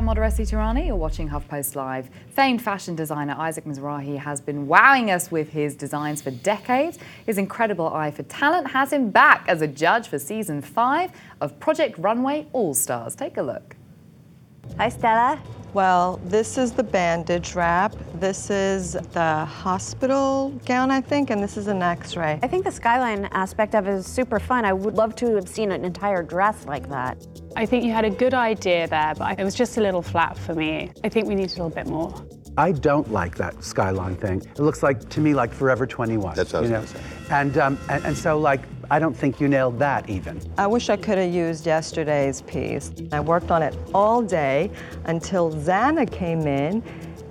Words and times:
I'm 0.00 0.06
Modarressy-Tehrani. 0.06 0.86
You're 0.86 0.96
watching 0.96 1.28
HuffPost 1.28 1.76
Live. 1.76 2.08
Famed 2.30 2.62
fashion 2.62 2.96
designer 2.96 3.34
Isaac 3.36 3.66
Mizrahi 3.66 4.16
has 4.16 4.40
been 4.40 4.66
wowing 4.66 5.10
us 5.10 5.30
with 5.30 5.50
his 5.50 5.74
designs 5.74 6.22
for 6.22 6.30
decades. 6.30 6.98
His 7.26 7.36
incredible 7.36 7.86
eye 7.92 8.10
for 8.10 8.22
talent 8.22 8.70
has 8.70 8.94
him 8.94 9.10
back 9.10 9.44
as 9.46 9.60
a 9.60 9.66
judge 9.66 10.08
for 10.08 10.18
season 10.18 10.62
five 10.62 11.10
of 11.42 11.60
Project 11.60 11.98
Runway 11.98 12.46
All 12.54 12.72
Stars. 12.72 13.14
Take 13.14 13.36
a 13.36 13.42
look. 13.42 13.76
Hi, 14.78 14.88
Stella. 14.88 15.38
Well, 15.72 16.20
this 16.24 16.58
is 16.58 16.72
the 16.72 16.82
bandage 16.82 17.54
wrap. 17.54 17.94
This 18.14 18.50
is 18.50 18.92
the 19.12 19.44
hospital 19.44 20.50
gown, 20.66 20.90
I 20.90 21.00
think, 21.00 21.30
and 21.30 21.40
this 21.40 21.56
is 21.56 21.68
an 21.68 21.80
x-ray. 21.80 22.40
I 22.42 22.48
think 22.48 22.64
the 22.64 22.72
skyline 22.72 23.26
aspect 23.26 23.76
of 23.76 23.86
it 23.86 23.92
is 23.92 24.06
super 24.06 24.40
fun. 24.40 24.64
I 24.64 24.72
would 24.72 24.94
love 24.94 25.14
to 25.16 25.36
have 25.36 25.48
seen 25.48 25.70
an 25.70 25.84
entire 25.84 26.24
dress 26.24 26.66
like 26.66 26.88
that. 26.88 27.24
I 27.54 27.66
think 27.66 27.84
you 27.84 27.92
had 27.92 28.04
a 28.04 28.10
good 28.10 28.34
idea 28.34 28.88
there, 28.88 29.14
but 29.16 29.38
it 29.38 29.44
was 29.44 29.54
just 29.54 29.78
a 29.78 29.80
little 29.80 30.02
flat 30.02 30.36
for 30.36 30.54
me. 30.54 30.90
I 31.04 31.08
think 31.08 31.28
we 31.28 31.36
need 31.36 31.50
a 31.50 31.62
little 31.62 31.70
bit 31.70 31.86
more. 31.86 32.14
I 32.56 32.72
don't 32.72 33.10
like 33.12 33.36
that 33.36 33.62
skyline 33.62 34.16
thing. 34.16 34.40
It 34.40 34.58
looks 34.58 34.82
like 34.82 35.08
to 35.10 35.20
me 35.20 35.34
like 35.34 35.52
Forever 35.52 35.86
21. 35.86 36.34
That's 36.34 36.52
what 36.52 36.58
I 36.58 36.60
was 36.62 36.70
you 36.70 36.76
know? 36.76 36.84
say. 36.84 37.00
And, 37.30 37.56
um, 37.58 37.78
and 37.88 38.04
and 38.04 38.16
so 38.16 38.38
like 38.38 38.60
I 38.90 38.98
don't 38.98 39.16
think 39.16 39.40
you 39.40 39.46
nailed 39.46 39.78
that 39.78 40.10
even. 40.10 40.40
I 40.58 40.66
wish 40.66 40.90
I 40.90 40.96
could 40.96 41.16
have 41.18 41.32
used 41.32 41.64
yesterday's 41.64 42.42
piece. 42.42 42.90
I 43.12 43.20
worked 43.20 43.50
on 43.50 43.62
it 43.62 43.76
all 43.94 44.20
day 44.20 44.70
until 45.04 45.52
Zanna 45.52 46.10
came 46.10 46.46
in 46.46 46.82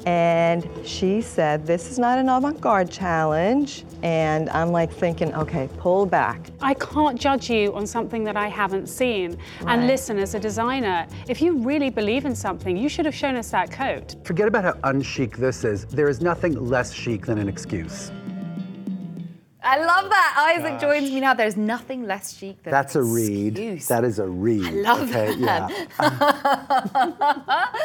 and 0.05 0.69
she 0.85 1.21
said, 1.21 1.65
this 1.65 1.91
is 1.91 1.99
not 1.99 2.17
an 2.17 2.29
avant-garde 2.29 2.89
challenge. 2.89 3.83
And 4.01 4.49
I'm 4.51 4.71
like 4.71 4.91
thinking, 4.91 5.35
okay, 5.35 5.67
pull 5.77 6.05
back. 6.05 6.49
I 6.61 6.73
can't 6.73 7.19
judge 7.19 7.49
you 7.49 7.75
on 7.75 7.85
something 7.85 8.23
that 8.23 8.37
I 8.37 8.47
haven't 8.47 8.87
seen. 8.87 9.37
Right. 9.61 9.73
And 9.73 9.87
listen, 9.87 10.17
as 10.17 10.35
a 10.35 10.39
designer, 10.39 11.05
if 11.27 11.41
you 11.41 11.57
really 11.57 11.89
believe 11.89 12.23
in 12.23 12.33
something, 12.33 12.77
you 12.77 12.87
should 12.87 13.05
have 13.05 13.15
shown 13.15 13.35
us 13.35 13.51
that 13.51 13.71
coat. 13.71 14.15
Forget 14.23 14.47
about 14.47 14.63
how 14.63 14.73
unchic 14.89 15.35
this 15.35 15.65
is. 15.65 15.83
There 15.85 16.07
is 16.07 16.21
nothing 16.21 16.53
less 16.53 16.93
chic 16.93 17.25
than 17.25 17.37
an 17.37 17.49
excuse. 17.49 18.11
I 19.61 19.77
love 19.83 20.09
that. 20.09 20.55
Isaac 20.57 20.79
joins 20.79 21.11
me 21.11 21.19
now. 21.19 21.33
There's 21.33 21.57
nothing 21.57 22.03
less 22.03 22.33
chic 22.33 22.63
than 22.63 22.71
That's 22.71 22.95
a 22.95 23.03
read. 23.03 23.57
excuse. 23.57 23.87
That 23.89 24.05
is 24.05 24.17
a 24.19 24.27
read. 24.27 24.65
I 24.65 24.71
love 24.71 25.09
okay? 25.09 25.35
that. 25.35 25.69
Yeah. 25.99 27.65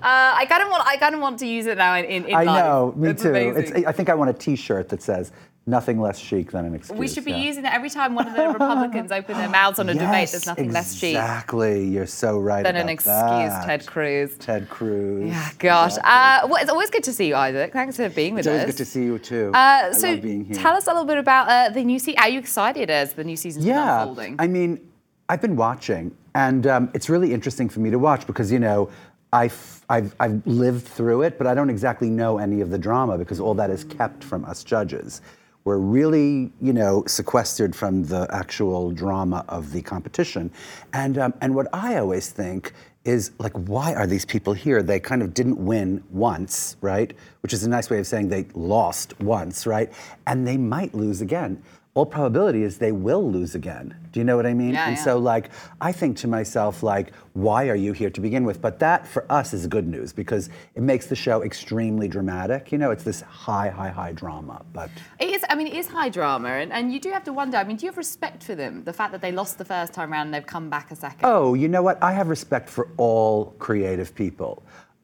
Uh, 0.00 0.32
I 0.34 0.46
kind 0.48 0.62
of 0.62 0.70
want. 0.70 0.82
I 0.86 0.96
kind 0.96 1.14
of 1.14 1.20
want 1.20 1.38
to 1.40 1.46
use 1.46 1.66
it 1.66 1.76
now 1.76 1.94
in 1.94 2.06
in, 2.06 2.24
in 2.24 2.34
I 2.34 2.44
know. 2.44 2.94
Me 2.96 3.10
It's 3.10 3.22
too. 3.22 3.34
It's, 3.34 3.70
I 3.86 3.92
think 3.92 4.08
I 4.08 4.14
want 4.14 4.30
a 4.30 4.32
T-shirt 4.32 4.88
that 4.88 5.02
says 5.02 5.30
"Nothing 5.70 6.00
less 6.00 6.18
chic 6.18 6.50
than 6.50 6.64
an 6.66 6.74
excuse." 6.74 6.98
we 6.98 7.08
should 7.08 7.24
be 7.24 7.30
yeah. 7.30 7.38
using 7.38 7.62
that 7.62 7.74
every 7.74 7.90
time 7.90 8.14
one 8.14 8.28
of 8.28 8.34
the 8.34 8.48
Republicans 8.48 9.12
open 9.12 9.36
their 9.36 9.48
mouths 9.48 9.78
on 9.78 9.88
a 9.88 9.94
debate. 10.04 10.30
There's 10.30 10.46
nothing 10.46 10.72
less 10.72 10.94
chic 10.94 11.16
Exactly. 11.16 11.86
You're 11.86 12.06
so 12.06 12.38
right 12.38 12.62
than 12.62 12.76
an 12.76 12.88
excuse, 12.88 13.14
that. 13.14 13.64
Ted 13.64 13.86
Cruz. 13.86 14.36
Ted 14.38 14.68
Cruz. 14.68 15.28
Yeah, 15.28 15.50
gosh. 15.58 15.96
Uh, 15.98 16.46
well, 16.48 16.56
it's 16.60 16.70
always 16.70 16.90
good 16.90 17.04
to 17.04 17.12
see 17.12 17.28
you, 17.28 17.34
Isaac. 17.34 17.72
Thanks 17.72 17.96
for 17.96 18.08
being 18.08 18.34
with 18.34 18.46
us. 18.46 18.52
It's 18.52 18.60
always 18.62 18.74
good 18.74 18.84
to 18.84 18.90
see 18.90 19.04
you 19.04 19.18
too. 19.18 19.50
Uh, 19.54 19.58
I 19.58 19.92
so, 19.92 20.10
love 20.10 20.22
being 20.22 20.44
here. 20.44 20.56
tell 20.56 20.74
us 20.74 20.86
a 20.86 20.90
little 20.90 21.06
bit 21.06 21.18
about 21.18 21.48
uh, 21.48 21.70
the 21.70 21.84
new 21.84 21.98
season. 21.98 22.20
Are 22.20 22.28
you 22.28 22.38
excited 22.38 22.90
as 22.90 23.14
the 23.14 23.24
new 23.24 23.36
season's 23.36 23.64
Yeah, 23.64 24.00
unfolding? 24.02 24.36
I 24.38 24.46
mean, 24.46 24.80
I've 25.28 25.40
been 25.40 25.56
watching, 25.56 26.16
and 26.34 26.66
um, 26.66 26.90
it's 26.94 27.08
really 27.08 27.32
interesting 27.32 27.68
for 27.68 27.80
me 27.80 27.90
to 27.90 27.98
watch 27.98 28.26
because 28.26 28.50
you 28.50 28.58
know, 28.58 28.90
I've, 29.32 29.84
I've 29.88 30.14
I've 30.18 30.44
lived 30.46 30.86
through 30.86 31.22
it, 31.22 31.38
but 31.38 31.46
I 31.46 31.54
don't 31.54 31.70
exactly 31.70 32.10
know 32.10 32.38
any 32.38 32.60
of 32.60 32.70
the 32.70 32.78
drama 32.78 33.16
because 33.16 33.38
all 33.38 33.54
that 33.54 33.70
is 33.70 33.84
kept 33.84 34.24
from 34.24 34.44
us 34.44 34.64
judges. 34.64 35.22
We're 35.64 35.78
really, 35.78 36.52
you 36.60 36.72
know, 36.72 37.04
sequestered 37.06 37.76
from 37.76 38.04
the 38.04 38.26
actual 38.30 38.92
drama 38.92 39.44
of 39.48 39.72
the 39.72 39.82
competition, 39.82 40.50
and 40.92 41.18
um, 41.18 41.34
and 41.40 41.54
what 41.54 41.68
I 41.72 41.96
always 41.96 42.30
think 42.30 42.72
is 43.04 43.30
like, 43.38 43.52
why 43.54 43.94
are 43.94 44.06
these 44.06 44.24
people 44.24 44.52
here? 44.52 44.82
They 44.82 45.00
kind 45.00 45.22
of 45.22 45.32
didn't 45.32 45.58
win 45.58 46.04
once, 46.10 46.76
right? 46.80 47.14
Which 47.42 47.52
is 47.54 47.64
a 47.64 47.68
nice 47.68 47.88
way 47.88 47.98
of 47.98 48.06
saying 48.06 48.28
they 48.28 48.46
lost 48.54 49.18
once, 49.20 49.66
right? 49.66 49.90
And 50.26 50.46
they 50.46 50.58
might 50.58 50.94
lose 50.94 51.22
again 51.22 51.62
all 52.00 52.06
probability 52.06 52.62
is 52.62 52.78
they 52.78 52.92
will 52.92 53.30
lose 53.30 53.54
again. 53.54 53.94
Do 54.10 54.20
you 54.20 54.24
know 54.24 54.34
what 54.34 54.46
I 54.46 54.54
mean? 54.54 54.72
Yeah, 54.72 54.88
and 54.88 54.96
yeah. 54.96 55.04
so 55.04 55.18
like 55.18 55.50
I 55.82 55.92
think 55.92 56.16
to 56.18 56.28
myself 56.28 56.82
like 56.82 57.12
why 57.34 57.68
are 57.68 57.74
you 57.76 57.92
here 57.92 58.08
to 58.08 58.22
begin 58.22 58.44
with? 58.44 58.62
But 58.62 58.78
that 58.78 59.06
for 59.06 59.30
us 59.30 59.52
is 59.52 59.66
good 59.66 59.86
news 59.86 60.10
because 60.10 60.48
it 60.74 60.80
makes 60.80 61.06
the 61.08 61.14
show 61.14 61.42
extremely 61.42 62.08
dramatic. 62.08 62.72
You 62.72 62.78
know, 62.78 62.90
it's 62.90 63.04
this 63.04 63.20
high 63.20 63.68
high 63.68 63.90
high 63.90 64.12
drama, 64.12 64.64
but 64.72 64.88
It 65.18 65.28
is. 65.28 65.44
I 65.50 65.54
mean, 65.54 65.66
it 65.66 65.74
is 65.74 65.88
high 65.88 66.08
drama, 66.08 66.48
and, 66.48 66.72
and 66.72 66.90
you 66.90 67.00
do 67.00 67.10
have 67.10 67.24
to 67.24 67.34
wonder. 67.34 67.58
I 67.58 67.64
mean, 67.64 67.76
do 67.76 67.84
you 67.84 67.90
have 67.92 67.98
respect 67.98 68.42
for 68.44 68.54
them? 68.54 68.82
The 68.84 68.94
fact 68.94 69.12
that 69.12 69.20
they 69.20 69.32
lost 69.32 69.58
the 69.58 69.66
first 69.66 69.92
time 69.92 70.10
around 70.10 70.28
and 70.28 70.34
they've 70.34 70.52
come 70.56 70.70
back 70.70 70.90
a 70.90 70.96
second. 70.96 71.20
Oh, 71.22 71.52
you 71.52 71.68
know 71.68 71.82
what? 71.82 72.02
I 72.02 72.12
have 72.12 72.28
respect 72.28 72.70
for 72.70 72.88
all 72.96 73.54
creative 73.58 74.14
people. 74.14 74.62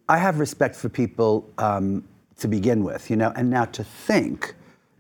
I 0.08 0.16
have 0.16 0.38
respect 0.38 0.74
for 0.74 0.88
people 0.88 1.32
um, 1.58 2.08
to 2.38 2.48
begin 2.48 2.82
with, 2.84 3.10
you 3.10 3.16
know, 3.16 3.34
and 3.36 3.50
now 3.50 3.66
to 3.66 3.84
think 3.84 4.54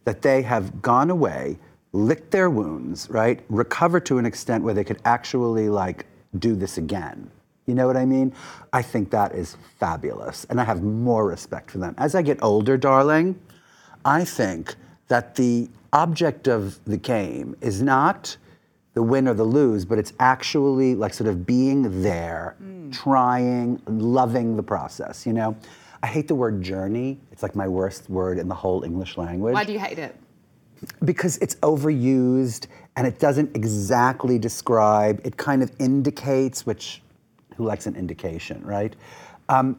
that 0.04 0.20
they 0.22 0.42
have 0.42 0.80
gone 0.82 1.10
away, 1.10 1.58
licked 1.96 2.30
their 2.30 2.50
wounds, 2.50 3.08
right, 3.10 3.40
Recover 3.48 4.00
to 4.00 4.18
an 4.18 4.26
extent 4.26 4.62
where 4.62 4.74
they 4.74 4.84
could 4.84 5.00
actually 5.04 5.68
like 5.68 6.06
do 6.38 6.54
this 6.54 6.78
again. 6.78 7.30
You 7.66 7.74
know 7.74 7.86
what 7.86 7.96
I 7.96 8.04
mean? 8.04 8.32
I 8.72 8.82
think 8.82 9.10
that 9.10 9.34
is 9.34 9.56
fabulous, 9.80 10.44
and 10.50 10.60
I 10.60 10.64
have 10.64 10.82
more 10.82 11.26
respect 11.26 11.70
for 11.70 11.78
them. 11.78 11.94
As 11.98 12.14
I 12.14 12.22
get 12.22 12.40
older, 12.42 12.76
darling, 12.76 13.40
I 14.04 14.24
think 14.24 14.76
that 15.08 15.34
the 15.34 15.68
object 15.92 16.46
of 16.46 16.82
the 16.84 16.96
game 16.96 17.56
is 17.60 17.82
not 17.82 18.36
the 18.94 19.02
win 19.02 19.26
or 19.26 19.34
the 19.34 19.44
lose, 19.44 19.84
but 19.84 19.98
it's 19.98 20.12
actually 20.20 20.94
like 20.94 21.12
sort 21.12 21.28
of 21.28 21.44
being 21.44 22.02
there, 22.02 22.56
mm. 22.62 22.92
trying, 22.92 23.80
loving 23.86 24.56
the 24.56 24.62
process, 24.62 25.26
you 25.26 25.32
know? 25.32 25.56
I 26.02 26.06
hate 26.06 26.28
the 26.28 26.34
word 26.34 26.62
journey. 26.62 27.18
It's 27.32 27.42
like 27.42 27.56
my 27.56 27.66
worst 27.66 28.08
word 28.08 28.38
in 28.38 28.48
the 28.48 28.54
whole 28.54 28.84
English 28.84 29.16
language 29.16 29.54
Why 29.54 29.64
do 29.64 29.72
you 29.72 29.78
hate 29.78 29.98
it? 29.98 30.14
Because 31.04 31.38
it's 31.38 31.54
overused 31.56 32.66
and 32.96 33.06
it 33.06 33.18
doesn't 33.18 33.54
exactly 33.56 34.38
describe 34.38 35.20
it 35.24 35.36
kind 35.36 35.62
of 35.62 35.70
indicates 35.78 36.66
which 36.66 37.02
who 37.56 37.64
likes 37.64 37.86
an 37.86 37.96
indication 37.96 38.62
right? 38.64 38.94
Um, 39.48 39.78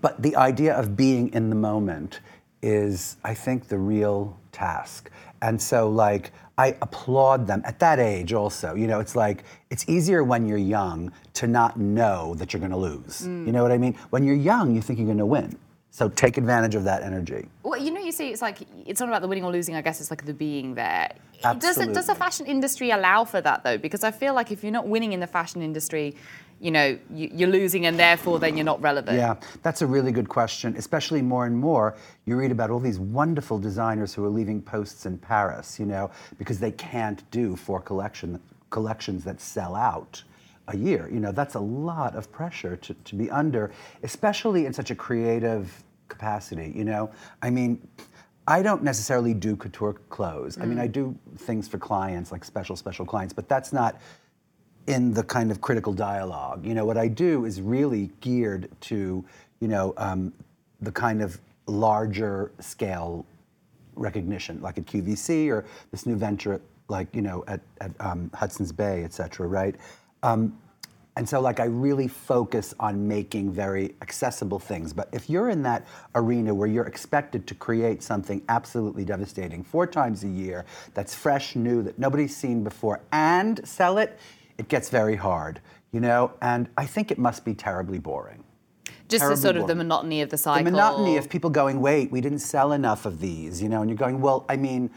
but 0.00 0.22
the 0.22 0.36
idea 0.36 0.74
of 0.74 0.96
being 0.96 1.32
in 1.32 1.50
the 1.50 1.56
moment 1.56 2.20
is 2.62 3.16
i 3.24 3.34
think 3.34 3.68
the 3.68 3.78
real 3.78 4.38
task. 4.52 5.10
And 5.40 5.60
so 5.60 5.88
like 5.88 6.32
i 6.58 6.76
applaud 6.80 7.46
them 7.46 7.62
at 7.64 7.78
that 7.80 7.98
age 7.98 8.32
also. 8.32 8.74
You 8.74 8.86
know 8.86 9.00
it's 9.00 9.16
like 9.16 9.44
it's 9.70 9.88
easier 9.88 10.22
when 10.24 10.46
you're 10.46 10.58
young 10.58 11.12
to 11.34 11.46
not 11.46 11.78
know 11.78 12.34
that 12.34 12.52
you're 12.52 12.60
going 12.60 12.72
to 12.72 12.76
lose 12.76 13.26
you 13.26 13.52
know 13.52 13.62
what 13.62 13.72
i 13.72 13.78
mean? 13.78 13.96
When 14.10 14.24
you're 14.24 14.36
young 14.36 14.74
you 14.74 14.82
think 14.82 14.98
you're 14.98 15.06
going 15.06 15.18
to 15.18 15.26
win 15.26 15.58
so 15.92 16.08
take 16.08 16.38
advantage 16.38 16.74
of 16.74 16.84
that 16.84 17.02
energy 17.02 17.46
Well, 17.62 17.80
you 17.80 17.90
know, 17.90 18.00
you 18.00 18.12
see, 18.12 18.30
it's 18.30 18.42
like 18.42 18.58
it's 18.86 18.98
not 19.00 19.08
about 19.08 19.22
the 19.22 19.28
winning 19.28 19.44
or 19.44 19.52
losing. 19.52 19.76
I 19.76 19.82
guess 19.82 20.00
it's 20.00 20.10
like 20.10 20.24
the 20.24 20.34
being 20.34 20.74
there. 20.74 21.12
Does 21.58 21.78
it, 21.78 21.92
does 21.92 22.06
the 22.06 22.14
fashion 22.14 22.46
industry 22.46 22.90
allow 22.90 23.24
for 23.24 23.40
that 23.40 23.64
though? 23.64 23.78
Because 23.78 24.04
I 24.04 24.10
feel 24.10 24.34
like 24.34 24.50
if 24.50 24.62
you're 24.62 24.72
not 24.72 24.88
winning 24.88 25.12
in 25.12 25.20
the 25.20 25.26
fashion 25.26 25.62
industry, 25.62 26.14
you 26.60 26.70
know, 26.70 26.98
you, 27.12 27.30
you're 27.32 27.48
losing, 27.48 27.86
and 27.86 27.98
therefore 27.98 28.38
then 28.38 28.56
you're 28.56 28.64
not 28.64 28.80
relevant. 28.82 29.16
Yeah, 29.16 29.36
that's 29.62 29.82
a 29.82 29.86
really 29.86 30.12
good 30.12 30.28
question. 30.28 30.76
Especially 30.76 31.22
more 31.22 31.46
and 31.46 31.56
more, 31.56 31.96
you 32.24 32.36
read 32.36 32.52
about 32.52 32.70
all 32.70 32.80
these 32.80 32.98
wonderful 32.98 33.58
designers 33.58 34.14
who 34.14 34.24
are 34.24 34.30
leaving 34.30 34.62
posts 34.62 35.06
in 35.06 35.18
Paris, 35.18 35.78
you 35.80 35.86
know, 35.86 36.10
because 36.38 36.58
they 36.58 36.72
can't 36.72 37.28
do 37.30 37.56
four 37.56 37.80
collection 37.80 38.40
collections 38.70 39.24
that 39.24 39.40
sell 39.40 39.74
out 39.76 40.22
a 40.74 40.76
year. 40.76 41.08
You 41.12 41.20
know, 41.20 41.32
that's 41.32 41.54
a 41.54 41.60
lot 41.60 42.14
of 42.14 42.30
pressure 42.32 42.76
to, 42.76 42.94
to 42.94 43.14
be 43.14 43.30
under, 43.30 43.70
especially 44.02 44.66
in 44.66 44.72
such 44.72 44.90
a 44.90 44.94
creative 44.94 45.82
capacity. 46.08 46.72
You 46.74 46.84
know, 46.84 47.10
I 47.42 47.50
mean. 47.50 47.86
I 48.44 48.60
don't 48.60 48.82
necessarily 48.82 49.34
do 49.34 49.54
couture 49.54 49.92
clothes. 50.10 50.58
I 50.60 50.64
mean, 50.64 50.80
I 50.80 50.88
do 50.88 51.16
things 51.36 51.68
for 51.68 51.78
clients, 51.78 52.32
like 52.32 52.44
special, 52.44 52.74
special 52.74 53.06
clients, 53.06 53.32
but 53.32 53.48
that's 53.48 53.72
not 53.72 54.00
in 54.86 55.14
the 55.14 55.22
kind 55.22 55.50
of 55.50 55.60
critical 55.60 55.92
dialogue. 55.92 56.66
You 56.66 56.74
know, 56.74 56.84
what 56.84 56.98
I 56.98 57.08
do 57.08 57.44
is 57.44 57.60
really 57.60 58.10
geared 58.20 58.68
to, 58.82 59.24
you 59.60 59.68
know, 59.68 59.94
um, 59.96 60.32
the 60.80 60.90
kind 60.90 61.22
of 61.22 61.38
larger 61.66 62.50
scale 62.58 63.24
recognition, 63.94 64.60
like 64.60 64.78
at 64.78 64.86
QVC 64.86 65.48
or 65.48 65.64
this 65.90 66.06
new 66.06 66.16
venture, 66.16 66.60
like 66.88 67.14
you 67.14 67.22
know, 67.22 67.44
at, 67.46 67.60
at 67.80 67.92
um, 68.00 68.30
Hudson's 68.34 68.72
Bay, 68.72 69.04
et 69.04 69.12
cetera, 69.12 69.46
right? 69.46 69.76
Um, 70.22 70.58
and 71.14 71.28
so, 71.28 71.40
like, 71.40 71.60
I 71.60 71.64
really 71.64 72.08
focus 72.08 72.74
on 72.80 73.06
making 73.06 73.52
very 73.52 73.94
accessible 74.00 74.58
things. 74.58 74.94
But 74.94 75.10
if 75.12 75.28
you're 75.28 75.50
in 75.50 75.62
that 75.64 75.86
arena 76.14 76.54
where 76.54 76.68
you're 76.68 76.86
expected 76.86 77.46
to 77.48 77.54
create 77.54 78.02
something 78.02 78.42
absolutely 78.48 79.04
devastating 79.04 79.62
four 79.62 79.86
times 79.86 80.24
a 80.24 80.28
year, 80.28 80.64
that's 80.94 81.14
fresh, 81.14 81.54
new, 81.54 81.82
that 81.82 81.98
nobody's 81.98 82.34
seen 82.34 82.64
before, 82.64 83.00
and 83.12 83.66
sell 83.68 83.98
it, 83.98 84.18
it 84.56 84.68
gets 84.68 84.88
very 84.88 85.16
hard, 85.16 85.60
you 85.92 86.00
know? 86.00 86.32
And 86.40 86.70
I 86.78 86.86
think 86.86 87.10
it 87.10 87.18
must 87.18 87.44
be 87.44 87.52
terribly 87.52 87.98
boring. 87.98 88.42
Just 89.08 89.28
the 89.28 89.36
sort 89.36 89.58
of 89.58 89.66
the 89.66 89.74
monotony 89.74 90.22
of 90.22 90.30
the 90.30 90.38
cycle. 90.38 90.64
The 90.64 90.70
monotony 90.70 91.18
of 91.18 91.28
people 91.28 91.50
going, 91.50 91.82
wait, 91.82 92.10
we 92.10 92.22
didn't 92.22 92.38
sell 92.38 92.72
enough 92.72 93.04
of 93.04 93.20
these, 93.20 93.62
you 93.62 93.68
know, 93.68 93.82
and 93.82 93.90
you're 93.90 93.98
going, 93.98 94.22
well, 94.22 94.46
I 94.48 94.56
mean, 94.56 94.90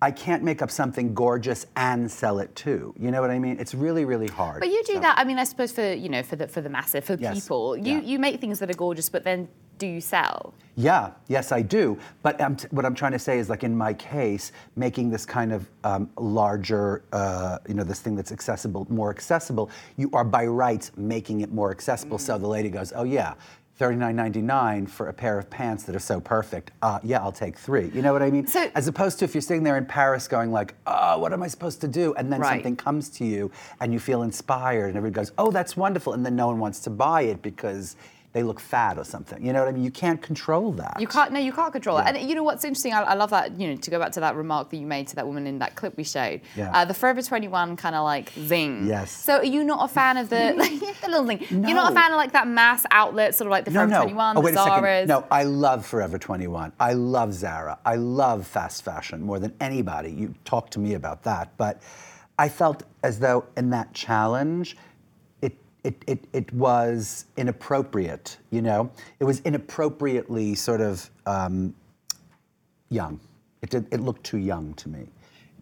I 0.00 0.12
can't 0.12 0.44
make 0.44 0.62
up 0.62 0.70
something 0.70 1.12
gorgeous 1.12 1.66
and 1.76 2.08
sell 2.10 2.38
it 2.38 2.54
too. 2.54 2.94
You 2.98 3.10
know 3.10 3.20
what 3.20 3.30
I 3.30 3.38
mean? 3.40 3.58
It's 3.58 3.74
really, 3.74 4.04
really 4.04 4.28
hard. 4.28 4.60
But 4.60 4.68
you 4.68 4.82
do 4.84 4.94
So- 4.94 5.00
that. 5.00 5.18
I 5.18 5.24
mean, 5.24 5.38
I 5.38 5.44
suppose 5.44 5.72
for 5.72 5.92
you 5.92 6.08
know 6.08 6.22
for 6.22 6.36
the 6.36 6.46
for 6.46 6.60
the 6.60 6.68
masses 6.68 7.04
for 7.04 7.14
Yes. 7.14 7.34
people, 7.34 7.76
you 7.76 7.94
Yeah. 7.94 8.00
you 8.02 8.18
make 8.18 8.40
things 8.40 8.60
that 8.60 8.70
are 8.70 8.74
gorgeous, 8.74 9.08
but 9.08 9.24
then 9.24 9.48
do 9.78 9.86
you 9.86 10.00
sell? 10.00 10.54
Yeah, 10.76 11.10
yes, 11.28 11.50
I 11.52 11.62
do. 11.62 11.98
But 12.22 12.40
um, 12.40 12.56
t- 12.56 12.66
what 12.70 12.84
I'm 12.84 12.94
trying 12.94 13.12
to 13.12 13.18
say 13.18 13.38
is, 13.38 13.48
like 13.48 13.62
in 13.64 13.76
my 13.76 13.92
case, 13.94 14.50
making 14.76 15.10
this 15.10 15.24
kind 15.26 15.52
of 15.52 15.68
um, 15.84 16.10
larger, 16.16 17.02
uh, 17.12 17.58
you 17.68 17.74
know, 17.74 17.84
this 17.84 18.00
thing 18.00 18.14
that's 18.16 18.30
accessible, 18.32 18.86
more 18.90 19.10
accessible, 19.10 19.70
you 19.96 20.10
are 20.12 20.24
by 20.24 20.46
rights 20.46 20.90
making 20.96 21.40
it 21.42 21.52
more 21.52 21.70
accessible. 21.72 22.18
So 22.18 22.38
the 22.38 22.46
lady 22.48 22.70
goes, 22.70 22.92
oh 22.94 23.04
yeah. 23.04 23.34
$39.99 23.78 24.88
for 24.88 25.08
a 25.08 25.12
pair 25.12 25.38
of 25.38 25.48
pants 25.50 25.84
that 25.84 25.94
are 25.94 25.98
so 26.00 26.20
perfect. 26.20 26.72
Uh, 26.82 26.98
yeah, 27.02 27.20
I'll 27.20 27.32
take 27.32 27.56
three. 27.56 27.90
You 27.94 28.02
know 28.02 28.12
what 28.12 28.22
I 28.22 28.30
mean? 28.30 28.46
So- 28.46 28.70
As 28.74 28.88
opposed 28.88 29.18
to 29.20 29.24
if 29.24 29.34
you're 29.34 29.40
sitting 29.42 29.62
there 29.62 29.76
in 29.76 29.86
Paris 29.86 30.26
going 30.28 30.50
like, 30.52 30.74
oh, 30.86 31.18
what 31.18 31.32
am 31.32 31.42
I 31.42 31.48
supposed 31.48 31.80
to 31.82 31.88
do? 31.88 32.14
And 32.14 32.32
then 32.32 32.40
Right. 32.40 32.54
something 32.56 32.76
comes 32.76 33.08
to 33.10 33.24
you 33.24 33.50
and 33.80 33.92
you 33.92 33.98
feel 34.00 34.22
inspired 34.22 34.88
and 34.88 34.96
everybody 34.96 35.14
goes, 35.24 35.32
oh, 35.38 35.50
that's 35.50 35.76
wonderful. 35.76 36.12
And 36.12 36.24
then 36.26 36.36
no 36.36 36.46
one 36.48 36.58
wants 36.58 36.80
to 36.80 36.90
buy 36.90 37.22
it 37.22 37.40
because 37.42 37.96
they 38.32 38.42
look 38.42 38.60
fat 38.60 38.98
or 38.98 39.04
something. 39.04 39.44
You 39.44 39.52
know 39.52 39.60
what 39.60 39.68
I 39.68 39.72
mean? 39.72 39.84
You 39.84 39.90
can't 39.90 40.20
control 40.20 40.72
that. 40.72 40.98
You 41.00 41.06
can't. 41.06 41.32
No, 41.32 41.40
you 41.40 41.52
can't 41.52 41.72
control 41.72 41.98
it. 41.98 42.04
And 42.06 42.28
you 42.28 42.34
know 42.34 42.42
what's 42.42 42.64
interesting? 42.64 42.92
I, 42.92 43.02
I 43.02 43.14
love 43.14 43.30
that. 43.30 43.58
You 43.58 43.68
know, 43.68 43.76
to 43.76 43.90
go 43.90 43.98
back 43.98 44.12
to 44.12 44.20
that 44.20 44.36
remark 44.36 44.70
that 44.70 44.76
you 44.76 44.86
made 44.86 45.08
to 45.08 45.16
that 45.16 45.26
woman 45.26 45.46
in 45.46 45.58
that 45.60 45.76
clip 45.76 45.96
we 45.96 46.04
showed. 46.04 46.42
Yeah. 46.54 46.70
Uh, 46.72 46.84
the 46.84 46.94
Forever 46.94 47.22
21 47.22 47.76
kind 47.76 47.94
of 47.94 48.04
like 48.04 48.30
zing. 48.30 48.86
Yes. 48.86 49.10
So 49.10 49.38
are 49.38 49.44
you 49.44 49.64
not 49.64 49.90
a 49.90 49.92
fan 49.92 50.18
of 50.18 50.28
the 50.28 50.52
like, 50.56 51.00
the 51.00 51.08
little 51.08 51.26
thing? 51.26 51.46
No. 51.50 51.68
You're 51.68 51.76
not 51.76 51.92
a 51.92 51.94
fan 51.94 52.12
of 52.12 52.16
like 52.16 52.32
that 52.32 52.46
mass 52.46 52.84
outlet, 52.90 53.34
sort 53.34 53.46
of 53.46 53.50
like 53.50 53.64
the 53.64 53.70
No, 53.70 53.80
Forever 53.86 53.92
no. 53.92 54.02
21, 54.02 54.36
oh, 54.36 54.40
the 54.40 54.44
wait 54.44 54.52
a 54.52 54.56
Zara's. 54.56 55.08
No, 55.08 55.24
I 55.30 55.44
love 55.44 55.86
Forever 55.86 56.18
21. 56.18 56.72
I 56.78 56.92
love 56.92 57.32
Zara. 57.32 57.78
I 57.84 57.96
love 57.96 58.46
fast 58.46 58.84
fashion 58.84 59.22
more 59.22 59.38
than 59.38 59.54
anybody. 59.60 60.10
You 60.10 60.34
talk 60.44 60.70
to 60.70 60.78
me 60.78 60.94
about 60.94 61.22
that. 61.22 61.56
But 61.56 61.82
I 62.38 62.48
felt 62.48 62.84
as 63.02 63.18
though 63.18 63.46
in 63.56 63.70
that 63.70 63.94
challenge, 63.94 64.76
it, 65.84 66.02
it, 66.06 66.24
it, 66.32 66.52
was 66.52 67.26
inappropriate, 67.36 68.36
you 68.50 68.62
know? 68.62 68.90
It 69.20 69.24
was 69.24 69.40
inappropriately 69.40 70.54
sort 70.54 70.80
of 70.80 71.08
um, 71.26 71.74
young. 72.90 73.20
It, 73.62 73.70
did, 73.70 73.86
it 73.92 74.00
looked 74.00 74.24
too 74.24 74.38
young 74.38 74.74
to 74.74 74.88
me. 74.88 75.08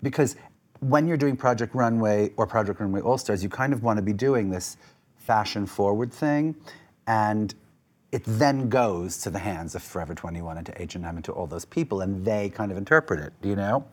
Because 0.03 0.37
when 0.81 1.07
you're 1.07 1.17
doing 1.17 1.37
Project 1.37 1.75
Runway 1.75 2.33
or 2.37 2.47
Project 2.47 2.81
Runway 2.81 3.01
All 3.01 3.19
Stars, 3.19 3.43
you 3.43 3.49
kind 3.49 3.73
of 3.73 3.83
want 3.83 3.99
to 3.99 4.03
be 4.03 4.13
doing 4.13 4.51
this 4.51 4.77
fashion 5.17 5.67
forward 5.67 6.13
thing. 6.13 6.55
And 7.07 7.55
it 8.13 8.23
then 8.25 8.69
goes 8.69 9.19
to 9.19 9.31
the 9.31 9.39
hands 9.39 9.75
of 9.75 9.83
Forever 9.83 10.15
21 10.15 10.57
and 10.57 10.67
to 10.67 10.83
H&M 10.83 11.05
and 11.05 11.25
to 11.25 11.33
all 11.33 11.47
those 11.47 11.65
people, 11.65 12.01
and 12.01 12.25
they 12.25 12.49
kind 12.49 12.71
of 12.71 12.79
interpret 12.79 13.21
it, 13.21 13.33
you 13.43 13.57
know, 13.57 13.85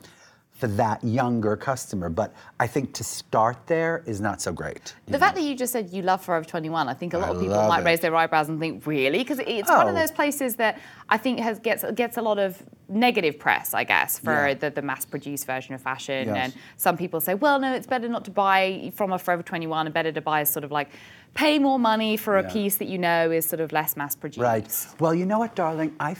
for 0.64 0.68
that 0.70 1.04
younger 1.04 1.58
customer. 1.58 2.08
But 2.08 2.34
I 2.58 2.68
think 2.68 2.94
to 2.94 3.04
start 3.04 3.58
there 3.68 4.02
is 4.06 4.22
not 4.22 4.42
so 4.42 4.54
great. 4.54 4.96
The 5.08 5.12
know? 5.14 5.18
fact 5.20 5.36
that 5.36 5.42
you 5.44 5.56
just 5.58 5.74
said 5.74 5.90
you 5.90 6.02
love 6.04 6.24
Forever 6.24 6.46
21, 6.46 6.88
I 6.88 6.94
think 6.94 7.14
a 7.14 7.18
lot 7.18 7.32
I 7.32 7.34
of 7.34 7.42
people 7.42 7.68
might 7.68 7.82
it. 7.82 7.86
raise 7.86 8.00
their 8.00 8.16
eyebrows 8.16 8.48
and 8.48 8.62
think, 8.62 8.86
really? 8.88 9.18
Because 9.18 9.40
it's 9.40 9.70
one 9.70 9.90
of 9.90 9.94
Oh. 9.94 10.00
those 10.00 10.12
places 10.12 10.56
that 10.56 10.80
I 11.10 11.18
think 11.18 11.40
has 11.42 11.60
gets 11.60 11.84
gets 11.96 12.16
a 12.16 12.22
lot 12.22 12.40
of 12.40 12.64
negative 12.88 13.38
press, 13.38 13.74
I 13.74 13.84
guess, 13.84 14.20
for 14.20 14.48
Yeah. 14.48 14.54
the, 14.54 14.70
the 14.70 14.82
mass-produced 14.82 15.46
version 15.46 15.76
of 15.76 15.82
fashion. 15.82 16.28
Yes. 16.30 16.38
And 16.38 16.54
some 16.78 16.96
people 16.96 17.20
say, 17.20 17.34
well, 17.34 17.60
no, 17.60 17.74
it's 17.74 17.88
better 17.88 18.08
not 18.08 18.24
to 18.26 18.32
buy 18.32 18.94
from 18.96 19.12
a 19.12 19.20
Forever 19.20 19.44
21, 19.44 19.88
and 19.88 19.94
better 19.94 20.14
to 20.14 20.22
buy 20.22 20.46
sort 20.46 20.64
of 20.64 20.72
like 20.72 20.90
pay 21.34 21.60
more 21.60 21.78
money 21.80 22.16
for 22.16 22.38
a 22.38 22.44
Yeah. 22.44 22.54
piece 22.54 22.78
that 22.78 22.88
you 22.88 22.98
know 23.00 23.32
is 23.32 23.46
sort 23.46 23.60
of 23.60 23.74
less 23.74 23.98
mass-produced. 23.98 24.40
Right. 24.40 24.88
Well, 25.02 25.14
you 25.14 25.26
know 25.26 25.40
what, 25.40 25.56
darling? 25.56 25.92
I 26.00 26.16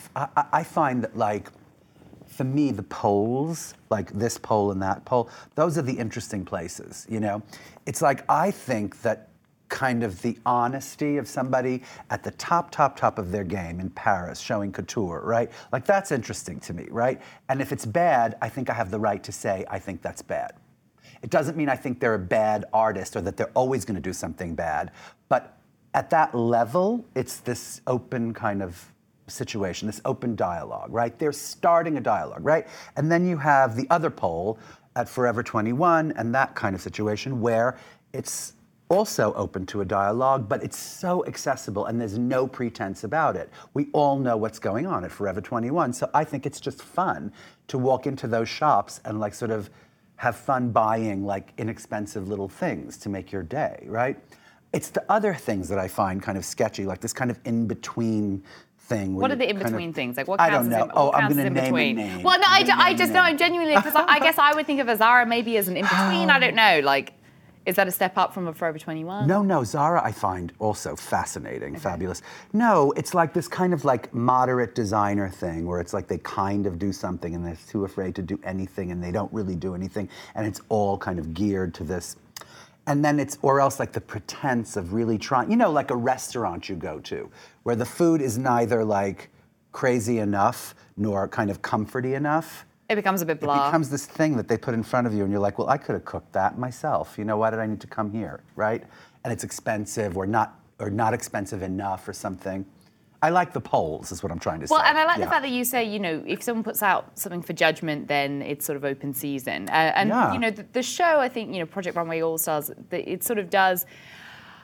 I 0.60 0.64
find 0.64 1.02
that, 1.04 1.16
like, 1.18 1.50
for 2.34 2.44
me, 2.44 2.72
the 2.72 2.84
poles, 2.84 3.76
like 3.90 4.12
this 4.12 4.38
pole 4.38 4.72
and 4.72 4.82
that 4.82 5.06
pole, 5.06 5.30
those 5.56 5.78
are 5.78 5.82
the 5.82 5.94
interesting 5.94 6.44
places, 6.44 7.06
you 7.10 7.20
know? 7.20 7.42
It's 7.86 8.02
like, 8.02 8.24
I 8.30 8.52
think 8.52 9.02
that 9.04 9.30
kind 9.70 10.04
of 10.04 10.22
the 10.22 10.38
honesty 10.46 11.18
of 11.18 11.28
somebody 11.28 11.82
at 12.10 12.24
the 12.24 12.32
top, 12.32 12.70
top, 12.70 12.96
top 12.96 13.18
of 13.18 13.32
their 13.32 13.44
game 13.44 13.80
in 13.80 13.90
Paris 13.92 14.40
showing 14.40 14.72
couture, 14.72 15.22
right? 15.24 15.52
Like, 15.72 15.86
that's 15.86 16.12
interesting 16.12 16.60
to 16.62 16.74
me, 16.74 16.88
right? 16.92 17.22
And 17.50 17.62
if 17.62 17.72
it's 17.72 17.86
bad, 17.86 18.38
I 18.42 18.50
think 18.50 18.70
I 18.70 18.74
have 18.74 18.92
the 18.92 19.00
right 19.00 19.24
to 19.24 19.32
say, 19.32 19.66
I 19.70 19.80
think 19.80 20.02
that's 20.02 20.22
bad. 20.22 20.54
It 21.24 21.30
doesn't 21.30 21.58
mean 21.58 21.70
I 21.70 21.76
think 21.76 22.00
they're 22.00 22.16
a 22.16 22.20
bad 22.20 22.66
artist 22.74 23.16
or 23.16 23.22
that 23.22 23.38
they're 23.38 23.52
always 23.56 23.86
going 23.86 23.96
to 23.96 24.02
do 24.02 24.14
something 24.14 24.56
bad. 24.56 24.92
But 25.30 25.58
at 25.94 26.10
that 26.10 26.36
level, 26.36 27.06
it's 27.16 27.38
this 27.38 27.82
open 27.88 28.34
kind 28.34 28.62
of 28.62 28.93
situation, 29.28 29.88
this 29.88 30.02
open 30.06 30.36
dialogue, 30.36 30.92
right? 30.92 31.18
They're 31.18 31.32
starting 31.32 31.98
a 31.98 32.02
dialogue, 32.02 32.44
right? 32.44 32.68
And 32.96 33.12
then 33.12 33.28
you 33.28 33.38
have 33.38 33.76
the 33.76 33.88
other 33.90 34.10
pole 34.10 34.60
at 34.96 35.10
Forever 35.10 35.44
21 35.44 36.14
and 36.14 36.34
that 36.36 36.56
kind 36.56 36.76
of 36.76 36.82
situation 36.82 37.42
where 37.42 37.78
it's 38.14 38.54
also 38.90 39.34
open 39.34 39.66
to 39.66 39.82
a 39.82 39.86
dialogue, 39.86 40.48
but 40.48 40.64
it's 40.64 40.78
so 40.78 41.26
accessible 41.26 41.86
and 41.86 42.00
there's 42.00 42.18
no 42.18 42.46
pretense 42.46 43.04
about 43.04 43.36
it. 43.36 43.50
We 43.74 43.88
all 43.92 44.20
know 44.20 44.38
what's 44.38 44.60
going 44.60 44.86
on 44.86 45.04
at 45.04 45.12
Forever 45.12 45.42
21. 45.42 45.94
So 45.94 46.10
I 46.14 46.24
think 46.24 46.46
it's 46.46 46.60
just 46.60 46.82
fun 46.82 47.32
to 47.68 47.78
walk 47.78 48.06
into 48.06 48.28
those 48.28 48.50
shops 48.50 49.02
and 49.06 49.20
like 49.20 49.34
sort 49.34 49.52
of 49.52 49.70
have 50.18 50.36
fun 50.36 50.72
buying 50.72 51.26
like 51.26 51.54
inexpensive 51.58 52.28
little 52.28 52.48
things 52.48 52.98
to 52.98 53.10
make 53.10 53.32
your 53.32 53.44
day, 53.44 53.84
right? 53.88 54.20
It's 54.74 54.90
the 54.90 55.04
other 55.10 55.34
things 55.34 55.70
that 55.70 55.80
I 55.80 55.88
find 55.88 56.22
kind 56.22 56.38
of 56.38 56.46
sketchy, 56.46 56.86
like 56.86 57.00
this 57.00 57.14
kind 57.14 57.32
of 57.32 57.40
in 57.46 57.68
between 57.68 58.44
thing. 58.84 59.16
What 59.16 59.32
are 59.32 59.36
the 59.36 59.46
kind 59.46 59.58
of- 59.58 59.66
in-between 59.68 59.94
things? 59.94 60.18
Like 60.18 60.28
what 60.28 60.40
I 60.40 60.50
counts 60.50 60.70
don't 60.70 60.74
as 60.74 60.80
know. 60.80 60.86
in, 60.86 60.92
oh, 60.96 61.12
I'm 61.14 61.32
going 61.32 61.38
to 61.38 61.50
name 61.50 61.54
between? 61.54 61.96
name. 61.96 62.24
Well, 62.24 62.40
no, 62.40 62.46
I, 62.48 62.60
I'm 62.60 62.66
ju- 62.66 62.72
gonna 62.72 62.84
I 62.84 62.94
just 62.94 63.12
know. 63.14 63.22
I'm 63.22 63.38
genuinely 63.38 63.76
because 63.76 63.96
I, 63.96 64.04
I 64.06 64.20
guess 64.20 64.38
I 64.38 64.54
would 64.54 64.66
think 64.66 64.80
of 64.82 64.88
a 64.90 64.96
Zara 64.98 65.26
maybe 65.26 65.58
as 65.58 65.68
an 65.68 65.78
in-between. 65.78 66.30
I 66.30 66.40
don't 66.40 66.56
know. 66.64 66.82
Like, 66.84 67.14
is 67.66 67.78
that 67.78 67.88
a 67.88 67.92
step 67.92 68.18
up 68.18 68.34
from 68.34 68.48
a 68.48 68.54
Forever 68.54 68.78
21? 68.78 69.26
No, 69.26 69.42
no, 69.42 69.64
Zara 69.64 70.04
I 70.04 70.12
find 70.12 70.52
also 70.60 70.98
fascinating, 70.98 71.78
fabulous. 71.78 72.22
No, 72.52 72.92
it's 72.98 73.14
like 73.14 73.34
this 73.34 73.48
kind 73.48 73.74
of 73.74 73.86
like 73.86 74.14
moderate 74.14 74.76
designer 74.76 75.30
thing 75.30 75.66
where 75.66 75.80
it's 75.80 75.94
like 75.94 76.10
they 76.10 76.18
kind 76.18 76.66
of 76.68 76.78
do 76.78 76.92
something 76.92 77.34
and 77.36 77.46
they're 77.46 77.58
too 77.70 77.86
afraid 77.86 78.16
to 78.16 78.22
do 78.22 78.38
anything 78.44 78.92
and 78.92 79.02
they 79.02 79.12
don't 79.12 79.32
really 79.32 79.56
do 79.56 79.76
anything 79.76 80.10
and 80.36 80.46
it's 80.46 80.60
all 80.68 80.98
kind 80.98 81.20
of 81.20 81.34
geared 81.34 81.74
to 81.76 81.86
this. 81.86 82.18
And 82.86 83.04
then 83.04 83.20
it's, 83.20 83.38
or 83.42 83.62
else 83.62 83.80
like 83.80 83.94
the 83.94 84.02
pretense 84.02 84.76
of 84.76 84.94
really 84.94 85.18
trying, 85.18 85.50
you 85.50 85.56
know, 85.56 85.72
like 85.72 85.90
a 85.90 85.96
restaurant 85.96 86.68
you 86.68 86.76
go 86.76 87.00
to 87.02 87.30
where 87.64 87.76
the 87.76 87.86
food 87.86 88.22
is 88.22 88.38
neither 88.38 88.84
like 88.84 89.30
crazy 89.72 90.20
enough 90.20 90.76
nor 90.98 91.28
kind 91.28 91.50
of 91.50 91.62
comforty 91.62 92.14
enough. 92.16 92.66
It 92.90 92.96
becomes 92.96 93.22
a 93.22 93.26
bit 93.26 93.40
blah. 93.40 93.66
It 93.66 93.68
becomes 93.70 93.90
this 93.90 94.06
thing 94.06 94.36
that 94.36 94.48
they 94.48 94.58
put 94.58 94.74
in 94.74 94.84
front 94.84 95.08
of 95.08 95.14
you, 95.14 95.24
and 95.24 95.32
you're 95.32 95.42
like, 95.42 95.58
well, 95.58 95.70
I 95.70 95.78
could 95.78 95.94
have 95.94 96.06
cooked 96.06 96.34
that 96.34 96.60
myself. 96.60 97.18
You 97.18 97.24
know, 97.24 97.38
why 97.38 97.50
did 97.50 97.60
I 97.60 97.66
need 97.66 97.80
to 97.82 97.88
come 97.88 98.12
here, 98.12 98.44
right? 98.56 98.84
And 99.24 99.32
it's 99.32 99.44
expensive 99.44 100.18
or 100.18 100.28
not 100.28 100.60
or 100.80 100.90
not 100.90 101.14
expensive 101.14 101.62
enough 101.62 102.08
or 102.08 102.14
something. 102.14 102.66
I 103.24 103.30
like 103.30 103.54
the 103.54 103.62
poles, 103.62 104.12
is 104.12 104.22
what 104.22 104.34
I'm 104.34 104.38
trying 104.40 104.60
to 104.60 104.68
Well, 104.70 104.82
say. 104.82 104.84
Well, 104.84 104.90
and 104.90 104.98
I 104.98 105.06
like 105.06 105.18
Yeah. 105.20 105.26
the 105.26 105.32
fact 105.32 105.44
that 105.44 105.52
you 105.52 105.64
say, 105.64 105.86
you 105.86 105.98
know, 105.98 106.22
if 106.28 106.44
someone 106.44 106.62
puts 106.66 106.84
out 106.84 107.18
something 107.18 107.42
for 107.42 107.54
judgment, 107.54 108.10
then 108.10 108.42
it's 108.42 108.66
sort 108.66 108.76
of 108.76 108.84
open 108.84 109.14
season. 109.14 109.70
Uh, 109.70 109.94
and, 109.96 110.10
Yeah. 110.10 110.34
you 110.34 110.40
know, 110.40 110.50
the, 110.52 110.66
the 110.74 110.84
show, 110.84 111.22
I 111.22 111.30
think, 111.30 111.54
you 111.54 111.60
know, 111.60 111.66
Project 111.66 111.96
Runway 111.96 112.22
All 112.22 112.38
Stars, 112.38 112.70
it 112.92 113.24
sort 113.24 113.40
of 113.40 113.50
does, 113.50 113.86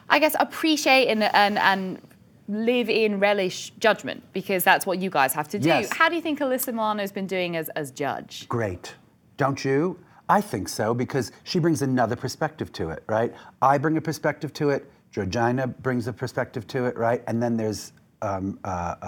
I 0.10 0.20
guess, 0.20 0.36
appreciate 0.42 1.08
and, 1.08 1.24
and, 1.24 1.58
and 1.58 2.02
live 2.50 2.90
in 2.90 3.22
relish 3.22 3.70
judgment 3.80 4.24
because 4.34 4.66
that's 4.66 4.86
what 4.86 5.00
you 5.00 5.10
guys 5.10 5.32
have 5.34 5.48
to 5.50 5.58
do. 5.60 5.70
Yes. 5.70 5.94
How 5.94 6.10
do 6.10 6.16
you 6.16 6.22
think 6.22 6.40
Alyssa 6.40 6.74
Milano's 6.74 7.14
been 7.14 7.28
doing 7.28 7.56
as, 7.56 7.70
as 7.78 7.92
judge? 7.92 8.46
Great. 8.50 8.94
Don't 9.38 9.64
you? 9.64 9.98
I 10.28 10.42
think 10.42 10.68
so 10.68 10.94
because 10.94 11.32
she 11.46 11.60
brings 11.60 11.82
another 11.82 12.18
perspective 12.18 12.74
to 12.74 12.90
it, 12.90 13.04
right? 13.08 13.34
I 13.62 13.78
bring 13.78 13.96
a 13.96 14.02
perspective 14.02 14.52
to 14.56 14.72
it. 14.72 14.92
Georgina 15.12 15.66
brings 15.66 16.08
a 16.08 16.14
perspective 16.14 16.68
to 16.68 16.86
it, 16.88 16.98
right? 16.98 17.24
And 17.26 17.42
then 17.42 17.56
there's 17.56 17.94
um, 18.22 18.60
uh, 18.64 18.96
uh, 19.02 19.06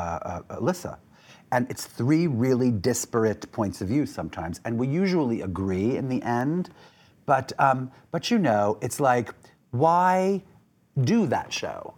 uh, 0.49 0.55
Alyssa. 0.59 0.97
And 1.51 1.69
it's 1.69 1.85
three 1.85 2.27
really 2.27 2.71
disparate 2.71 3.51
points 3.51 3.81
of 3.81 3.89
view 3.89 4.05
sometimes. 4.05 4.61
And 4.63 4.77
we 4.77 4.87
usually 4.87 5.41
agree 5.41 5.97
in 5.97 6.07
the 6.07 6.21
end. 6.23 6.69
But, 7.25 7.51
um, 7.59 7.91
but 8.11 8.31
you 8.31 8.39
know, 8.39 8.77
it's 8.81 8.99
like, 8.99 9.33
why 9.71 10.43
do 11.01 11.27
that 11.27 11.51
show? 11.51 11.93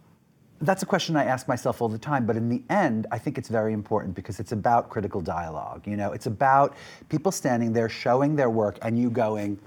That's 0.60 0.82
a 0.82 0.86
question 0.86 1.16
I 1.16 1.24
ask 1.24 1.46
myself 1.46 1.82
all 1.82 1.88
the 1.88 1.98
time, 1.98 2.26
but 2.26 2.36
in 2.36 2.48
the 2.48 2.62
end, 2.70 3.06
I 3.10 3.18
think 3.18 3.38
it's 3.38 3.48
very 3.48 3.72
important 3.72 4.14
because 4.14 4.40
it's 4.40 4.52
about 4.52 4.88
critical 4.88 5.20
dialogue. 5.20 5.86
You 5.86 5.96
know, 5.96 6.12
it's 6.12 6.26
about 6.26 6.74
people 7.08 7.32
standing 7.32 7.72
there 7.72 7.88
showing 7.88 8.34
their 8.34 8.50
work 8.50 8.78
and 8.82 8.98
you 8.98 9.10
going, 9.10 9.58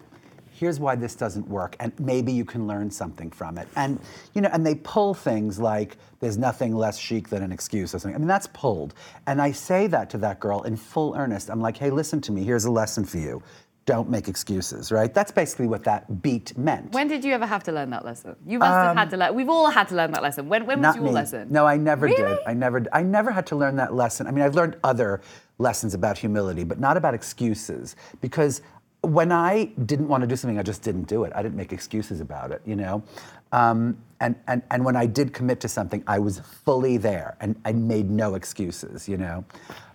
here's 0.57 0.79
why 0.79 0.95
this 0.95 1.15
doesn't 1.15 1.47
work, 1.47 1.75
and 1.79 1.97
maybe 1.99 2.31
you 2.31 2.43
can 2.43 2.65
learn 2.67 2.89
something 2.89 3.29
from 3.29 3.57
it. 3.57 3.67
And 3.75 3.99
you 4.33 4.41
know, 4.41 4.49
and 4.51 4.65
they 4.65 4.75
pull 4.75 5.13
things 5.13 5.59
like 5.59 5.97
there's 6.19 6.37
nothing 6.37 6.75
less 6.75 6.97
chic 6.97 7.29
than 7.29 7.43
an 7.43 7.51
excuse 7.51 7.93
or 7.93 7.99
something. 7.99 8.15
I 8.15 8.17
mean, 8.17 8.27
that's 8.27 8.47
pulled. 8.47 8.93
And 9.27 9.41
I 9.41 9.51
say 9.51 9.87
that 9.87 10.09
to 10.11 10.17
that 10.19 10.39
girl 10.39 10.63
in 10.63 10.75
full 10.75 11.15
earnest. 11.15 11.49
I'm 11.49 11.61
like, 11.61 11.77
hey, 11.77 11.91
listen 11.91 12.21
to 12.21 12.31
me, 12.31 12.43
here's 12.43 12.65
a 12.65 12.71
lesson 12.71 13.05
for 13.05 13.19
you. 13.19 13.43
Don't 13.85 14.09
make 14.09 14.27
excuses, 14.27 14.91
right? 14.91 15.13
That's 15.13 15.31
basically 15.31 15.67
what 15.67 15.85
that 15.85 16.21
beat 16.21 16.57
meant. 16.57 16.91
When 16.91 17.07
did 17.07 17.23
you 17.23 17.31
ever 17.31 17.45
have 17.45 17.63
to 17.63 17.71
learn 17.71 17.89
that 17.91 18.03
lesson? 18.03 18.35
You 18.45 18.59
must 18.59 18.69
have 18.69 18.97
had 18.97 19.09
to 19.11 19.15
um, 19.15 19.19
learn. 19.21 19.35
We've 19.35 19.47
all 19.47 19.69
had 19.69 19.87
to 19.89 19.95
learn 19.95 20.11
that 20.11 20.21
lesson. 20.21 20.49
When, 20.49 20.65
when 20.65 20.81
was 20.81 20.95
your 20.95 21.05
me. 21.05 21.11
lesson? 21.11 21.47
No, 21.49 21.65
I 21.65 21.77
never 21.77 22.09
did. 22.09 22.39
I 22.45 22.53
never. 22.53 22.83
I 22.91 23.01
never 23.03 23.31
had 23.31 23.47
to 23.47 23.55
learn 23.55 23.77
that 23.77 23.93
lesson. 23.93 24.27
I 24.27 24.31
mean, 24.31 24.43
I've 24.43 24.55
learned 24.55 24.75
other 24.83 25.21
lessons 25.57 25.93
about 25.93 26.17
humility, 26.17 26.65
but 26.65 26.81
not 26.81 26.97
about 26.97 27.13
excuses, 27.13 27.95
because 28.19 28.61
when 29.01 29.31
I 29.31 29.65
didn't 29.85 30.07
want 30.07 30.21
to 30.21 30.27
do 30.27 30.35
something, 30.35 30.59
I 30.59 30.63
just 30.63 30.81
didn't 30.81 31.03
do 31.07 31.23
it. 31.23 31.31
I 31.35 31.41
didn't 31.41 31.55
make 31.55 31.71
excuses 31.71 32.19
about 32.19 32.51
it, 32.51 32.61
you 32.65 32.75
know. 32.75 33.03
Um, 33.51 33.97
and, 34.19 34.35
and, 34.47 34.61
and 34.71 34.83
when 34.83 34.95
I 34.95 35.05
did 35.05 35.33
commit 35.33 35.59
to 35.61 35.69
something, 35.69 36.03
I 36.07 36.19
was 36.19 36.39
fully 36.39 36.97
there 36.97 37.37
and 37.39 37.55
I 37.63 37.71
made 37.73 38.09
no 38.09 38.35
excuses, 38.35 39.07
you 39.07 39.17
know. 39.17 39.45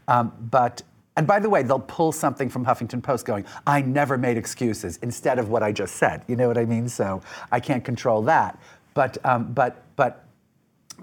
Um, 0.09 0.33
but 0.51 0.83
and 1.17 1.27
by 1.27 1.41
the 1.41 1.51
way, 1.51 1.63
they'll 1.63 1.79
pull 1.79 2.11
something 2.11 2.49
from 2.49 2.65
Huffington 2.65 3.03
Post 3.03 3.27
going, 3.27 3.45
I 3.67 3.83
never 3.83 4.17
made 4.17 4.39
excuses, 4.39 4.99
instead 5.03 5.39
of 5.39 5.51
what 5.51 5.63
I 5.63 5.71
just 5.71 5.97
said. 5.97 6.25
You 6.27 6.37
know 6.37 6.49
what 6.49 6.57
I 6.57 6.65
mean? 6.65 6.89
So 6.89 7.21
I 7.51 7.61
can't 7.61 7.85
control 7.85 8.23
that. 8.23 8.59
But, 8.95 9.19
um, 9.25 9.53
but, 9.53 9.85
but 9.97 10.25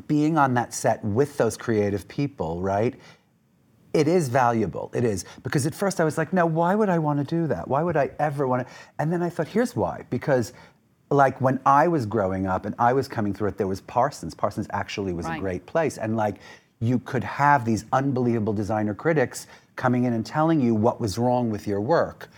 being 0.07 0.37
on 0.37 0.55
that 0.55 0.73
set 0.73 1.03
with 1.03 1.37
those 1.37 1.57
creative 1.57 2.07
people, 2.07 2.59
right? 2.59 2.95
It 3.93 4.07
is 4.07 4.29
valuable. 4.29 4.91
It 4.93 5.03
is. 5.03 5.25
Because 5.43 5.65
at 5.65 5.73
first 5.73 5.99
I 5.99 6.03
was 6.03 6.17
like, 6.17 6.31
no, 6.31 6.45
why 6.45 6.75
would 6.75 6.89
I 6.89 6.99
want 6.99 7.19
to 7.19 7.25
do 7.25 7.47
that? 7.47 7.67
Why 7.67 7.81
would 7.81 7.97
I 7.97 8.11
ever 8.19 8.47
want 8.47 8.67
to? 8.67 8.73
And 8.99 9.11
then 9.11 9.23
I 9.23 9.29
thought, 9.29 9.47
here's 9.47 9.75
why. 9.75 10.05
Because 10.09 10.53
like 11.09 11.41
when 11.41 11.59
I 11.65 11.87
was 11.87 12.05
growing 12.05 12.45
up 12.45 12.65
and 12.65 12.75
I 12.77 12.93
was 12.93 13.07
coming 13.07 13.33
through 13.33 13.49
it, 13.49 13.57
there 13.57 13.67
was 13.67 13.81
Parsons. 13.81 14.35
Parsons 14.35 14.67
actually 14.71 15.13
was 15.13 15.25
Right. 15.25 15.37
a 15.37 15.41
great 15.41 15.65
place. 15.65 15.97
And 15.97 16.15
like 16.15 16.35
you 16.79 16.99
could 16.99 17.23
have 17.23 17.65
these 17.65 17.85
unbelievable 17.91 18.53
designer 18.53 18.93
critics 18.93 19.47
coming 19.75 20.03
in 20.03 20.13
and 20.13 20.25
telling 20.25 20.61
you 20.61 20.75
what 20.75 21.01
was 21.01 21.17
wrong 21.17 21.49
with 21.49 21.65
your 21.67 21.81
work, 21.81 22.29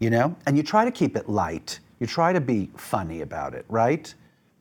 you 0.00 0.10
know? 0.10 0.36
And 0.46 0.56
you 0.56 0.62
try 0.62 0.84
to 0.84 0.90
keep 0.90 1.16
it 1.16 1.28
light. 1.28 1.78
You 1.98 2.06
try 2.06 2.32
to 2.32 2.40
be 2.40 2.70
funny 2.76 3.22
about 3.22 3.54
it, 3.54 3.64
right? 3.68 4.12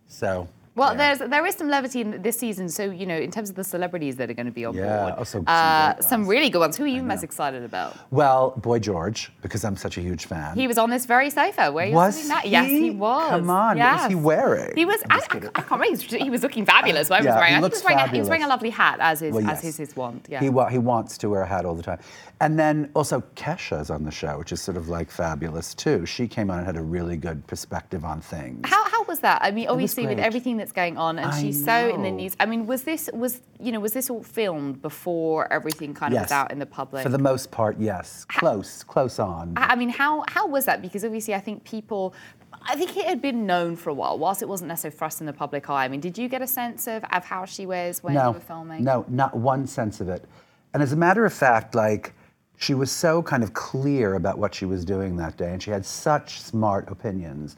So. 0.08 0.48
Well, 0.76 0.92
yeah. 0.96 1.16
there's 1.16 1.30
there 1.30 1.46
is 1.46 1.56
some 1.56 1.68
levity 1.70 2.02
in 2.02 2.22
this 2.22 2.38
season. 2.38 2.70
So 2.70 2.84
you 2.92 3.06
know, 3.06 3.18
in 3.18 3.32
terms 3.32 3.50
of 3.50 3.56
the 3.56 3.64
celebrities 3.64 4.16
that 4.18 4.30
are 4.30 4.34
going 4.34 4.46
to 4.46 4.52
be 4.52 4.66
on 4.66 4.74
Yeah, 4.76 5.02
board, 5.02 5.14
oh, 5.18 5.24
so 5.24 5.44
uh, 5.46 6.00
some 6.02 6.28
really 6.28 6.50
good 6.50 6.60
ones. 6.60 6.78
Who 6.78 6.84
are 6.84 6.88
you 6.88 7.04
most 7.04 7.24
excited 7.24 7.64
about? 7.64 7.96
Well, 8.12 8.52
Boy 8.52 8.80
George, 8.80 9.32
because 9.42 9.64
I'm 9.66 9.76
such 9.76 9.98
a 9.98 10.02
huge 10.02 10.26
fan. 10.26 10.56
He 10.56 10.68
was 10.68 10.78
on 10.78 10.90
this 10.90 11.06
very 11.06 11.30
sofa. 11.30 11.72
Where 11.72 11.86
you 11.88 11.94
Was 11.96 12.16
sitting 12.16 12.30
that? 12.30 12.48
Yes, 12.48 12.68
he? 12.70 12.82
he 12.84 12.90
was. 12.92 13.30
Come 13.32 13.50
on, 13.50 13.78
what 13.78 13.94
was 13.94 14.06
he 14.08 14.14
Yes. 14.16 14.24
wearing? 14.24 14.74
He 14.76 14.86
was. 14.86 15.02
I'm 15.10 15.20
I, 15.20 15.24
I, 15.24 15.28
can't 15.28 15.72
remember. 15.72 16.18
He 16.18 16.30
was, 16.30 16.44
looking 16.44 16.66
fabulous. 16.66 17.10
What 17.10 17.22
he 17.22 17.26
Yeah, 17.26 17.34
was 17.36 17.40
wearing. 17.40 17.54
he 17.54 17.58
I 17.58 17.62
looks 17.62 17.80
he 17.80 17.84
was, 17.86 17.90
wearing 17.96 18.10
a, 18.10 18.12
he 18.12 18.20
was 18.20 18.30
wearing 18.30 18.44
a 18.44 18.48
lovely 18.48 18.70
hat, 18.70 18.98
as 19.02 19.22
is 19.22 19.34
Well, 19.34 19.50
as 19.50 19.64
is 19.64 19.78
his 19.78 19.96
wont. 19.96 20.28
Yeah. 20.30 20.40
He, 20.40 20.50
wa- 20.50 20.70
he 20.70 20.78
wants 20.78 21.18
to 21.20 21.30
wear 21.30 21.42
a 21.42 21.48
hat 21.48 21.66
all 21.66 21.76
the 21.76 21.84
time. 21.84 22.00
And 22.42 22.58
then 22.58 22.90
also 22.96 23.22
Kesha's 23.36 23.90
on 23.90 24.04
the 24.04 24.12
show, 24.12 24.38
which 24.38 24.52
is 24.54 24.62
sort 24.62 24.78
of 24.78 24.88
like 24.88 25.12
fabulous 25.12 25.74
too. 25.74 26.06
She 26.06 26.28
came 26.28 26.50
on 26.50 26.58
and 26.60 26.66
had 26.66 26.78
a 26.78 26.82
really 26.82 27.18
good 27.18 27.46
perspective 27.48 28.06
on 28.06 28.22
things. 28.22 28.62
How, 28.64 28.88
how 28.90 28.99
was 29.10 29.20
that? 29.20 29.42
I 29.42 29.52
mean, 29.52 29.68
obviously 29.68 30.08
with 30.08 30.20
everything 30.20 30.56
that's 30.56 30.72
going 30.72 30.98
on, 30.98 31.20
and 31.20 31.32
I 31.32 31.42
she's 31.42 31.64
so 31.64 31.90
in 31.94 32.04
the 32.04 32.12
news. 32.12 32.36
I 32.40 32.46
mean, 32.46 32.66
was 32.66 32.84
this 32.84 33.10
was 33.14 33.42
you 33.60 33.74
know 33.74 33.82
was 33.82 33.92
this 33.92 34.10
all 34.10 34.24
filmed 34.24 34.82
before 34.82 35.52
everything 35.52 35.94
kind 35.94 36.14
of 36.14 36.22
was 36.22 36.32
out 36.32 36.52
in 36.52 36.60
the 36.60 36.66
public? 36.66 37.04
For 37.04 37.10
the 37.10 37.18
most 37.18 37.52
part, 37.52 37.78
yes. 37.80 38.24
Close, 38.26 38.84
close 38.84 39.20
on. 39.20 39.54
I 39.58 39.76
mean, 39.76 39.90
how 39.90 40.24
how 40.30 40.48
was 40.48 40.66
that? 40.66 40.82
Because 40.82 41.04
obviously, 41.04 41.34
I 41.36 41.42
think 41.42 41.66
people. 41.66 42.14
I 42.62 42.76
think 42.76 42.98
it 42.98 43.06
had 43.06 43.22
been 43.22 43.46
known 43.46 43.78
for 43.78 43.90
a 43.90 43.94
while, 43.94 44.18
whilst 44.18 44.42
it 44.42 44.50
wasn't 44.50 44.68
necessarily 44.68 44.98
thrust 44.98 45.22
in 45.22 45.28
the 45.28 45.34
public 45.34 45.70
eye. 45.70 45.86
I 45.86 45.88
mean, 45.88 46.02
did 46.02 46.18
you 46.18 46.28
get 46.28 46.42
a 46.42 46.48
sense 46.48 46.88
of, 46.88 47.06
of 47.12 47.24
how 47.24 47.46
she 47.46 47.66
was 47.66 48.04
when 48.04 48.16
you 48.16 48.32
were 48.32 48.40
filming? 48.40 48.84
no, 48.84 49.06
not 49.08 49.36
one 49.36 49.66
sense 49.66 50.02
of 50.02 50.10
it. 50.10 50.26
And 50.74 50.84
as 50.84 50.92
a 50.92 50.96
matter 50.96 51.26
of 51.26 51.34
fact, 51.34 51.74
like 51.74 52.14
she 52.58 52.74
was 52.74 52.92
so 52.92 53.24
kind 53.24 53.42
of 53.42 53.54
clear 53.54 54.16
about 54.16 54.38
what 54.38 54.54
she 54.54 54.66
was 54.66 54.84
doing 54.84 55.16
that 55.16 55.38
day, 55.38 55.52
and 55.54 55.64
she 55.64 55.72
had 55.72 55.86
such 55.86 56.42
smart 56.42 56.90
opinions. 56.90 57.56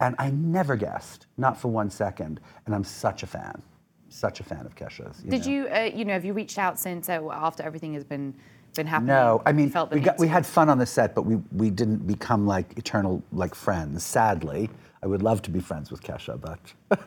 And 0.00 0.14
I 0.18 0.30
never 0.30 0.76
guessed, 0.76 1.26
not 1.36 1.58
for 1.58 1.68
one 1.68 1.90
second. 1.90 2.40
And 2.66 2.74
I'm 2.74 2.84
such 2.84 3.22
a 3.22 3.26
fan, 3.26 3.62
such 4.08 4.40
a 4.40 4.42
fan 4.42 4.66
of 4.66 4.74
Kesha's. 4.74 5.18
Did 5.18 5.46
know. 5.46 5.52
you, 5.52 5.68
uh, 5.68 5.90
you 5.94 6.04
know, 6.04 6.12
have 6.12 6.24
you 6.24 6.32
reached 6.32 6.58
out 6.58 6.78
since 6.78 7.08
uh, 7.08 7.20
after 7.30 7.62
everything 7.62 7.94
has 7.94 8.04
been 8.04 8.34
been 8.74 8.86
happening? 8.86 9.08
No, 9.08 9.42
I 9.46 9.52
mean, 9.52 9.72
we, 9.90 10.00
got, 10.00 10.18
we 10.18 10.28
had 10.28 10.44
fun 10.44 10.68
on 10.68 10.76
the 10.76 10.84
set, 10.84 11.14
but 11.14 11.22
we, 11.22 11.36
we 11.52 11.70
didn't 11.70 12.06
become 12.06 12.46
like 12.46 12.76
eternal 12.76 13.22
like 13.32 13.54
friends. 13.54 14.04
Sadly, 14.04 14.68
I 15.02 15.06
would 15.06 15.22
love 15.22 15.42
to 15.42 15.50
be 15.50 15.60
friends 15.60 15.90
with 15.90 16.02
Kesha, 16.02 16.40
but 16.40 16.60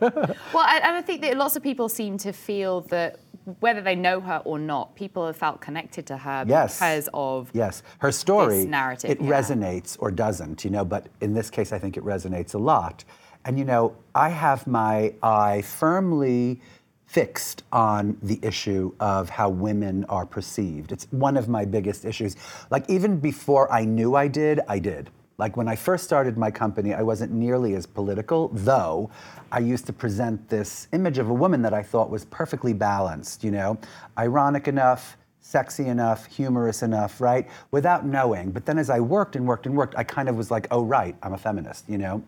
Well, 0.52 0.66
and 0.66 0.96
I 0.96 1.02
think 1.02 1.22
that 1.22 1.36
lots 1.36 1.56
of 1.56 1.62
people 1.62 1.88
seem 1.88 2.18
to 2.18 2.32
feel 2.32 2.82
that 2.82 3.20
whether 3.60 3.80
they 3.80 3.94
know 3.94 4.20
her 4.20 4.42
or 4.44 4.58
not, 4.58 4.94
people 4.94 5.26
have 5.26 5.36
felt 5.36 5.60
connected 5.60 6.06
to 6.06 6.16
her 6.18 6.44
Yes. 6.46 6.76
because 6.78 7.08
of 7.14 7.50
yes, 7.52 7.82
her 7.98 8.12
story 8.12 8.64
narrative, 8.64 9.10
it 9.10 9.20
yeah. 9.20 9.30
resonates 9.30 9.96
or 9.98 10.10
doesn't, 10.10 10.64
you 10.64 10.70
know. 10.70 10.84
But 10.84 11.06
in 11.20 11.34
this 11.34 11.50
case, 11.50 11.72
I 11.72 11.78
think 11.78 11.96
it 11.96 12.04
resonates 12.04 12.54
a 12.54 12.58
lot. 12.58 13.04
And 13.44 13.58
you 13.58 13.64
know, 13.64 13.96
I 14.14 14.28
have 14.28 14.66
my 14.66 15.14
eye 15.22 15.62
firmly 15.62 16.60
fixed 17.06 17.64
on 17.72 18.16
the 18.22 18.38
issue 18.42 18.94
of 19.00 19.28
how 19.30 19.48
women 19.48 20.04
are 20.04 20.24
perceived. 20.24 20.92
It's 20.92 21.06
one 21.10 21.36
of 21.36 21.48
my 21.48 21.64
biggest 21.64 22.04
issues. 22.04 22.36
Like 22.70 22.88
even 22.88 23.18
before 23.18 23.72
I 23.72 23.84
knew 23.84 24.14
I 24.14 24.28
did, 24.28 24.60
I 24.68 24.78
did. 24.78 25.10
Like 25.40 25.56
when 25.56 25.68
I 25.68 25.74
first 25.74 26.04
started 26.04 26.36
my 26.36 26.50
company, 26.50 26.92
I 26.92 27.00
wasn't 27.00 27.32
nearly 27.32 27.74
as 27.74 27.86
political, 27.86 28.50
though 28.52 29.10
I 29.50 29.60
used 29.60 29.86
to 29.86 29.92
present 29.92 30.50
this 30.50 30.86
image 30.92 31.16
of 31.16 31.30
a 31.30 31.32
woman 31.32 31.62
that 31.62 31.72
I 31.72 31.82
thought 31.82 32.10
was 32.10 32.26
perfectly 32.26 32.74
balanced, 32.74 33.42
you 33.42 33.50
know, 33.50 33.78
ironic 34.18 34.68
enough, 34.68 35.16
sexy 35.40 35.86
enough, 35.86 36.26
humorous 36.26 36.82
enough, 36.82 37.22
right? 37.22 37.48
Without 37.70 38.04
knowing. 38.04 38.50
But 38.50 38.66
then 38.66 38.76
as 38.76 38.90
I 38.90 39.00
worked 39.00 39.34
and 39.34 39.46
worked 39.46 39.64
and 39.64 39.74
worked, 39.74 39.94
I 39.96 40.04
kind 40.04 40.28
of 40.28 40.36
was 40.36 40.50
like, 40.50 40.66
oh, 40.70 40.84
right, 40.84 41.16
I'm 41.22 41.32
a 41.32 41.38
feminist, 41.38 41.88
you 41.88 41.96
know? 41.96 42.22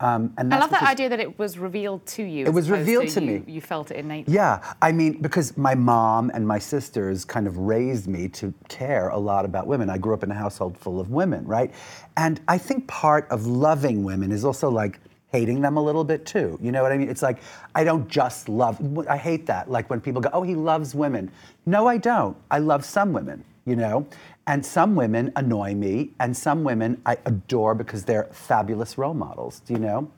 Um, 0.00 0.34
and 0.36 0.52
I 0.52 0.58
love 0.58 0.70
that 0.70 0.82
idea 0.82 1.08
that 1.08 1.20
it 1.20 1.38
was 1.38 1.58
revealed 1.58 2.04
to 2.06 2.22
you. 2.22 2.44
It 2.46 2.52
was 2.52 2.70
revealed 2.70 3.08
to 3.08 3.20
you, 3.20 3.40
me. 3.40 3.44
You 3.46 3.60
felt 3.60 3.90
it 3.90 3.96
innately. 3.96 4.34
Yeah, 4.34 4.62
I 4.82 4.92
mean, 4.92 5.22
because 5.22 5.56
my 5.56 5.74
mom 5.74 6.30
and 6.34 6.46
my 6.46 6.58
sisters 6.58 7.24
kind 7.24 7.46
of 7.46 7.56
raised 7.56 8.06
me 8.06 8.28
to 8.28 8.52
care 8.68 9.08
a 9.08 9.18
lot 9.18 9.44
about 9.44 9.66
women. 9.66 9.88
I 9.88 9.98
grew 9.98 10.12
up 10.12 10.22
in 10.22 10.30
a 10.30 10.34
household 10.34 10.76
full 10.76 11.00
of 11.00 11.10
women, 11.10 11.46
right? 11.46 11.72
And 12.16 12.40
I 12.46 12.58
think 12.58 12.86
part 12.88 13.26
of 13.30 13.46
loving 13.46 14.04
women 14.04 14.32
is 14.32 14.44
also 14.44 14.68
like 14.70 15.00
hating 15.32 15.60
them 15.60 15.76
a 15.76 15.82
little 15.82 16.04
bit 16.04 16.24
too. 16.24 16.58
You 16.62 16.72
know 16.72 16.82
what 16.82 16.92
I 16.92 16.98
mean? 16.98 17.08
It's 17.08 17.22
like, 17.22 17.38
I 17.74 17.84
don't 17.84 18.08
just 18.08 18.48
love, 18.48 18.80
I 19.08 19.16
hate 19.16 19.46
that. 19.46 19.70
Like 19.70 19.90
when 19.90 20.00
people 20.00 20.20
go, 20.20 20.30
oh, 20.32 20.42
he 20.42 20.54
loves 20.54 20.94
women. 20.94 21.30
No, 21.64 21.86
I 21.86 21.96
don't. 21.96 22.36
I 22.50 22.58
love 22.58 22.84
some 22.84 23.12
women, 23.12 23.44
you 23.64 23.76
know? 23.76 24.06
And 24.48 24.64
some 24.64 24.94
women 24.94 25.32
annoy 25.34 25.74
me, 25.74 26.12
and 26.20 26.36
some 26.36 26.62
women 26.62 27.00
I 27.04 27.18
adore 27.26 27.74
because 27.74 28.04
they're 28.04 28.28
fabulous 28.30 28.96
role 28.96 29.14
models, 29.14 29.60
do 29.60 29.72
you 29.74 29.80
know? 29.80 30.10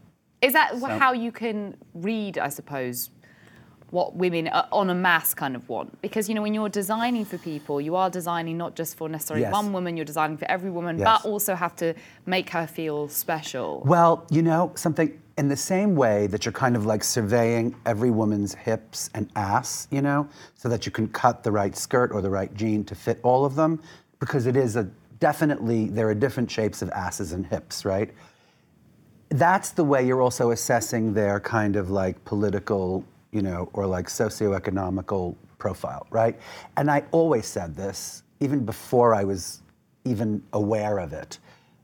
Is 0.42 0.52
that 0.52 0.74
wh- 0.78 0.90
how 0.98 1.12
you 1.12 1.32
can 1.32 1.76
read, 1.94 2.36
I 2.36 2.50
suppose, 2.50 3.08
what 3.90 4.14
women 4.16 4.48
uh, 4.48 4.66
on 4.70 4.90
a 4.90 4.94
mass 4.94 5.32
kind 5.32 5.56
of 5.56 5.66
want? 5.70 6.00
Because 6.02 6.28
you 6.28 6.34
know, 6.34 6.42
when 6.42 6.52
you're 6.52 6.68
designing 6.68 7.24
for 7.24 7.38
people, 7.38 7.80
you 7.80 7.96
are 7.96 8.10
designing 8.10 8.58
not 8.58 8.76
just 8.76 8.96
for 8.98 9.08
necessarily 9.08 9.42
Yes. 9.44 9.52
one 9.52 9.72
woman. 9.72 9.96
You're 9.96 10.04
designing 10.04 10.36
for 10.36 10.44
every 10.50 10.70
woman, 10.70 10.98
Yes. 10.98 11.22
but 11.22 11.28
also 11.28 11.54
have 11.54 11.74
to 11.76 11.94
make 12.26 12.50
her 12.50 12.66
feel 12.66 13.08
special. 13.08 13.82
Well, 13.86 14.26
you 14.30 14.42
know, 14.42 14.72
something 14.74 15.18
in 15.38 15.48
the 15.48 15.56
same 15.56 15.96
way 15.96 16.26
that 16.26 16.44
you're 16.44 16.52
kind 16.52 16.76
of 16.76 16.84
like 16.84 17.02
surveying 17.02 17.74
every 17.86 18.10
woman's 18.10 18.54
hips 18.54 19.08
and 19.14 19.30
ass, 19.36 19.88
you 19.90 20.02
know, 20.02 20.28
so 20.54 20.68
that 20.68 20.84
you 20.84 20.92
can 20.92 21.08
cut 21.08 21.42
the 21.44 21.50
right 21.50 21.74
skirt 21.74 22.12
or 22.12 22.20
the 22.20 22.28
right 22.30 22.52
jean 22.54 22.84
to 22.84 22.94
fit 22.94 23.18
all 23.22 23.46
of 23.46 23.54
them, 23.54 23.80
because 24.18 24.46
it 24.46 24.56
is 24.56 24.76
a 24.76 24.88
definitely, 25.20 25.88
there 25.88 26.08
are 26.08 26.14
different 26.14 26.50
shapes 26.50 26.82
of 26.82 26.90
asses 26.90 27.32
and 27.32 27.46
hips, 27.46 27.84
right? 27.84 28.10
That's 29.30 29.70
the 29.70 29.84
way 29.84 30.06
you're 30.06 30.22
also 30.22 30.50
assessing 30.52 31.12
their 31.12 31.40
kind 31.40 31.76
of 31.76 31.90
like 31.90 32.24
political, 32.24 33.04
you 33.32 33.42
know, 33.42 33.68
or 33.72 33.86
like 33.86 34.06
socioeconomical 34.06 35.36
profile, 35.58 36.06
right? 36.10 36.38
And 36.76 36.90
I 36.90 37.04
always 37.10 37.46
said 37.46 37.74
this, 37.74 38.22
even 38.40 38.64
before 38.64 39.14
I 39.14 39.24
was 39.24 39.62
even 40.04 40.42
aware 40.52 40.98
of 40.98 41.12
it, 41.12 41.38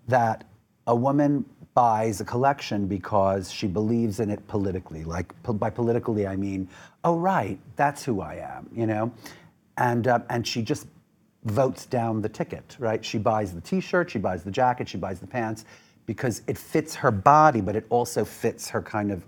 that 0.09 0.45
a 0.87 0.95
woman 0.95 1.45
buys 1.75 2.21
a 2.21 2.25
collection 2.25 2.87
because 2.87 3.51
she 3.51 3.67
believes 3.67 4.21
in 4.21 4.31
it 4.31 4.47
politically. 4.47 5.03
Like 5.05 5.35
po- 5.43 5.55
by 5.55 5.71
politically, 5.71 6.27
I 6.27 6.37
mean, 6.37 6.69
oh 7.03 7.19
right, 7.19 7.59
that's 7.77 8.05
who 8.05 8.21
I 8.21 8.37
am, 8.37 8.71
you 8.73 8.87
know, 8.87 9.13
and 9.77 10.07
uh, 10.07 10.21
and 10.31 10.47
she 10.47 10.63
just 10.63 10.87
votes 11.45 11.87
down 11.87 12.23
the 12.23 12.29
ticket, 12.29 12.77
right? 12.79 13.05
She 13.05 13.19
buys 13.19 13.53
the 13.53 13.61
T-shirt, 13.61 14.11
she 14.11 14.19
buys 14.19 14.43
the 14.43 14.51
jacket, 14.51 14.89
she 14.89 14.97
buys 14.99 15.21
the 15.21 15.27
pants 15.27 15.65
because 16.07 16.43
it 16.47 16.59
fits 16.59 16.95
her 16.95 17.11
body, 17.11 17.61
but 17.61 17.77
it 17.77 17.87
also 17.91 18.25
fits 18.25 18.69
her 18.71 18.83
kind 18.83 19.11
of 19.11 19.25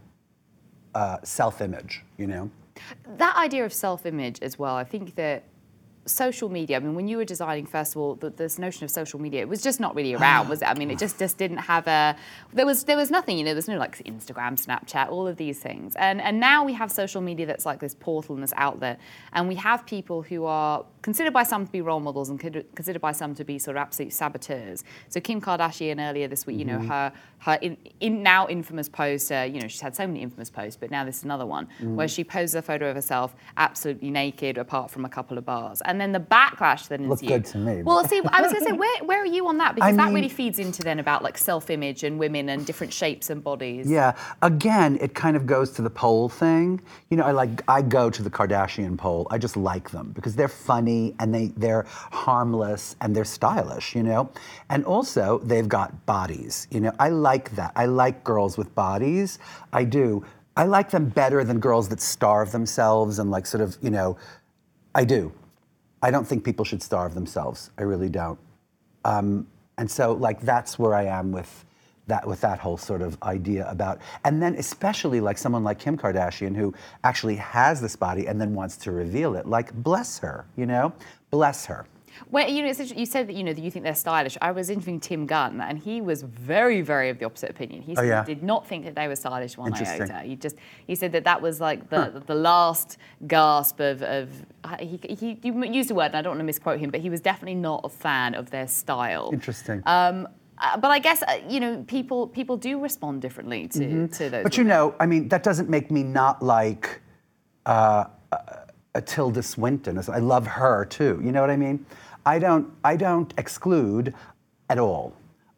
uh, 0.95 1.19
self-image, 1.23 2.05
you 2.17 2.27
know. 2.27 2.51
that 3.17 3.37
idea 3.37 3.65
of 3.65 3.73
self-image 3.73 4.41
as 4.43 4.59
well. 4.59 4.77
I 4.77 4.85
think 4.85 5.15
that 5.17 5.45
social 6.07 6.49
media. 6.49 6.77
I 6.77 6.81
mean, 6.81 6.95
when 6.95 7.09
you 7.09 7.17
were 7.17 7.25
designing, 7.25 7.67
first 7.67 7.95
of 7.95 8.01
all, 8.01 8.15
the, 8.15 8.31
this 8.31 8.59
notion 8.59 8.85
of 8.85 8.91
social 8.91 9.21
media, 9.21 9.43
it 9.43 9.49
was 9.49 9.63
just 9.63 9.81
not 9.81 9.95
really 9.95 10.15
around, 10.21 10.49
was 10.49 10.63
it? 10.63 10.67
I 10.69 10.75
mean, 10.75 10.91
it 10.91 10.99
just 10.99 11.19
just 11.19 11.39
didn't 11.39 11.59
have 11.59 11.87
a. 11.87 12.17
There 12.53 12.67
was 12.67 12.85
there 12.85 12.97
was 12.97 13.11
nothing. 13.11 13.39
You 13.39 13.45
know, 13.45 13.53
there's 13.53 13.69
no 13.69 13.79
like 13.79 13.99
Instagram, 14.05 14.55
Snapchat, 14.65 15.11
all 15.11 15.27
of 15.27 15.37
these 15.37 15.59
things. 15.59 15.95
And 15.97 16.21
and 16.21 16.41
now 16.41 16.65
we 16.65 16.73
have 16.75 16.91
social 16.91 17.21
media 17.21 17.47
that's 17.47 17.67
like 17.67 17.81
this 17.81 17.95
portal 17.95 18.35
and 18.35 18.43
this 18.43 18.55
outlet, 18.57 19.01
and 19.33 19.49
we 19.49 19.57
have 19.57 19.85
people 19.87 20.23
who 20.23 20.45
are 20.45 20.85
considered 21.03 21.33
by 21.33 21.43
some 21.43 21.67
to 21.67 21.73
be 21.73 21.81
role 21.81 22.01
models 22.01 22.29
and 22.29 22.39
considered 22.41 22.75
considered 22.75 23.03
by 23.03 23.13
some 23.13 23.35
to 23.35 23.45
be 23.45 23.59
sort 23.59 23.77
of 23.77 23.83
absolute 23.83 24.13
saboteurs. 24.13 24.85
So 25.09 25.21
Kim 25.21 25.41
Kardashian 25.41 26.01
earlier 26.01 26.29
this 26.29 26.47
week, 26.47 26.59
you 26.59 26.65
know, 26.65 26.79
mm-hmm. 26.79 26.89
her 26.89 27.13
her 27.39 27.59
in, 27.63 27.77
in 28.01 28.23
now 28.23 28.49
infamous 28.49 28.89
post. 28.89 29.31
Uh, 29.31 29.47
you 29.51 29.61
know, 29.61 29.69
she's 29.69 29.81
had 29.81 29.95
so 29.95 30.07
many 30.07 30.23
infamous 30.23 30.51
posts, 30.51 30.77
but 30.81 30.91
now 30.91 31.05
this 31.05 31.19
is 31.19 31.25
another 31.25 31.47
one 31.47 31.69
Mm. 31.81 31.95
where 31.95 32.09
she 32.09 32.25
poses 32.25 32.55
a 32.55 32.63
photo 32.63 32.89
of 32.91 32.97
herself 32.97 33.35
absolutely 33.57 34.11
naked, 34.11 34.59
apart 34.59 34.91
from 34.91 35.05
a 35.05 35.09
couple 35.09 35.37
of 35.39 35.45
bars, 35.45 35.81
and 35.83 36.01
then 36.01 36.13
the 36.13 36.21
backlash 36.21 36.89
then 36.89 37.09
Looked 37.09 37.23
ensued. 37.23 37.43
good 37.43 37.51
to 37.53 37.59
me. 37.59 37.83
Well, 37.83 38.05
see, 38.05 38.21
I 38.29 38.41
was 38.43 38.53
going 38.53 38.65
to 38.65 38.71
say, 38.71 38.77
where, 38.77 39.05
where 39.05 39.21
are 39.23 39.27
you 39.27 39.47
on 39.49 39.59
that? 39.59 39.75
Because 39.77 39.97
that 39.97 40.07
mean- 40.07 40.15
really 40.15 40.29
feeds 40.29 40.59
into 40.59 40.83
then 40.83 40.99
about 40.99 41.23
like 41.23 41.37
self-image 41.39 42.03
and 42.05 42.19
women 42.19 42.49
and 42.49 42.65
different 42.65 42.93
shapes 42.93 43.31
and 43.31 43.43
bodies. 43.45 43.89
Yeah. 43.91 44.15
Again, 44.43 44.99
it 45.01 45.15
kind 45.15 45.37
of 45.37 45.47
goes 45.47 45.71
to 45.73 45.83
the 45.83 45.91
pole 45.91 46.29
thing. 46.29 46.81
You 47.11 47.17
know, 47.19 47.25
I 47.25 47.33
like 47.33 47.63
I 47.69 47.83
go 47.83 48.11
to 48.11 48.23
the 48.23 48.31
Kardashian 48.31 48.97
pole. 48.97 49.27
I 49.31 49.39
just 49.39 49.57
like 49.57 49.91
them 49.91 50.13
because 50.15 50.35
they're 50.35 50.49
funny 50.49 51.15
and 51.21 51.35
they 51.35 51.49
they're 51.57 51.85
harmless 52.27 52.97
and 53.01 53.15
they're 53.15 53.25
stylish, 53.25 53.95
you 53.95 54.03
know? 54.03 54.31
And 54.71 54.85
also 54.85 55.39
they've 55.45 55.69
got 55.69 56.07
bodies. 56.07 56.67
You 56.71 56.81
know, 56.81 56.93
I 56.99 57.09
like 57.31 57.51
that. 57.57 57.73
I 57.75 57.87
like 57.87 58.17
girls 58.23 58.57
with 58.57 58.71
bodies. 58.75 59.39
I 59.73 59.83
do. 59.85 60.25
I 60.57 60.65
like 60.77 60.89
them 60.91 61.07
better 61.09 61.41
than 61.49 61.59
girls 61.59 61.89
that 61.89 62.01
starve 62.01 62.53
themselves 62.53 63.19
and 63.19 63.31
like 63.31 63.47
sort 63.47 63.63
of, 63.67 63.77
you 63.83 63.91
know, 63.91 64.17
I 64.95 65.05
do. 65.05 65.33
I 66.07 66.11
don't 66.13 66.27
think 66.27 66.45
people 66.45 66.65
should 66.65 66.83
starve 66.83 67.15
themselves. 67.15 67.71
I 67.79 67.83
really 67.83 68.09
don't. 68.09 68.39
Um, 69.05 69.47
and 69.79 69.91
so, 69.91 70.13
like, 70.13 70.41
that's 70.41 70.79
where 70.79 70.95
I 70.95 71.05
am 71.21 71.33
with 71.33 71.53
that, 72.07 72.27
with 72.27 72.41
that 72.43 72.59
whole 72.59 72.79
sort 72.79 73.03
of 73.03 73.19
idea 73.23 73.69
about, 73.69 74.01
and 74.25 74.41
then 74.43 74.55
especially 74.55 75.21
like 75.21 75.39
someone 75.39 75.65
like 75.65 75.79
Kim 75.79 75.97
Kardashian 75.99 76.55
who 76.55 76.73
actually 77.03 77.37
has 77.37 77.81
this 77.81 77.97
body 77.97 78.27
and 78.29 78.41
then 78.41 78.55
wants 78.55 78.77
to 78.85 78.93
reveal 78.93 79.35
it. 79.35 79.47
Like, 79.47 79.75
bless 79.75 80.19
her, 80.21 80.47
you 80.57 80.67
know, 80.67 80.93
bless 81.31 81.67
her. 81.67 81.87
Well, 82.31 82.49
you 82.49 82.63
know, 82.63 82.69
it's 82.69 82.91
you 82.91 83.07
said 83.07 83.29
that 83.29 83.35
you 83.35 83.45
know 83.45 83.53
that 83.53 83.61
you 83.61 83.71
think 83.71 83.85
they're 83.85 83.95
stylish. 83.95 84.37
I 84.41 84.53
was 84.53 84.71
interviewing 84.71 85.01
Tim 85.01 85.27
Gunn, 85.27 85.61
and 85.61 85.79
he 85.79 86.01
was 86.01 86.23
very, 86.23 86.81
very 86.81 87.11
of 87.11 87.19
the 87.19 87.25
opposite 87.25 87.51
opinion. 87.51 87.83
He 87.83 87.95
said 87.95 88.05
Oh, 88.05 88.09
yeah? 88.09 88.25
he 88.25 88.35
did 88.35 88.43
not 88.43 88.67
think 88.67 88.85
that 88.85 88.95
they 88.95 89.09
were 89.09 89.17
stylish 89.17 89.57
one 89.57 89.73
iota. 89.75 90.21
He 90.25 90.37
just 90.37 90.57
he 90.87 90.95
said 90.95 91.13
that 91.13 91.25
that 91.25 91.41
was 91.41 91.61
like 91.61 91.89
the 91.91 92.23
the 92.27 92.35
last 92.35 92.99
gasp 93.27 93.81
of 93.81 94.03
of 94.03 94.29
he, 94.81 94.99
he 95.09 95.39
he 95.43 95.51
used 95.51 95.91
a 95.91 95.95
word, 95.95 96.07
and 96.07 96.17
I 96.17 96.23
don't 96.23 96.33
want 96.33 96.41
to 96.41 96.45
misquote 96.45 96.81
him, 96.81 96.91
but 96.91 97.01
he 97.01 97.11
was 97.11 97.21
definitely 97.21 97.55
not 97.55 97.81
a 97.85 97.89
fan 97.89 98.35
of 98.35 98.51
their 98.51 98.69
style. 98.69 99.31
Interesting. 99.33 99.83
Um, 99.87 100.29
uh, 100.59 100.77
but 100.79 100.91
I 100.91 100.99
guess 100.99 101.23
uh, 101.23 101.39
you 101.49 101.61
know 101.61 101.85
people 101.87 102.29
people 102.29 102.57
do 102.57 102.81
respond 102.81 103.23
differently 103.23 103.69
to 103.69 103.79
to 103.79 103.85
those. 103.85 104.09
Mm-hmm. 104.09 104.43
But 104.43 104.57
you 104.57 104.65
know, 104.65 104.95
I 104.99 105.07
mean, 105.07 105.29
that 105.29 105.43
doesn't 105.43 105.69
make 105.69 105.91
me 105.91 106.03
not 106.03 106.43
like 106.43 107.01
uh, 107.67 108.05
uh, 108.33 108.37
uh, 108.95 109.01
Tilda 109.03 109.43
Swinton. 109.43 110.01
I 110.09 110.19
love 110.19 110.47
her 110.47 110.85
too. 110.87 111.21
You 111.23 111.33
know 111.33 111.41
what 111.41 111.51
I 111.51 111.57
mean? 111.57 111.85
I 112.27 112.39
don't. 112.39 112.71
I 112.85 112.97
don't 112.97 113.33
exclude 113.39 114.13
at 114.69 114.79
all. 114.79 115.15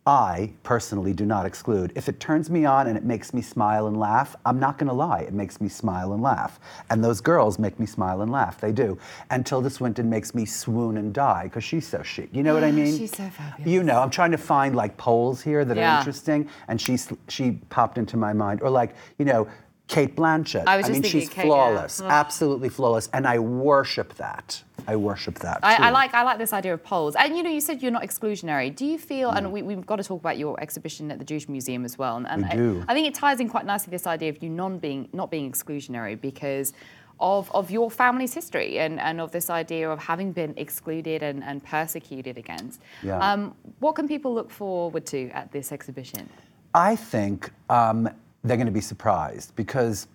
I 0.07 0.53
personally 0.63 1.13
do 1.13 1.27
not 1.27 1.45
exclude. 1.45 1.93
If 1.95 2.09
it 2.09 2.19
turns 2.19 2.49
me 2.49 2.65
on 2.65 2.87
and 2.87 2.97
it 2.97 3.05
makes 3.05 3.35
me 3.35 3.43
smile 3.43 3.89
and 3.89 3.97
laugh, 3.99 4.37
I'm 4.47 4.59
not 4.59 4.79
going 4.79 4.89
to 4.89 4.95
lie. 4.95 5.21
It 5.21 5.35
makes 5.35 5.61
me 5.61 5.69
smile 5.69 6.15
and 6.15 6.23
laugh. 6.23 6.59
And 6.89 7.05
those 7.05 7.21
girls 7.21 7.59
make 7.59 7.79
me 7.79 7.85
smile 7.85 8.23
and 8.23 8.33
laugh. 8.33 8.59
They 8.59 8.73
do. 8.73 8.99
And 9.29 9.45
Tilda 9.45 9.69
Swinton 9.69 10.09
makes 10.09 10.35
me 10.35 10.47
swoon 10.47 10.97
and 10.97 11.13
die 11.13 11.45
because 11.45 11.63
she's 11.63 11.87
so 11.87 12.03
chic. 12.03 12.31
You 12.33 12.43
know 12.43 12.55
what 12.55 12.65
I 12.65 12.71
mean? 12.83 12.97
She's 12.97 13.15
so 13.15 13.29
fabulous. 13.29 13.71
You 13.71 13.83
know, 13.83 14.01
I'm 14.01 14.09
trying 14.09 14.31
to 14.31 14.39
find 14.39 14.75
like 14.75 14.97
poles 14.97 15.43
here 15.43 15.63
that 15.67 15.77
Yeah. 15.77 15.97
are 15.97 15.99
interesting, 15.99 16.49
and 16.69 16.81
she 16.81 16.97
she 17.29 17.53
popped 17.69 17.99
into 17.99 18.17
my 18.17 18.33
mind. 18.33 18.63
Or 18.63 18.71
like, 18.71 18.95
you 19.19 19.27
know, 19.27 19.47
Cate 19.89 20.17
Blanchett. 20.17 20.65
I 20.67 20.79
was 20.79 20.87
just 20.87 21.03
mean, 21.03 21.11
she's 21.11 21.29
Cate, 21.29 21.45
yeah. 21.45 21.51
flawless, 21.51 22.01
Ugh. 22.01 22.07
absolutely 22.11 22.71
flawless, 22.71 23.11
and 23.13 23.27
I 23.27 23.39
worship 23.41 24.15
that. 24.15 24.63
I 24.88 24.97
worship 24.97 25.38
that. 25.40 25.59
I, 25.62 25.88
I 25.88 25.90
like 25.90 26.14
I 26.14 26.23
like 26.23 26.38
this 26.38 26.54
idea 26.54 26.73
of 26.73 26.83
poles. 26.83 27.14
And 27.14 27.37
you 27.37 27.42
know, 27.42 27.50
you 27.50 27.61
said 27.61 27.83
you're 27.83 27.92
not 27.92 28.02
exclusionary. 28.02 28.75
Do 28.75 28.87
you 28.87 28.99
feel? 28.99 29.30
Mm. 29.30 29.37
And 29.37 29.52
we, 29.52 29.61
we've 29.61 29.85
got 29.85 29.97
to 29.97 30.02
talk 30.02 30.18
about 30.18 30.38
your 30.38 30.59
exhibition 30.61 31.11
at 31.11 31.18
the 31.18 31.26
Jewish 31.26 31.47
Museum 31.47 31.85
as 31.85 31.99
well. 31.99 32.16
And, 32.16 32.26
and 32.26 32.42
We 32.42 32.49
I, 32.49 32.57
do. 32.57 32.85
I 32.88 32.95
think 32.95 33.07
it 33.07 33.14
ties 33.14 33.38
in 33.38 33.50
quite 33.50 33.66
nicely 33.66 33.90
this 33.90 34.07
idea 34.07 34.30
of 34.30 34.42
you 34.42 34.49
non 34.49 34.78
being 34.78 35.11
not 35.12 35.30
being 35.30 35.50
exclusionary 35.52 36.18
because. 36.21 36.73
Of, 37.21 37.50
of 37.52 37.68
your 37.73 37.90
family's 37.90 38.33
history 38.33 38.78
and, 38.78 39.00
and 39.00 39.21
of 39.21 39.33
this 39.33 39.50
idea 39.50 39.90
of 39.90 39.99
having 39.99 40.30
been 40.30 40.54
excluded 40.57 41.21
and, 41.25 41.42
and 41.42 41.64
persecuted 41.64 42.38
against. 42.38 42.80
Yeah. 43.02 43.18
Um, 43.18 43.57
what 43.80 43.97
can 43.97 44.07
people 44.07 44.33
look 44.33 44.52
forward 44.52 45.04
to 45.07 45.28
at 45.30 45.50
this 45.50 45.73
exhibition? 45.73 46.28
I 46.75 46.95
think 46.95 47.50
um, 47.71 48.09
they're 48.45 48.57
going 48.57 48.66
to 48.66 48.73
be 48.73 48.80
surprised 48.80 49.57
because 49.57 50.07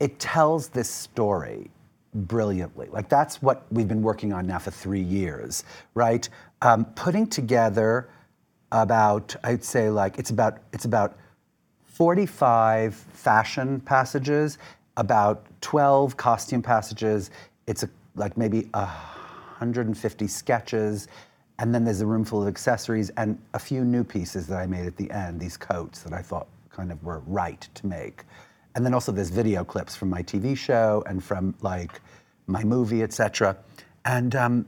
it 0.00 0.18
tells 0.18 0.66
this 0.66 0.90
story 0.90 1.70
brilliantly. 2.16 2.88
Like 2.90 3.08
that's 3.08 3.42
what 3.42 3.66
we've 3.70 3.88
been 3.88 4.02
working 4.02 4.32
on 4.32 4.46
now 4.46 4.58
for 4.58 4.70
three 4.70 5.00
years, 5.00 5.64
right? 5.94 6.28
Um, 6.62 6.86
putting 6.96 7.26
together 7.26 8.08
about, 8.72 9.36
I'd 9.44 9.64
say 9.64 9.90
like 9.90 10.18
it's 10.18 10.30
about 10.30 10.58
it's 10.72 10.84
about 10.84 11.16
45 11.84 12.94
fashion 12.94 13.80
passages, 13.80 14.58
about 14.96 15.46
12 15.60 16.16
costume 16.16 16.62
passages. 16.62 17.30
It's 17.66 17.82
a, 17.82 17.90
like 18.16 18.36
maybe 18.36 18.68
a 18.74 18.86
150 19.58 20.26
sketches, 20.26 21.08
and 21.58 21.74
then 21.74 21.84
there's 21.84 22.02
a 22.02 22.06
room 22.06 22.24
full 22.24 22.42
of 22.42 22.48
accessories 22.48 23.10
and 23.16 23.38
a 23.54 23.58
few 23.58 23.84
new 23.84 24.04
pieces 24.04 24.46
that 24.48 24.58
I 24.58 24.66
made 24.66 24.86
at 24.86 24.96
the 24.96 25.10
end, 25.10 25.40
these 25.40 25.56
coats 25.56 26.02
that 26.02 26.12
I 26.12 26.20
thought 26.20 26.48
kind 26.70 26.92
of 26.92 27.02
were 27.02 27.20
right 27.26 27.66
to 27.74 27.86
make. 27.86 28.24
And 28.76 28.84
then 28.84 28.94
also 28.94 29.10
there's 29.10 29.30
video 29.30 29.64
clips 29.64 29.96
from 29.96 30.10
my 30.10 30.22
TV 30.22 30.56
show 30.56 31.02
and 31.06 31.24
from 31.24 31.54
like 31.62 32.00
my 32.46 32.62
movie, 32.62 33.02
etc. 33.02 33.56
And 34.04 34.36
um, 34.36 34.66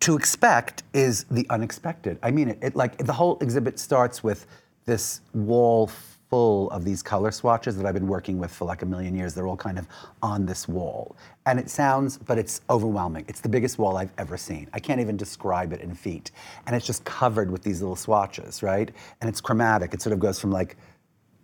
to 0.00 0.16
expect 0.16 0.82
is 0.94 1.24
the 1.30 1.46
unexpected. 1.50 2.18
I 2.22 2.30
mean 2.30 2.48
it, 2.48 2.58
it 2.62 2.74
like 2.74 2.96
the 2.96 3.12
whole 3.12 3.38
exhibit 3.40 3.78
starts 3.78 4.24
with 4.24 4.46
this 4.86 5.20
wall 5.34 5.90
full 6.30 6.70
of 6.70 6.84
these 6.84 7.02
color 7.02 7.30
swatches 7.30 7.76
that 7.76 7.86
I've 7.86 7.94
been 7.94 8.08
working 8.08 8.38
with 8.38 8.50
for 8.50 8.64
like 8.64 8.82
a 8.82 8.86
million 8.86 9.14
years. 9.14 9.34
They're 9.34 9.46
all 9.46 9.56
kind 9.56 9.78
of 9.78 9.86
on 10.22 10.46
this 10.46 10.66
wall. 10.66 11.16
And 11.46 11.60
it 11.60 11.68
sounds, 11.68 12.16
but 12.16 12.38
it's 12.38 12.62
overwhelming. 12.70 13.24
It's 13.28 13.40
the 13.40 13.48
biggest 13.48 13.78
wall 13.78 13.98
I've 13.98 14.12
ever 14.18 14.36
seen. 14.36 14.68
I 14.72 14.80
can't 14.80 15.00
even 15.00 15.16
describe 15.16 15.72
it 15.72 15.80
in 15.80 15.94
feet. 15.94 16.30
And 16.66 16.74
it's 16.74 16.86
just 16.86 17.04
covered 17.04 17.50
with 17.50 17.62
these 17.62 17.82
little 17.82 17.94
swatches, 17.94 18.62
right? 18.62 18.90
And 19.20 19.28
it's 19.28 19.40
chromatic. 19.40 19.92
It 19.92 20.02
sort 20.02 20.14
of 20.14 20.18
goes 20.18 20.40
from 20.40 20.50
like 20.50 20.76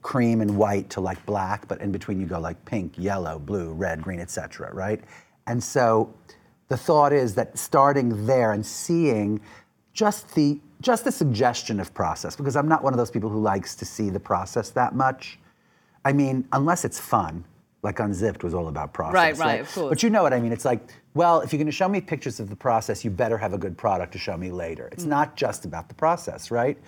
cream 0.03 0.41
and 0.41 0.57
white 0.57 0.89
to 0.91 1.01
like 1.01 1.25
black, 1.27 1.69
but 1.69 1.81
in 1.81 1.93
between 1.93 2.21
you 2.21 2.27
go 2.27 2.39
like 2.39 2.63
pink, 2.65 2.95
yellow, 2.97 3.39
blue, 3.39 3.73
red, 3.73 4.03
green, 4.03 4.21
etc. 4.21 4.73
Right? 4.73 5.01
And 5.47 5.63
so 5.63 6.13
the 6.69 6.77
thought 6.77 7.13
is 7.13 7.35
that 7.35 7.59
starting 7.59 8.27
there 8.27 8.53
and 8.53 8.65
seeing 8.65 9.41
just 9.93 10.35
the 10.35 10.61
just 10.81 11.05
the 11.05 11.13
suggestion 11.13 11.79
of 11.81 11.93
process, 11.93 12.37
because 12.37 12.57
I'm 12.57 12.69
not 12.69 12.83
one 12.83 12.93
of 12.93 12.99
those 12.99 13.11
people 13.11 13.29
who 13.29 13.41
likes 13.41 13.75
to 13.77 13.85
see 13.85 14.11
the 14.11 14.21
process 14.21 14.71
that 14.71 14.95
much. 14.95 15.39
I 16.05 16.13
mean, 16.13 16.49
unless 16.53 16.85
it's 16.85 16.99
fun, 16.99 17.45
like 17.83 18.01
Unzipped 18.01 18.43
was 18.43 18.55
all 18.55 18.69
about 18.69 18.93
process. 18.93 19.15
Right, 19.15 19.37
right, 19.39 19.61
of 19.61 19.73
course. 19.73 19.91
But 19.91 20.03
you 20.03 20.11
know 20.11 20.23
what 20.23 20.33
I 20.33 20.41
mean? 20.41 20.53
It's 20.53 20.65
like, 20.65 20.81
well, 21.15 21.41
if 21.41 21.53
you're 21.53 21.59
going 21.59 21.67
to 21.67 21.73
show 21.73 21.89
me 21.89 22.01
pictures 22.01 22.39
of 22.39 22.49
the 22.49 22.57
process, 22.57 23.05
you 23.05 23.11
better 23.11 23.37
have 23.37 23.53
a 23.53 23.59
good 23.59 23.77
product 23.77 24.13
to 24.13 24.19
show 24.19 24.37
me 24.37 24.51
later. 24.51 24.89
It's 24.93 25.05
mm. 25.05 25.09
not 25.09 25.37
just 25.37 25.65
about 25.65 25.89
the 25.89 25.95
process, 25.95 26.51
right? 26.51 26.79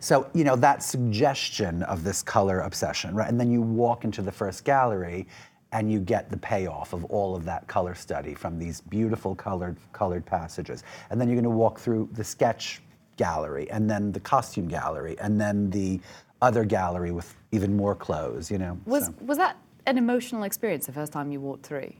So, 0.00 0.30
you 0.32 0.44
know, 0.44 0.56
that 0.56 0.82
suggestion 0.82 1.82
of 1.82 2.02
this 2.02 2.22
color 2.22 2.60
obsession, 2.60 3.14
right? 3.14 3.28
And 3.28 3.38
then 3.38 3.50
you 3.50 3.60
walk 3.60 4.04
into 4.04 4.22
the 4.22 4.32
first 4.32 4.64
gallery 4.64 5.26
and 5.72 5.92
you 5.92 6.00
get 6.00 6.30
the 6.30 6.38
payoff 6.38 6.94
of 6.94 7.04
all 7.06 7.36
of 7.36 7.44
that 7.44 7.66
color 7.66 7.94
study 7.94 8.34
from 8.34 8.58
these 8.58 8.80
beautiful 8.80 9.34
colored 9.34 9.76
colored 9.92 10.24
passages. 10.24 10.82
And 11.10 11.20
then 11.20 11.28
you're 11.28 11.36
going 11.36 11.44
to 11.44 11.50
walk 11.50 11.78
through 11.78 12.08
the 12.12 12.24
sketch 12.24 12.80
gallery 13.16 13.70
and 13.70 13.90
then 13.90 14.12
the 14.12 14.20
costume 14.20 14.68
gallery 14.68 15.16
and 15.20 15.38
then 15.40 15.68
the 15.70 16.00
other 16.40 16.64
gallery 16.64 17.12
with 17.12 17.34
even 17.52 17.76
more 17.76 17.94
clothes, 17.94 18.50
you 18.50 18.58
know. 18.58 18.78
Was 18.86 19.06
so. 19.06 19.14
was 19.20 19.36
that 19.38 19.58
an 19.86 19.98
emotional 19.98 20.44
experience 20.44 20.86
the 20.86 20.92
first 20.92 21.12
time 21.12 21.30
you 21.30 21.40
walked 21.40 21.66
through? 21.66 21.92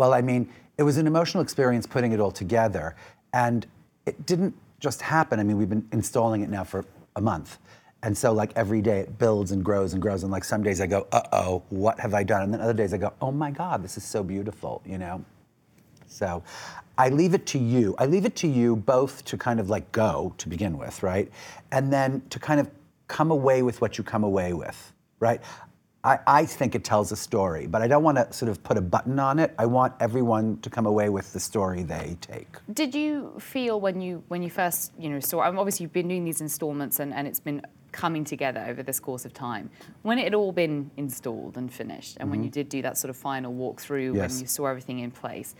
Well, 0.00 0.14
I 0.14 0.22
mean, 0.22 0.48
it 0.78 0.82
was 0.82 0.96
an 0.96 1.06
emotional 1.06 1.42
experience 1.42 1.86
putting 1.86 2.12
it 2.12 2.20
all 2.20 2.30
together. 2.30 2.96
And 3.34 3.66
it 4.06 4.24
didn't 4.24 4.54
just 4.78 5.02
happen. 5.02 5.38
I 5.38 5.42
mean, 5.42 5.58
we've 5.58 5.68
been 5.68 5.86
installing 5.92 6.40
it 6.40 6.48
now 6.48 6.64
for 6.64 6.86
a 7.16 7.20
month. 7.20 7.58
And 8.02 8.16
so, 8.16 8.32
like, 8.32 8.50
every 8.56 8.80
day 8.80 9.00
it 9.00 9.18
builds 9.18 9.52
and 9.52 9.62
grows 9.62 9.92
and 9.92 10.00
grows. 10.00 10.22
And, 10.22 10.32
like, 10.32 10.42
some 10.42 10.62
days 10.62 10.80
I 10.80 10.86
go, 10.86 11.06
uh 11.12 11.20
oh, 11.32 11.62
what 11.68 12.00
have 12.00 12.14
I 12.14 12.22
done? 12.22 12.40
And 12.44 12.54
then 12.54 12.62
other 12.62 12.72
days 12.72 12.94
I 12.94 12.96
go, 12.96 13.12
oh 13.20 13.30
my 13.30 13.50
God, 13.50 13.84
this 13.84 13.98
is 13.98 14.02
so 14.02 14.22
beautiful, 14.22 14.80
you 14.86 14.96
know? 14.96 15.22
So 16.06 16.42
I 16.96 17.10
leave 17.10 17.34
it 17.34 17.44
to 17.48 17.58
you. 17.58 17.94
I 17.98 18.06
leave 18.06 18.24
it 18.24 18.34
to 18.36 18.48
you 18.48 18.76
both 18.76 19.22
to 19.26 19.36
kind 19.36 19.60
of 19.60 19.68
like 19.68 19.92
go 19.92 20.32
to 20.38 20.48
begin 20.48 20.78
with, 20.78 21.02
right? 21.02 21.30
And 21.72 21.92
then 21.92 22.22
to 22.30 22.38
kind 22.38 22.58
of 22.58 22.70
come 23.08 23.30
away 23.30 23.62
with 23.62 23.82
what 23.82 23.98
you 23.98 24.04
come 24.04 24.24
away 24.24 24.54
with, 24.54 24.94
right? 25.18 25.42
I, 26.02 26.18
I 26.26 26.46
think 26.46 26.74
it 26.74 26.82
tells 26.82 27.12
a 27.12 27.16
story, 27.16 27.66
but 27.66 27.82
I 27.82 27.88
don't 27.88 28.02
want 28.02 28.16
to 28.16 28.32
sort 28.32 28.48
of 28.50 28.62
put 28.62 28.78
a 28.78 28.80
button 28.80 29.18
on 29.18 29.38
it. 29.38 29.54
I 29.58 29.66
want 29.66 29.92
everyone 30.00 30.58
to 30.62 30.70
come 30.70 30.86
away 30.86 31.10
with 31.10 31.32
the 31.34 31.40
story 31.40 31.82
they 31.82 32.16
take. 32.22 32.48
Did 32.72 32.94
you 32.94 33.34
feel 33.38 33.78
when 33.80 34.00
you 34.00 34.24
when 34.28 34.42
you 34.42 34.48
first 34.48 34.92
you 34.98 35.10
know 35.10 35.20
saw? 35.20 35.40
I 35.40 35.50
mean, 35.50 35.58
obviously, 35.58 35.84
you've 35.84 35.92
been 35.92 36.08
doing 36.08 36.24
these 36.24 36.40
installments, 36.40 37.00
and, 37.00 37.12
and 37.12 37.26
it's 37.28 37.40
been 37.40 37.60
coming 37.92 38.24
together 38.24 38.64
over 38.66 38.82
this 38.82 38.98
course 38.98 39.26
of 39.26 39.34
time. 39.34 39.68
When 40.02 40.18
it 40.18 40.24
had 40.24 40.32
all 40.34 40.52
been 40.52 40.90
installed 40.96 41.58
and 41.58 41.70
finished, 41.72 42.16
and 42.18 42.30
when 42.30 42.42
you 42.42 42.48
did 42.48 42.68
do 42.70 42.80
that 42.82 42.96
sort 42.96 43.10
of 43.10 43.16
final 43.16 43.52
walkthrough, 43.52 44.10
Mm-hmm. 44.12 44.16
Yes. 44.16 44.32
when 44.32 44.40
you 44.40 44.46
saw 44.46 44.66
everything 44.66 45.00
in 45.00 45.10
place, 45.10 45.54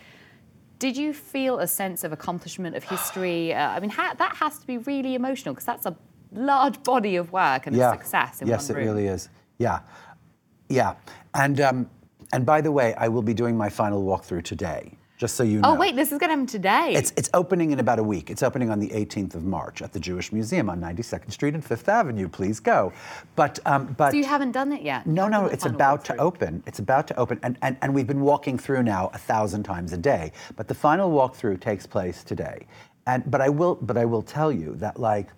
did 0.79 0.96
you 0.96 1.12
feel 1.12 1.59
a 1.59 1.66
sense 1.66 2.03
of 2.03 2.12
accomplishment 2.12 2.76
of 2.76 2.85
history? 2.85 3.53
Uh, 3.53 3.68
I 3.68 3.81
mean, 3.81 3.90
ha- 3.90 4.14
that 4.16 4.37
has 4.37 4.59
to 4.59 4.66
be 4.66 4.79
really 4.79 5.14
emotional 5.14 5.53
because 5.53 5.66
that's 5.66 5.85
a 5.85 5.94
large 6.33 6.83
body 6.83 7.16
of 7.16 7.31
work 7.33 7.66
and 7.66 7.76
a 7.76 7.90
success 7.90 8.40
in 8.40 8.48
yes, 8.48 8.70
one 8.70 8.79
it 8.79 8.81
really 8.85 9.07
is. 9.07 9.29
Yeah, 9.59 9.81
yeah. 10.70 10.94
And 11.35 11.61
um, 11.61 11.90
and 12.33 12.46
by 12.46 12.61
the 12.61 12.72
way, 12.72 12.94
I 12.94 13.09
will 13.09 13.22
be 13.22 13.35
doing 13.35 13.56
my 13.56 13.68
final 13.68 14.02
walkthrough 14.04 14.44
today, 14.44 14.96
just 15.18 15.35
so 15.35 15.42
you 15.42 15.61
know. 15.61 15.70
Oh 15.70 15.74
wait, 15.74 15.96
this 15.96 16.12
is 16.12 16.18
going 16.18 16.28
to 16.28 16.35
happen 16.35 16.46
today. 16.46 16.94
It's, 16.94 17.12
it's 17.16 17.28
opening 17.35 17.72
in 17.72 17.80
about 17.80 17.98
a 17.98 18.02
week. 18.02 18.30
It's 18.30 18.42
opening 18.42 18.70
on 18.70 18.78
the 18.78 18.88
18th 18.88 19.35
of 19.35 19.44
March 19.44 19.83
at 19.83 19.92
the 19.92 20.00
Jewish 20.00 20.33
Museum 20.33 20.70
on 20.70 20.80
92nd 20.80 21.33
Street 21.33 21.54
and 21.54 21.64
Fifth 21.64 21.88
Avenue. 21.88 22.28
Please 22.28 22.61
go. 22.61 22.92
But 23.35 23.59
um, 23.66 23.94
but 23.98 24.12
so 24.12 24.16
you 24.16 24.24
haven't 24.24 24.52
done 24.52 24.72
it 24.72 24.83
yet? 24.83 25.06
no, 25.06 25.28
no, 25.28 25.46
it's 25.46 25.66
about 25.66 26.04
to 26.06 26.16
open. 26.16 26.62
It's 26.66 26.78
about 26.78 27.09
to 27.09 27.16
open. 27.16 27.40
And, 27.42 27.59
and, 27.62 27.76
and 27.83 27.94
we've 27.94 28.06
been 28.06 28.20
walking 28.20 28.59
through 28.59 28.85
now 28.85 29.11
a 29.12 29.18
thousand 29.18 29.64
times 29.64 29.92
a 29.92 29.98
day. 29.98 30.33
But 30.56 30.68
the 30.68 30.74
final 30.74 31.11
walkthrough 31.11 31.61
takes 31.61 31.87
place 31.87 32.22
today. 32.22 32.66
And, 33.06 33.28
but, 33.28 33.40
I 33.40 33.48
will, 33.48 33.74
but 33.76 33.96
I 33.96 34.04
will 34.04 34.22
tell 34.22 34.52
you 34.52 34.76
that, 34.76 35.00
like, 35.00 35.30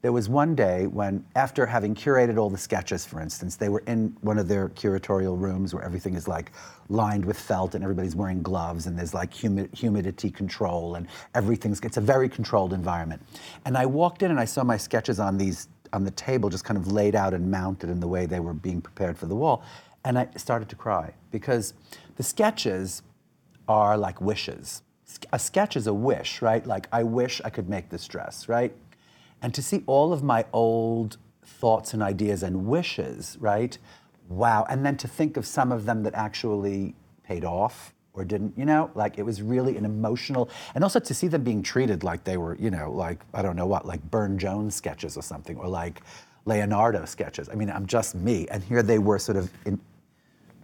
there 0.00 0.12
was 0.12 0.28
one 0.28 0.54
day 0.54 0.86
when, 0.86 1.24
after 1.34 1.66
having 1.66 1.94
curated 1.94 2.38
all 2.38 2.48
the 2.48 2.58
sketches, 2.58 3.04
for 3.04 3.20
instance, 3.20 3.56
they 3.56 3.68
were 3.68 3.82
in 3.88 4.16
one 4.20 4.38
of 4.38 4.46
their 4.46 4.68
curatorial 4.68 5.38
rooms 5.38 5.74
where 5.74 5.82
everything 5.82 6.14
is 6.14 6.28
like 6.28 6.52
lined 6.88 7.24
with 7.24 7.38
felt 7.38 7.74
and 7.74 7.82
everybody's 7.82 8.14
wearing 8.14 8.40
gloves 8.40 8.86
and 8.86 8.96
there's 8.96 9.12
like 9.12 9.34
humi- 9.34 9.68
humidity 9.72 10.30
control 10.30 10.94
and 10.94 11.08
everything's, 11.34 11.80
it's 11.80 11.96
a 11.96 12.00
very 12.00 12.28
controlled 12.28 12.72
environment. 12.72 13.20
And 13.64 13.76
I 13.76 13.86
walked 13.86 14.22
in 14.22 14.30
and 14.30 14.38
I 14.38 14.44
saw 14.44 14.62
my 14.62 14.76
sketches 14.76 15.18
on 15.18 15.36
these 15.36 15.68
on 15.92 16.04
the 16.04 16.10
table, 16.12 16.50
just 16.50 16.64
kind 16.64 16.76
of 16.76 16.92
laid 16.92 17.14
out 17.14 17.32
and 17.32 17.50
mounted 17.50 17.88
in 17.88 17.98
the 17.98 18.06
way 18.08 18.26
they 18.26 18.40
were 18.40 18.52
being 18.52 18.80
prepared 18.80 19.16
for 19.16 19.26
the 19.26 19.34
wall. 19.34 19.62
And 20.04 20.18
I 20.18 20.28
started 20.36 20.68
to 20.68 20.76
cry 20.76 21.14
because 21.30 21.74
the 22.16 22.22
sketches 22.22 23.02
are 23.66 23.96
like 23.96 24.20
wishes. 24.20 24.82
A 25.32 25.38
sketch 25.38 25.76
is 25.76 25.86
a 25.86 25.94
wish, 25.94 26.42
right? 26.42 26.64
Like, 26.66 26.86
I 26.92 27.02
wish 27.02 27.40
I 27.42 27.50
could 27.50 27.68
make 27.68 27.88
this 27.88 28.06
dress, 28.06 28.48
right? 28.48 28.74
And 29.42 29.54
to 29.54 29.62
see 29.62 29.84
all 29.86 30.12
of 30.12 30.22
my 30.22 30.44
old 30.52 31.18
thoughts 31.44 31.94
and 31.94 32.02
ideas 32.02 32.42
and 32.42 32.66
wishes, 32.66 33.36
right? 33.40 33.78
Wow. 34.28 34.66
And 34.68 34.84
then 34.84 34.96
to 34.98 35.08
think 35.08 35.36
of 35.36 35.46
some 35.46 35.72
of 35.72 35.86
them 35.86 36.02
that 36.02 36.14
actually 36.14 36.94
paid 37.24 37.44
off 37.44 37.94
or 38.12 38.24
didn't, 38.24 38.56
you 38.58 38.64
know, 38.64 38.90
like 38.94 39.18
it 39.18 39.22
was 39.22 39.42
really 39.42 39.76
an 39.76 39.84
emotional, 39.84 40.50
and 40.74 40.82
also 40.82 40.98
to 40.98 41.14
see 41.14 41.28
them 41.28 41.44
being 41.44 41.62
treated 41.62 42.02
like 42.02 42.24
they 42.24 42.36
were, 42.36 42.56
you 42.56 42.70
know, 42.70 42.90
like, 42.90 43.20
I 43.32 43.42
don't 43.42 43.54
know 43.54 43.66
what, 43.66 43.86
like 43.86 44.02
Burne 44.10 44.38
Jones 44.38 44.74
sketches 44.74 45.16
or 45.16 45.22
something, 45.22 45.56
or 45.56 45.68
like 45.68 46.02
Leonardo 46.44 47.04
sketches. 47.04 47.48
I 47.48 47.54
mean, 47.54 47.70
I'm 47.70 47.86
just 47.86 48.14
me. 48.14 48.48
And 48.50 48.62
here 48.64 48.82
they 48.82 48.98
were 48.98 49.18
sort 49.18 49.36
of 49.36 49.50
in 49.64 49.80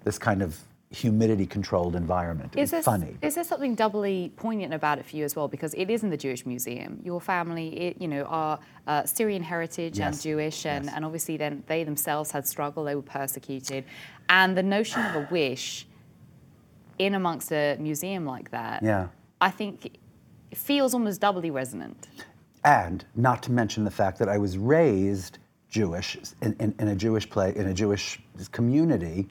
this 0.02 0.18
kind 0.18 0.42
of 0.42 0.58
humidity 0.94 1.46
controlled 1.46 1.96
environment. 1.96 2.54
Is 2.56 2.70
there, 2.70 2.82
funny. 2.82 3.16
is 3.20 3.34
there 3.34 3.44
something 3.44 3.74
doubly 3.74 4.32
poignant 4.36 4.72
about 4.72 4.98
it 4.98 5.04
for 5.04 5.16
you 5.16 5.24
as 5.24 5.34
well? 5.34 5.48
Because 5.48 5.74
it 5.74 5.90
is 5.90 6.04
in 6.04 6.10
the 6.10 6.16
Jewish 6.16 6.46
Museum. 6.46 7.00
Your 7.04 7.20
family, 7.20 7.68
it, 7.78 8.00
you 8.00 8.08
know, 8.08 8.22
are 8.24 8.60
uh, 8.86 9.04
Syrian 9.04 9.42
heritage 9.42 9.98
and 9.98 10.18
Jewish, 10.20 10.64
and, 10.64 10.84
yes. 10.84 10.94
and 10.94 11.04
obviously 11.04 11.36
then 11.36 11.64
they 11.66 11.84
themselves 11.84 12.30
had 12.30 12.46
struggle. 12.46 12.84
They 12.84 12.94
were 12.94 13.02
persecuted, 13.02 13.84
and 14.28 14.56
the 14.56 14.62
notion 14.62 15.04
of 15.04 15.14
a 15.16 15.28
wish 15.30 15.86
in 16.98 17.14
amongst 17.14 17.52
a 17.52 17.76
museum 17.80 18.24
like 18.24 18.50
that, 18.52 18.82
Yeah. 18.82 19.08
I 19.40 19.50
think 19.50 19.98
it 20.50 20.56
feels 20.56 20.94
almost 20.94 21.20
doubly 21.20 21.50
resonant. 21.50 22.08
And 22.64 23.04
not 23.16 23.42
to 23.42 23.52
mention 23.52 23.84
the 23.84 23.90
fact 23.90 24.18
that 24.20 24.28
I 24.28 24.38
was 24.38 24.56
raised 24.56 25.38
Jewish 25.68 26.16
in, 26.40 26.54
in, 26.60 26.74
in 26.78 26.88
a 26.88 26.94
Jewish 26.94 27.28
play, 27.28 27.52
in 27.54 27.66
a 27.66 27.74
Jewish 27.74 28.20
community, 28.52 29.26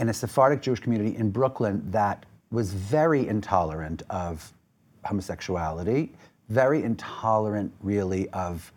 in 0.00 0.08
a 0.08 0.14
Sephardic 0.14 0.62
Jewish 0.62 0.80
community 0.80 1.16
in 1.16 1.30
Brooklyn 1.30 1.82
that 1.90 2.24
was 2.50 2.72
very 2.72 3.28
intolerant 3.28 4.02
of 4.10 4.52
homosexuality, 5.04 6.12
very 6.48 6.82
intolerant, 6.82 7.72
really, 7.82 8.28
of 8.30 8.72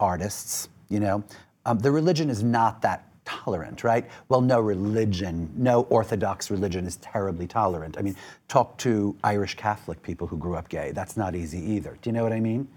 artists. 0.00 0.68
You 0.88 1.00
know, 1.00 1.24
um, 1.64 1.78
the 1.78 1.90
religion 1.90 2.28
is 2.28 2.42
not 2.42 2.82
that 2.82 3.04
tolerant, 3.24 3.84
right? 3.84 4.08
Well, 4.28 4.40
no 4.40 4.60
religion, 4.60 5.50
no 5.56 5.82
Orthodox 5.84 6.50
religion 6.50 6.84
is 6.84 6.96
terribly 6.96 7.46
tolerant. 7.46 7.96
I 7.98 8.02
mean, 8.02 8.16
talk 8.48 8.76
to 8.78 9.16
Irish 9.24 9.54
Catholic 9.54 10.02
people 10.02 10.26
who 10.26 10.36
grew 10.36 10.56
up 10.56 10.68
gay. 10.68 10.92
That's 10.92 11.16
not 11.16 11.34
easy 11.34 11.58
either. 11.58 11.96
Do 12.02 12.10
you 12.10 12.12
know 12.12 12.22
what 12.22 12.32
I 12.32 12.40
mean? 12.40 12.68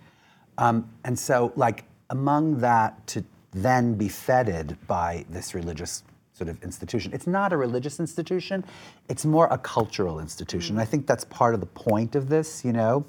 Um, 0.58 0.90
and 1.04 1.18
so, 1.18 1.54
like, 1.56 1.86
among 2.10 2.60
that, 2.60 3.06
to 3.08 3.24
then 3.52 3.96
be 3.96 4.08
feted 4.08 4.78
by 4.88 5.26
this 5.30 5.56
religious 5.56 6.04
sort 6.40 6.50
of 6.50 6.64
institution, 6.64 7.12
it's 7.14 7.28
not 7.28 7.54
a 7.54 7.58
religious 7.58 8.00
institution, 8.00 8.64
it's 9.10 9.26
more 9.26 9.48
a 9.52 9.58
cultural 9.58 10.20
institution. 10.20 10.80
I 10.80 10.86
think 10.86 11.06
that's 11.06 11.26
part 11.26 11.54
of 11.54 11.60
the 11.60 11.72
point 11.90 12.16
of 12.16 12.30
this, 12.30 12.64
you 12.64 12.74
know? 12.74 13.06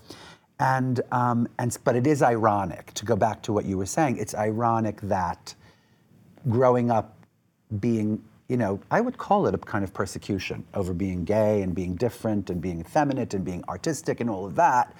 And, 0.59 1.01
um, 1.13 1.49
and, 1.59 1.77
but 1.85 1.95
it 1.97 2.07
is 2.07 2.23
ironic, 2.23 2.93
to 2.95 3.05
go 3.07 3.17
back 3.17 3.43
to 3.45 3.53
what 3.53 3.65
you 3.65 3.79
were 3.79 3.87
saying, 3.87 4.19
it's 4.19 4.35
ironic 4.35 5.01
that 5.03 5.55
growing 6.49 6.91
up 6.91 7.17
being, 7.79 8.23
you 8.49 8.57
know, 8.57 8.81
I 8.91 9.01
would 9.01 9.17
call 9.17 9.47
it 9.47 9.55
a 9.55 9.59
kind 9.59 9.85
of 9.85 9.95
persecution 9.95 10.67
over 10.75 10.93
being 10.93 11.25
gay 11.25 11.63
and 11.63 11.75
being 11.75 11.95
different 11.95 12.51
and 12.51 12.61
being 12.61 12.81
effeminate 12.81 13.33
and 13.33 13.45
being 13.45 13.63
artistic 13.69 14.21
and 14.21 14.29
all 14.29 14.45
of 14.45 14.57
that, 14.57 14.93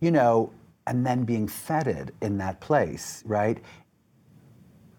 you 0.00 0.10
know, 0.10 0.52
and 0.86 1.04
then 1.06 1.24
being 1.24 1.48
feted 1.48 2.12
in 2.20 2.36
that 2.38 2.60
place, 2.60 3.22
right, 3.24 3.58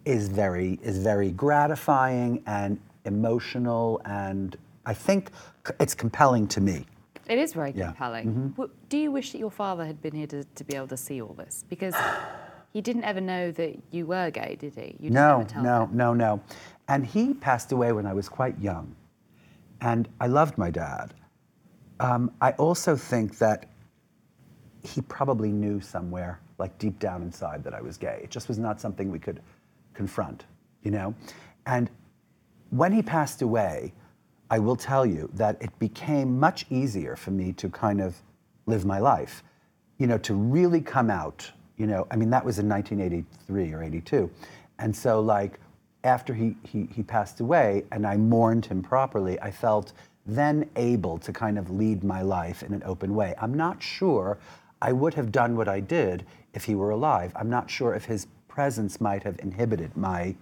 is 0.06 0.28
very 0.30 0.80
is 0.84 0.98
very 1.00 1.32
gratifying 1.32 2.42
and 2.46 2.80
emotional 3.06 4.02
and 4.06 4.56
I 4.86 4.94
think 4.94 5.32
it's 5.80 5.96
compelling 5.96 6.48
to 6.50 6.62
me. 6.62 6.86
It 7.28 7.40
is 7.40 7.54
very 7.54 7.72
Yeah. 7.72 7.88
compelling. 7.88 8.50
W- 8.52 8.72
Do 8.90 8.98
you 8.98 9.12
wish 9.12 9.32
that 9.32 9.40
your 9.40 9.50
father 9.50 9.84
had 9.86 10.00
been 10.02 10.14
here 10.14 10.28
to, 10.28 10.44
to 10.44 10.64
be 10.64 10.76
able 10.76 10.88
to 10.90 10.98
see 10.98 11.22
all 11.22 11.34
this? 11.34 11.64
Because 11.68 11.96
he 12.72 12.82
didn't 12.82 13.04
ever 13.04 13.20
know 13.20 13.52
that 13.52 13.80
you 13.90 14.06
were 14.06 14.30
gay, 14.30 14.58
did 14.60 14.76
he? 14.76 14.96
You 15.00 15.10
didn't 15.10 15.14
No, 15.14 15.40
ever 15.40 15.50
tell 15.50 15.64
no, 15.64 15.84
him. 15.86 15.98
no, 15.98 16.14
no. 16.14 16.42
And 16.88 17.04
he 17.06 17.34
passed 17.34 17.72
away 17.72 17.94
when 17.94 18.06
I 18.06 18.14
was 18.14 18.30
quite 18.30 18.60
young. 18.60 18.96
And 19.82 20.08
I 20.22 20.28
loved 20.28 20.56
my 20.60 20.70
dad. 20.70 21.16
Um, 22.00 22.32
I 22.42 22.52
also 22.54 22.96
think 22.96 23.40
that 23.40 23.70
he 24.84 25.02
probably 25.02 25.52
knew 25.52 25.82
somewhere, 25.82 26.40
like 26.60 26.78
deep 26.78 27.00
down 27.00 27.24
inside, 27.24 27.64
that 27.64 27.74
I 27.74 27.82
was 27.82 27.98
gay. 27.98 28.20
It 28.24 28.30
just 28.30 28.48
was 28.48 28.60
not 28.60 28.80
something 28.80 29.12
we 29.12 29.18
could 29.20 29.42
confront, 29.96 30.46
you 30.84 30.92
know? 30.92 31.16
And 31.66 31.90
when 32.70 32.92
he 32.92 33.02
passed 33.02 33.42
away, 33.42 33.94
I 34.50 34.60
will 34.60 34.76
tell 34.76 35.06
you 35.06 35.30
that 35.34 35.58
it 35.62 35.78
became 35.80 36.40
much 36.40 36.66
easier 36.70 37.16
for 37.16 37.32
me 37.32 37.54
to 37.54 37.70
kind 37.70 38.02
of 38.02 38.22
live 38.68 38.86
my 38.86 39.00
life, 39.00 39.44
you 39.98 40.08
know, 40.08 40.18
to 40.20 40.34
really 40.34 40.82
come 40.82 41.10
out, 41.10 41.50
you 41.78 41.88
know, 41.88 42.06
I 42.12 42.16
mean, 42.16 42.30
that 42.30 42.46
was 42.46 42.60
in 42.60 42.70
1983 42.70 43.74
or 43.74 43.84
82. 43.84 44.30
And 44.80 44.96
so, 44.96 45.20
like, 45.20 45.60
after 46.04 46.34
he, 46.34 46.56
he, 46.64 46.88
he 46.94 47.02
passed 47.02 47.40
away 47.40 47.86
and 47.92 48.06
I 48.06 48.18
mourned 48.18 48.66
him 48.66 48.84
properly, 48.84 49.40
I 49.42 49.52
felt 49.52 49.94
then 50.26 50.70
able 50.76 51.18
to 51.20 51.34
kind 51.34 51.58
of 51.58 51.70
lead 51.70 52.04
my 52.04 52.22
life 52.22 52.64
in 52.64 52.74
an 52.74 52.84
open 52.86 53.16
way. 53.16 53.36
I'm 53.40 53.54
not 53.54 53.82
sure 53.82 54.38
I 54.82 54.92
would 54.92 55.14
have 55.16 55.32
done 55.32 55.56
what 55.56 55.68
I 55.68 55.80
did 55.80 56.26
if 56.54 56.66
he 56.66 56.76
were 56.76 56.92
alive. 56.92 57.32
I'm 57.36 57.50
not 57.50 57.70
sure 57.70 57.94
if 57.96 58.06
his 58.06 58.28
presence 58.56 59.02
might 59.02 59.22
have 59.22 59.38
inhibited 59.40 59.96
my, 59.98 60.34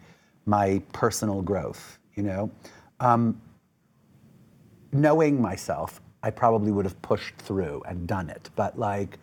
my 0.46 0.80
personal 0.94 1.42
growth, 1.42 1.98
you 2.14 2.22
know? 2.22 2.52
Um, 3.00 3.42
knowing 4.92 5.42
myself, 5.42 6.00
I 6.22 6.30
probably 6.30 6.72
would 6.72 6.86
have 6.86 7.02
pushed 7.02 7.36
through 7.38 7.82
and 7.88 8.08
done 8.08 8.30
it. 8.30 8.52
But 8.56 8.78
like, 8.78 9.18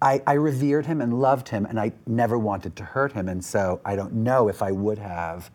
I, 0.00 0.22
I 0.26 0.32
revered 0.32 0.86
him 0.86 1.02
and 1.02 1.20
loved 1.20 1.46
him, 1.48 1.66
and 1.66 1.78
I 1.78 1.92
never 2.06 2.38
wanted 2.38 2.74
to 2.76 2.84
hurt 2.84 3.12
him. 3.12 3.28
And 3.28 3.44
so 3.44 3.80
I 3.84 3.94
don't 3.96 4.14
know 4.14 4.48
if 4.48 4.62
I 4.62 4.72
would 4.72 4.98
have 4.98 5.50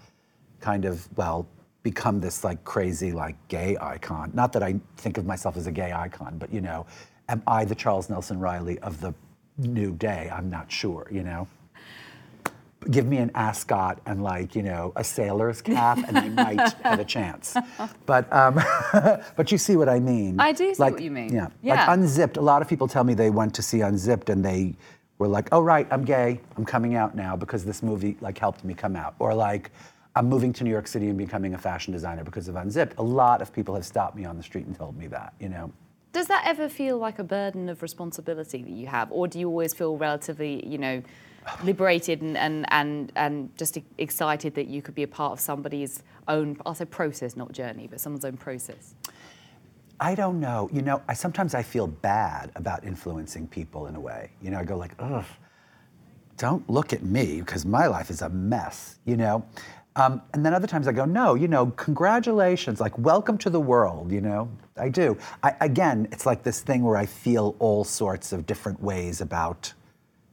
kind 0.62 0.86
of, 0.86 1.10
well, 1.17 1.47
become 1.81 2.19
this 2.19 2.43
like 2.43 2.63
crazy, 2.63 3.12
like 3.12 3.36
gay 3.47 3.75
icon. 3.81 4.31
Not 4.36 4.53
that 4.53 4.62
I 4.62 4.79
think 4.97 5.17
of 5.17 5.25
myself 5.25 5.57
as 5.57 5.65
a 5.65 5.71
gay 5.71 5.91
icon, 5.91 6.38
but 6.38 6.53
you 6.53 6.62
know, 6.62 6.86
am 7.27 7.41
I 7.47 7.65
the 7.65 7.75
Charles 7.75 8.10
Nelson 8.10 8.39
Reilly 8.39 8.77
of 8.79 9.01
the 9.01 9.13
new 9.57 9.93
day? 9.93 10.29
I'm 10.31 10.49
not 10.49 10.71
sure, 10.71 11.07
you 11.12 11.23
know? 11.23 11.47
Give 12.90 13.06
me 13.06 13.18
an 13.18 13.32
ascot 13.36 14.00
and 14.06 14.24
like 14.24 14.56
you 14.56 14.63
know 14.63 14.94
a 14.96 15.04
sailor's 15.04 15.62
cap 15.62 15.98
and 16.08 16.18
I 16.18 16.30
might 16.30 16.74
have 16.84 17.00
a 17.00 17.06
chance. 17.06 17.56
But 18.06 18.32
um, 18.32 18.62
but 19.36 19.52
you 19.52 19.58
see 19.58 19.76
what 19.76 19.90
I 19.90 20.00
mean. 20.00 20.40
I 20.40 20.52
do 20.52 20.74
see 20.74 20.82
like, 20.82 20.94
what 20.94 21.04
you 21.04 21.12
mean. 21.12 21.34
Yeah. 21.34 21.50
Yeah. 21.62 21.76
Like 21.76 21.98
Unzipped. 21.98 22.38
A 22.38 22.42
lot 22.42 22.62
of 22.62 22.68
people 22.68 22.88
tell 22.88 23.04
me 23.04 23.13
they 23.13 23.30
went 23.30 23.54
to 23.56 23.62
see 23.62 23.82
Unzipped 23.82 24.30
and 24.30 24.44
they 24.44 24.76
were 25.18 25.28
like, 25.28 25.50
"Oh 25.52 25.62
right, 25.62 25.88
I'm 25.92 26.04
gay. 26.04 26.40
I'm 26.56 26.66
coming 26.66 26.96
out 26.96 27.16
now 27.16 27.36
because 27.36 27.66
this 27.66 27.82
movie 27.82 28.18
like 28.22 28.38
helped 28.38 28.63
me 28.63 28.74
come 28.74 28.96
out." 28.96 29.16
Or 29.20 29.34
like. 29.34 29.72
I'm 30.16 30.28
moving 30.28 30.52
to 30.54 30.63
New 30.63 30.72
York 30.72 30.88
City 30.88 31.10
and 31.10 31.18
becoming 31.18 31.54
a 31.54 31.60
fashion 31.60 31.94
designer 31.94 32.24
because 32.24 32.48
of 32.48 32.56
Unzipped. 32.56 32.98
A 32.98 33.04
lot 33.04 33.40
of 33.40 33.54
people 33.54 33.76
have 33.76 33.86
stopped 33.86 34.16
me 34.16 34.26
on 34.26 34.36
the 34.36 34.42
street 34.42 34.66
and 34.66 34.76
told 34.76 34.98
me 34.98 35.06
that, 35.10 35.36
you 35.40 35.48
know. 35.48 35.72
Does 36.12 36.26
that 36.26 36.42
ever 36.48 36.68
feel 36.70 36.98
like 36.98 37.20
a 37.20 37.24
burden 37.24 37.70
of 37.70 37.84
responsibility 37.84 38.63
that 38.63 38.72
you 38.72 38.88
have, 38.88 39.12
or 39.12 39.28
do 39.28 39.38
you 39.38 39.48
always 39.48 39.76
feel 39.76 39.96
relatively, 39.96 40.66
you 40.66 40.80
know, 40.80 41.04
liberated 41.63 42.21
and 42.21 42.38
and 42.38 42.65
and, 42.69 43.12
and 43.15 43.57
just 43.57 43.77
excited 43.97 44.55
that 44.55 44.67
you 44.67 44.81
could 44.81 44.95
be 44.95 45.03
a 45.03 45.07
part 45.07 45.31
of 45.33 45.39
somebody's 45.39 46.03
own, 46.27 46.57
I'll 46.65 46.75
say 46.75 46.86
process, 46.86 47.36
not 47.36 47.51
journey, 47.51 47.88
but 47.89 47.99
someone's 47.99 48.25
own 48.25 48.38
process? 48.38 48.95
I 49.99 50.13
don't 50.13 50.39
know. 50.39 50.69
You 50.71 50.81
know, 50.83 51.01
I 51.07 51.13
sometimes 51.13 51.55
I 51.55 51.63
feel 51.63 51.88
bad 51.88 52.51
about 52.55 52.83
influencing 52.83 53.47
people 53.47 53.88
in 53.88 53.95
a 53.95 53.99
way. 53.99 54.31
You 54.41 54.51
know, 54.51 54.60
I 54.60 54.63
go 54.63 54.77
like, 54.77 54.91
ugh. 54.99 55.25
don't 56.38 56.69
look 56.69 56.93
at 56.93 57.03
me 57.03 57.39
because 57.39 57.65
my 57.65 57.88
life 57.88 58.10
is 58.10 58.21
a 58.21 58.29
mess, 58.29 58.99
you 59.05 59.17
know? 59.17 59.43
Um, 59.95 60.21
and 60.33 60.45
then 60.45 60.53
other 60.53 60.67
times 60.67 60.88
I 60.88 60.91
go, 60.91 61.05
no, 61.05 61.33
you 61.33 61.47
know, 61.47 61.67
congratulations, 61.71 62.79
like 62.79 62.95
welcome 62.99 63.39
to 63.39 63.49
the 63.49 63.60
world, 63.60 64.12
you 64.12 64.21
know? 64.21 64.47
I 64.77 64.89
do. 64.89 65.17
I, 65.41 65.55
again, 65.60 66.07
it's 66.12 66.27
like 66.27 66.43
this 66.43 66.62
thing 66.62 66.83
where 66.83 66.97
I 66.97 67.07
feel 67.07 67.55
all 67.57 67.83
sorts 67.83 68.31
of 68.31 68.45
different 68.45 68.79
ways 68.79 69.21
about 69.21 69.73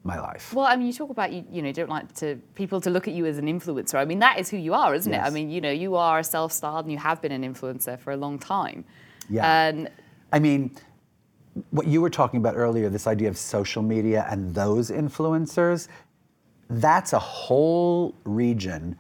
my 0.05 0.21
life. 0.21 0.53
Well, 0.53 0.67
I 0.67 0.77
mean, 0.77 0.87
you 0.87 0.93
talk 0.93 1.11
about 1.11 1.33
you, 1.33 1.45
you 1.51 1.63
know, 1.63 1.73
don't 1.73 1.89
like 1.89 2.15
to 2.17 2.37
people 2.55 2.81
to 2.83 2.91
look 2.91 3.09
at 3.09 3.15
you 3.15 3.25
as 3.25 3.39
an 3.39 3.47
influencer. 3.47 3.95
I 3.95 4.05
mean, 4.05 4.19
that 4.19 4.39
is 4.39 4.51
who 4.51 4.59
you 4.59 4.75
are, 4.75 4.95
isn't 4.95 5.13
it? 5.13 5.19
I 5.19 5.31
mean, 5.31 5.51
you 5.51 5.61
know, 5.61 5.71
you 5.71 5.97
are 5.97 6.19
a 6.19 6.25
self-styled 6.25 6.85
and 6.85 6.93
you 6.93 6.99
have 6.99 7.23
been 7.23 7.33
an 7.33 7.43
influencer 7.43 7.99
for 7.99 8.13
a 8.13 8.17
long 8.17 8.39
time. 8.39 8.85
Yeah. 9.31 9.69
And 9.69 9.91
I 10.31 10.39
mean, 10.39 10.71
what 11.71 11.87
you 11.87 12.03
were 12.03 12.11
talking 12.11 12.39
about 12.39 12.55
earlier, 12.55 12.91
this 12.91 13.07
idea 13.07 13.29
of 13.29 13.39
social 13.39 13.83
media 13.83 14.27
and 14.31 14.55
those 14.55 14.91
influencers, 14.91 15.89
that's 16.69 17.15
a 17.15 17.19
whole 17.19 18.15
region 18.25 18.97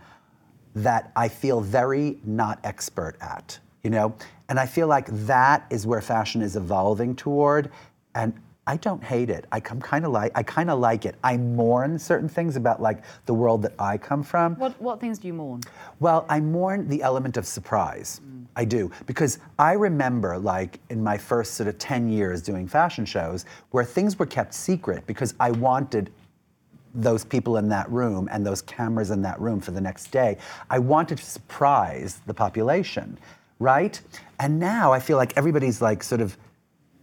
that 0.75 1.13
I 1.17 1.29
feel 1.29 1.61
very 1.61 2.19
not 2.25 2.61
expert 2.65 3.17
at, 3.21 3.59
you 3.83 3.91
know? 3.91 4.15
And 4.49 4.59
I 4.59 4.67
feel 4.67 4.87
like 4.87 5.07
that 5.27 5.67
is 5.71 5.87
where 5.87 6.01
fashion 6.01 6.43
is 6.43 6.57
evolving 6.57 7.15
toward. 7.15 7.71
And 8.15 8.33
I 8.67 8.77
don't 8.79 9.03
hate 9.05 9.29
it. 9.29 9.45
I 9.53 9.61
come 9.61 9.81
kind 9.81 10.07
of 10.07 10.13
like 10.13 10.33
I 10.35 10.43
kind 10.43 10.71
of 10.71 10.79
like 10.79 11.05
it. 11.05 11.17
I 11.23 11.37
mourn 11.37 11.99
certain 11.99 12.29
things 12.29 12.57
about 12.57 12.81
like 12.81 13.03
the 13.27 13.35
world 13.35 13.63
that 13.63 13.75
I 13.79 13.99
come 13.99 14.23
from. 14.23 14.57
what 14.57 14.81
what 14.81 15.01
things 15.01 15.19
do 15.19 15.29
you 15.29 15.35
mourn? 15.35 15.61
Well, 16.01 16.25
I 16.29 16.41
mourn 16.41 16.89
the 16.89 17.03
element 17.03 17.37
of 17.37 17.47
surprise. 17.47 18.21
Mm. 18.25 18.45
I 18.57 18.65
do. 18.65 18.91
Because 19.07 19.39
I 19.59 19.73
remember, 19.73 20.39
like, 20.39 20.79
in 20.91 21.03
my 21.03 21.19
first 21.19 21.55
sort 21.55 21.69
of 21.69 21.79
10 21.79 22.09
years 22.09 22.43
doing 22.43 22.69
fashion 22.69 23.05
shows, 23.05 23.45
where 23.71 23.85
things 23.85 24.19
were 24.19 24.27
kept 24.27 24.55
secret 24.55 25.07
because 25.07 25.35
I 25.41 25.51
wanted 25.51 26.13
those 26.95 27.25
people 27.25 27.57
in 27.57 27.69
that 27.69 27.91
room 27.91 28.29
and 28.31 28.47
those 28.47 28.63
cameras 28.63 29.11
in 29.11 29.21
that 29.23 29.41
room 29.41 29.61
for 29.61 29.73
the 29.73 29.81
next 29.81 30.13
day. 30.13 30.39
I 30.71 30.79
wanted 30.79 31.19
to 31.19 31.25
surprise 31.25 32.21
the 32.27 32.35
population, 32.35 33.19
right? 33.59 34.01
And 34.39 34.61
now 34.61 34.93
I 34.93 35.01
feel 35.01 35.17
like 35.17 35.37
everybody's 35.37 35.83
like 35.83 36.05
sort 36.05 36.21
of, 36.21 36.37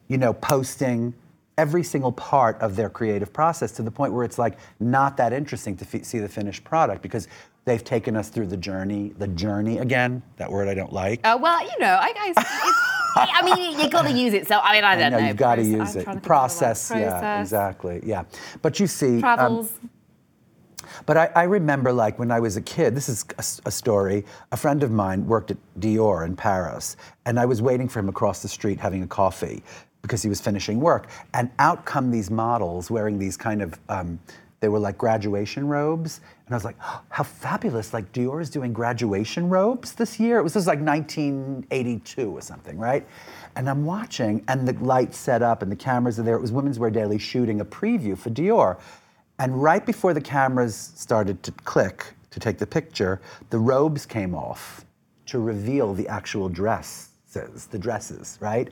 you 0.08 0.18
know, 0.18 0.32
posting 0.32 1.14
every 1.58 1.84
single 1.84 2.12
part 2.12 2.60
of 2.62 2.76
their 2.76 2.90
creative 2.90 3.32
process 3.34 3.72
to 3.74 3.84
the 3.84 3.92
point 3.92 4.14
where 4.14 4.24
it's 4.24 4.40
like 4.40 4.58
not 4.80 5.18
that 5.18 5.34
interesting 5.34 5.76
to 5.78 5.86
f- 5.86 6.06
see 6.06 6.20
the 6.20 6.30
finished 6.30 6.64
product 6.64 7.02
because 7.02 7.28
they've 7.66 7.84
taken 7.84 8.16
us 8.16 8.30
through 8.30 8.48
the 8.48 8.58
journey, 8.58 9.14
the 9.18 9.28
journey 9.28 9.78
again, 9.78 10.24
that 10.38 10.52
word 10.52 10.68
I 10.68 10.74
don't 10.74 10.94
like. 10.94 11.20
Uh, 11.24 11.38
well, 11.40 11.62
you 11.64 11.78
know, 11.80 11.98
I 12.00 12.14
guess. 12.14 12.46
I 13.16 13.42
mean, 13.44 13.80
you 13.80 13.90
got 13.90 14.04
to 14.04 14.12
use 14.12 14.34
it. 14.34 14.48
So 14.48 14.60
I 14.60 14.74
mean, 14.74 14.84
I 14.84 14.96
don't 14.96 15.12
know, 15.12 15.20
know. 15.20 15.28
you've 15.28 15.38
got 15.38 15.56
to 15.56 15.64
use 15.64 15.96
I'm 15.96 16.02
it. 16.02 16.04
trying 16.04 16.06
to 16.06 16.06
think 16.06 16.08
of 16.08 16.14
the 16.14 16.18
word. 16.20 16.24
Process, 16.24 16.92
yeah, 16.96 17.42
exactly, 17.42 18.02
yeah. 18.04 18.24
But 18.62 18.80
you 18.80 18.88
see, 18.88 19.22
um, 19.22 19.68
But 21.06 21.18
I, 21.18 21.26
I 21.36 21.44
remember, 21.44 21.92
like, 21.94 22.20
when 22.20 22.32
I 22.32 22.40
was 22.40 22.58
a 22.58 22.62
kid, 22.62 22.96
this 22.96 23.10
is 23.10 23.26
a 23.66 23.72
story. 23.72 24.26
A 24.52 24.58
friend 24.58 24.84
of 24.84 24.92
mine 24.92 25.28
worked 25.28 25.52
at 25.52 25.58
Dior 25.80 26.26
in 26.26 26.36
Paris, 26.36 26.96
and 27.26 27.40
I 27.40 27.46
was 27.46 27.62
waiting 27.62 27.88
for 27.88 28.00
him 28.00 28.10
across 28.10 28.42
the 28.42 28.48
street 28.48 28.80
having 28.80 29.04
a 29.04 29.08
coffee 29.08 29.64
because 30.02 30.22
he 30.22 30.30
was 30.30 30.42
finishing 30.42 30.80
work. 30.80 31.08
And 31.34 31.52
out 31.60 31.86
come 31.86 32.12
these 32.12 32.32
models 32.32 32.90
wearing 32.90 33.20
these 33.20 33.38
kind 33.38 33.62
of, 33.62 33.80
um, 33.90 34.20
they 34.60 34.70
were 34.70 34.80
like 34.80 34.98
graduation 34.98 35.68
robes. 35.68 36.22
And 36.46 36.54
I 36.54 36.56
was 36.56 36.66
like, 36.66 36.78
oh, 36.84 37.02
how 37.10 37.24
fabulous. 37.24 37.94
Like, 37.94 38.12
Dior 38.12 38.42
is 38.42 38.50
doing 38.50 38.74
graduation 38.74 39.50
robes 39.50 39.94
this 39.94 40.20
year. 40.20 40.40
It 40.40 40.44
was 40.44 40.54
just 40.54 40.68
like 40.68 40.80
1982 40.80 42.30
or 42.30 42.42
something, 42.42 42.78
right? 42.78 43.06
And 43.56 43.70
I'm 43.70 43.86
watching, 43.86 44.44
and 44.48 44.68
the 44.68 44.74
lights 44.84 45.18
set 45.18 45.42
up, 45.42 45.62
and 45.62 45.72
the 45.72 45.76
cameras 45.76 46.20
are 46.20 46.24
there. 46.24 46.36
It 46.36 46.42
was 46.42 46.52
Women's 46.52 46.80
Wear 46.80 46.92
Daily 46.92 47.18
shooting 47.18 47.62
a 47.62 47.66
preview 47.66 48.18
for 48.18 48.30
Dior. 48.30 48.80
And 49.40 49.62
right 49.62 49.86
before 49.86 50.14
the 50.14 50.22
cameras 50.22 50.94
started 50.96 51.42
to 51.44 51.52
click 51.52 52.14
to 52.30 52.40
take 52.40 52.60
the 52.60 52.68
picture, 52.68 53.20
the 53.50 53.58
robes 53.58 54.06
came 54.06 54.36
off 54.36 54.86
to 55.26 55.40
reveal 55.40 55.94
the 55.94 56.08
actual 56.08 56.50
dresses, 56.50 57.66
the 57.72 57.80
dresses, 57.80 58.38
right? 58.42 58.70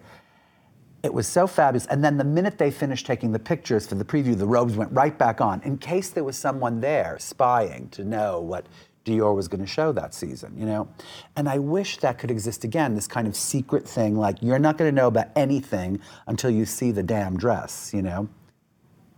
It 1.02 1.14
was 1.14 1.28
so 1.28 1.48
fabulous. 1.48 1.86
And 1.88 2.04
then 2.04 2.18
the 2.18 2.24
minute 2.24 2.58
they 2.58 2.72
finished 2.72 3.06
taking 3.06 3.32
the 3.32 3.40
pictures 3.40 3.88
for 3.88 3.96
the 3.96 4.04
preview, 4.04 4.38
the 4.38 4.46
robes 4.46 4.76
went 4.76 4.92
right 4.92 5.18
back 5.18 5.40
on 5.40 5.62
in 5.64 5.78
case 5.78 6.10
there 6.10 6.24
was 6.24 6.38
someone 6.38 6.82
there 6.82 7.18
spying 7.20 7.90
to 7.90 8.04
know 8.04 8.42
what 8.42 8.66
Dior 9.06 9.34
was 9.34 9.48
going 9.48 9.62
to 9.62 9.68
show 9.68 9.92
that 9.94 10.14
season, 10.14 10.54
you 10.58 10.66
know? 10.66 10.88
And 11.36 11.48
I 11.48 11.58
wish 11.58 11.98
that 11.98 12.20
could 12.20 12.30
exist 12.30 12.64
again, 12.64 12.96
this 12.96 13.08
kind 13.08 13.28
of 13.28 13.36
secret 13.36 13.88
thing 13.88 14.18
like 14.18 14.42
you're 14.42 14.60
not 14.60 14.78
going 14.78 14.94
to 14.94 14.96
know 14.96 15.08
about 15.08 15.28
anything 15.36 16.00
until 16.28 16.50
you 16.50 16.66
see 16.66 16.92
the 16.92 17.04
damn 17.04 17.38
dress, 17.38 17.92
you 17.94 18.02
know? 18.02 18.28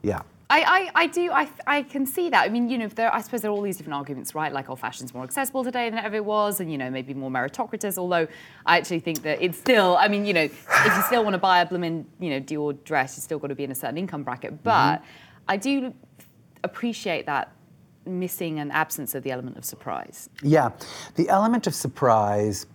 Yeah. 0.04 0.22
I, 0.52 0.60
I, 0.60 0.92
I 1.04 1.08
do 1.08 1.32
I, 1.32 1.50
I 1.66 1.84
can 1.84 2.06
see 2.06 2.30
that. 2.30 2.44
I 2.44 2.50
mean, 2.50 2.70
you 2.70 2.78
know, 2.78 2.88
there 2.88 3.14
I 3.14 3.22
suppose 3.22 3.42
there 3.42 3.50
are 3.50 3.54
all 3.54 3.62
these 3.62 3.78
different 3.78 3.96
arguments, 3.96 4.36
right? 4.36 4.52
Like, 4.52 4.70
oh, 4.70 4.76
fashion's 4.76 5.14
more 5.14 5.24
accessible 5.24 5.64
today 5.64 5.90
than 5.90 5.98
it 5.98 6.04
ever 6.04 6.22
was, 6.22 6.60
and 6.60 6.70
you 6.70 6.78
know, 6.78 6.90
maybe 6.90 7.14
more 7.14 7.30
meritocratic. 7.30 7.98
Although 7.98 8.28
I 8.66 8.78
actually 8.78 9.00
think 9.00 9.22
that 9.24 9.42
it's 9.42 9.58
still. 9.58 9.96
I 9.98 10.10
mean, 10.10 10.26
you 10.26 10.34
know, 10.34 10.44
if 10.44 10.96
you 10.96 11.02
still 11.04 11.24
want 11.24 11.36
to 11.36 11.40
buy 11.40 11.62
a 11.62 11.66
blooming, 11.66 12.06
you 12.20 12.32
know, 12.32 12.42
Dior 12.42 12.84
dress, 12.84 13.16
you 13.16 13.22
still 13.22 13.40
got 13.40 13.48
to 13.48 13.56
be 13.56 13.64
in 13.64 13.72
a 13.72 13.76
certain 13.76 13.98
income 13.98 14.24
bracket. 14.24 14.52
Mm-hmm. 14.52 14.64
But 14.64 15.04
I 15.48 15.56
do 15.56 15.94
appreciate 16.66 17.26
that 17.28 17.54
missing 18.06 18.60
and 18.60 18.74
absence 18.74 19.16
of 19.16 19.24
the 19.24 19.32
element 19.32 19.58
of 19.58 19.64
surprise. 19.64 20.30
Yeah, 20.44 20.72
the 21.16 21.30
element 21.30 21.66
of 21.66 21.74
surprise, 21.74 22.66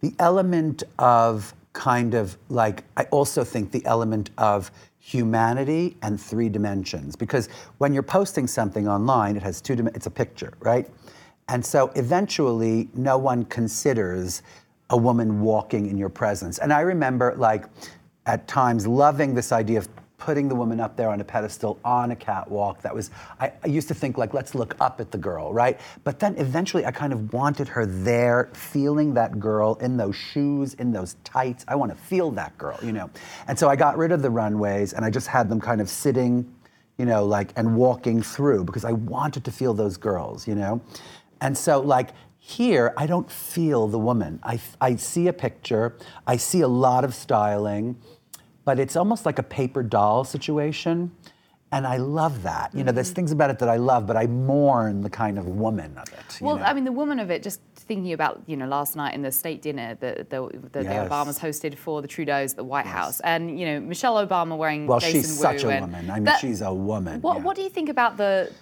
the 0.00 0.14
element 0.18 0.82
of 0.98 1.54
kind 1.72 2.14
of 2.14 2.36
like, 2.48 2.84
I 2.96 3.04
also 3.04 3.44
think 3.44 3.72
the 3.72 3.84
element 3.86 4.30
of 4.36 4.70
humanity 5.06 5.98
and 6.00 6.18
three 6.18 6.48
dimensions. 6.48 7.14
Because 7.14 7.50
when 7.76 7.92
you're 7.92 8.02
posting 8.02 8.46
something 8.46 8.88
online, 8.88 9.36
it 9.36 9.42
has 9.42 9.60
two 9.60 9.76
dimensions, 9.76 9.96
it's 9.98 10.06
a 10.06 10.10
picture, 10.10 10.54
right? 10.60 10.88
And 11.48 11.64
so 11.64 11.92
eventually, 11.94 12.88
no 12.94 13.18
one 13.18 13.44
considers 13.44 14.40
a 14.88 14.96
woman 14.96 15.42
walking 15.42 15.90
in 15.90 15.98
your 15.98 16.08
presence. 16.08 16.56
And 16.56 16.72
I 16.72 16.80
remember, 16.80 17.34
like, 17.36 17.66
at 18.24 18.48
times 18.48 18.86
loving 18.86 19.34
this 19.34 19.52
idea 19.52 19.80
of 19.80 19.88
putting 20.16 20.48
the 20.48 20.54
woman 20.54 20.80
up 20.80 20.96
there 20.96 21.10
on 21.10 21.20
a 21.20 21.24
pedestal 21.24 21.78
on 21.84 22.10
a 22.10 22.16
catwalk. 22.16 22.80
That 22.82 22.94
was, 22.94 23.10
I, 23.40 23.52
I 23.62 23.66
used 23.66 23.88
to 23.88 23.94
think, 23.94 24.16
like, 24.16 24.32
let's 24.32 24.54
look 24.54 24.76
up 24.80 25.00
at 25.00 25.10
the 25.10 25.18
girl, 25.18 25.52
right? 25.52 25.78
But 26.04 26.18
then 26.18 26.36
eventually 26.36 26.86
I 26.86 26.92
kind 26.92 27.12
of 27.12 27.32
wanted 27.32 27.68
her 27.68 27.84
there, 27.84 28.50
feeling 28.54 29.14
that 29.14 29.38
girl 29.38 29.74
in 29.80 29.96
those 29.96 30.16
shoes, 30.16 30.74
in 30.74 30.92
those 30.92 31.16
tights. 31.24 31.64
I 31.68 31.74
want 31.74 31.90
to 31.92 31.98
feel 31.98 32.30
that 32.32 32.56
girl, 32.56 32.78
you 32.82 32.92
know? 32.92 33.10
And 33.48 33.58
so 33.58 33.68
I 33.68 33.76
got 33.76 33.98
rid 33.98 34.12
of 34.12 34.22
the 34.22 34.30
runways 34.30 34.92
and 34.92 35.04
I 35.04 35.10
just 35.10 35.26
had 35.26 35.48
them 35.48 35.60
kind 35.60 35.80
of 35.80 35.88
sitting, 35.88 36.50
you 36.96 37.06
know, 37.06 37.24
like, 37.26 37.52
and 37.56 37.76
walking 37.76 38.22
through 38.22 38.64
because 38.64 38.84
I 38.84 38.92
wanted 38.92 39.44
to 39.44 39.50
feel 39.50 39.74
those 39.74 39.96
girls, 39.96 40.46
you 40.46 40.54
know? 40.54 40.80
And 41.40 41.58
so, 41.58 41.80
like, 41.80 42.10
here, 42.38 42.92
I 42.96 43.06
don't 43.06 43.30
feel 43.30 43.88
the 43.88 43.98
woman. 43.98 44.38
I, 44.42 44.60
I 44.78 44.96
see 44.96 45.28
a 45.28 45.32
picture, 45.32 45.96
I 46.26 46.36
see 46.36 46.60
a 46.60 46.68
lot 46.68 47.02
of 47.02 47.14
styling, 47.14 47.96
but 48.64 48.78
it's 48.78 48.96
almost 48.96 49.26
like 49.26 49.38
a 49.38 49.42
paper 49.42 49.82
doll 49.82 50.24
situation. 50.24 51.12
And 51.72 51.88
I 51.88 51.96
love 51.96 52.44
that. 52.44 52.72
You 52.72 52.84
know, 52.84 52.92
there's 52.92 53.10
things 53.10 53.32
about 53.32 53.50
it 53.50 53.58
that 53.58 53.68
I 53.68 53.78
love, 53.78 54.06
but 54.06 54.16
I 54.16 54.28
mourn 54.28 55.00
the 55.00 55.10
kind 55.10 55.38
of 55.38 55.48
woman 55.48 55.98
of 55.98 56.06
it. 56.12 56.38
Well, 56.40 56.58
know? 56.58 56.62
I 56.62 56.72
mean, 56.72 56.84
the 56.84 56.92
woman 56.92 57.18
of 57.18 57.32
it, 57.32 57.42
just 57.42 57.60
thinking 57.74 58.12
about, 58.12 58.42
you 58.46 58.56
know, 58.56 58.68
last 58.68 58.94
night 58.94 59.12
in 59.12 59.22
the 59.22 59.32
state 59.32 59.60
dinner 59.60 59.96
that 59.96 60.30
the, 60.30 60.50
the, 60.70 60.82
Yes. 60.84 61.08
the 61.08 61.14
Obamas 61.14 61.40
hosted 61.40 61.76
for 61.76 62.00
the 62.00 62.06
Trudeaus 62.06 62.50
at 62.50 62.56
the 62.56 62.64
White 62.64 62.86
House. 62.86 63.18
And, 63.20 63.58
you 63.58 63.66
know, 63.66 63.80
Michelle 63.80 64.24
Obama 64.24 64.56
wearing 64.56 64.86
well, 64.86 65.00
Jason 65.00 65.22
she's 65.22 65.36
such 65.36 65.64
a 65.64 65.80
woman. 65.80 66.08
I 66.10 66.14
mean, 66.14 66.24
that- 66.24 66.38
she's 66.38 66.60
a 66.62 66.72
woman. 66.72 67.20
What, 67.20 67.38
yeah. 67.38 67.42
what 67.42 67.56
do 67.56 67.62
you 67.62 67.70
think 67.70 67.88
about 67.88 68.16
the 68.18 68.52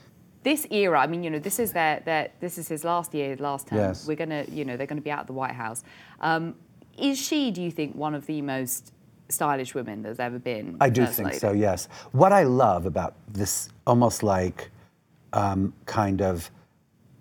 this 0.42 0.66
era? 0.70 0.98
I 0.98 1.06
mean, 1.06 1.22
you 1.22 1.28
know, 1.30 1.38
this 1.38 1.58
is 1.58 1.72
their, 1.72 2.00
their 2.00 2.30
this 2.40 2.56
is 2.56 2.66
his 2.66 2.82
last 2.82 3.12
year, 3.14 3.36
last 3.36 3.68
term. 3.68 3.78
Yes. 3.78 4.06
We're 4.08 4.16
gonna, 4.16 4.46
you 4.48 4.64
know, 4.64 4.76
they're 4.78 4.86
gonna 4.86 5.02
be 5.02 5.10
out 5.10 5.20
of 5.20 5.26
the 5.26 5.34
White 5.34 5.52
House. 5.52 5.84
Um, 6.20 6.54
is 6.98 7.18
she, 7.18 7.50
do 7.50 7.62
you 7.62 7.70
think, 7.70 7.94
one 7.94 8.14
of 8.14 8.24
the 8.26 8.40
most 8.42 8.92
stylish 9.32 9.74
women 9.74 10.02
there's 10.02 10.20
ever 10.20 10.38
been? 10.38 10.76
I 10.80 10.90
do 10.90 11.06
think 11.06 11.34
so, 11.34 11.52
yes. 11.52 11.88
What 12.12 12.32
I 12.32 12.44
love 12.44 12.86
about 12.86 13.14
this 13.28 13.68
almost 13.86 14.22
like 14.22 14.70
um, 15.32 15.72
kind 15.86 16.20
of 16.20 16.50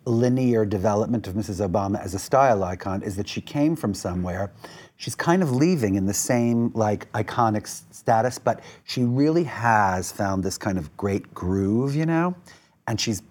linear 0.05 0.65
development 0.65 1.27
of 1.27 1.35
Mrs. 1.35 1.67
Obama 1.67 2.03
as 2.03 2.13
a 2.13 2.19
style 2.19 2.63
icon 2.63 3.03
is 3.03 3.15
that 3.17 3.27
she 3.27 3.41
came 3.41 3.75
from 3.75 3.93
somewhere. 3.93 4.51
She's 4.97 5.15
kind 5.15 5.43
of 5.43 5.51
leaving 5.51 5.95
in 5.95 6.05
the 6.05 6.13
same 6.13 6.71
like 6.73 7.11
iconic 7.13 7.67
status, 7.67 8.39
but 8.39 8.61
she 8.83 9.03
really 9.03 9.43
has 9.43 10.11
found 10.11 10.43
this 10.43 10.57
kind 10.57 10.77
of 10.77 10.95
great 10.97 11.33
groove, 11.33 11.95
you 11.95 12.05
know? 12.05 12.35
And 12.87 12.99
she's 12.99 13.21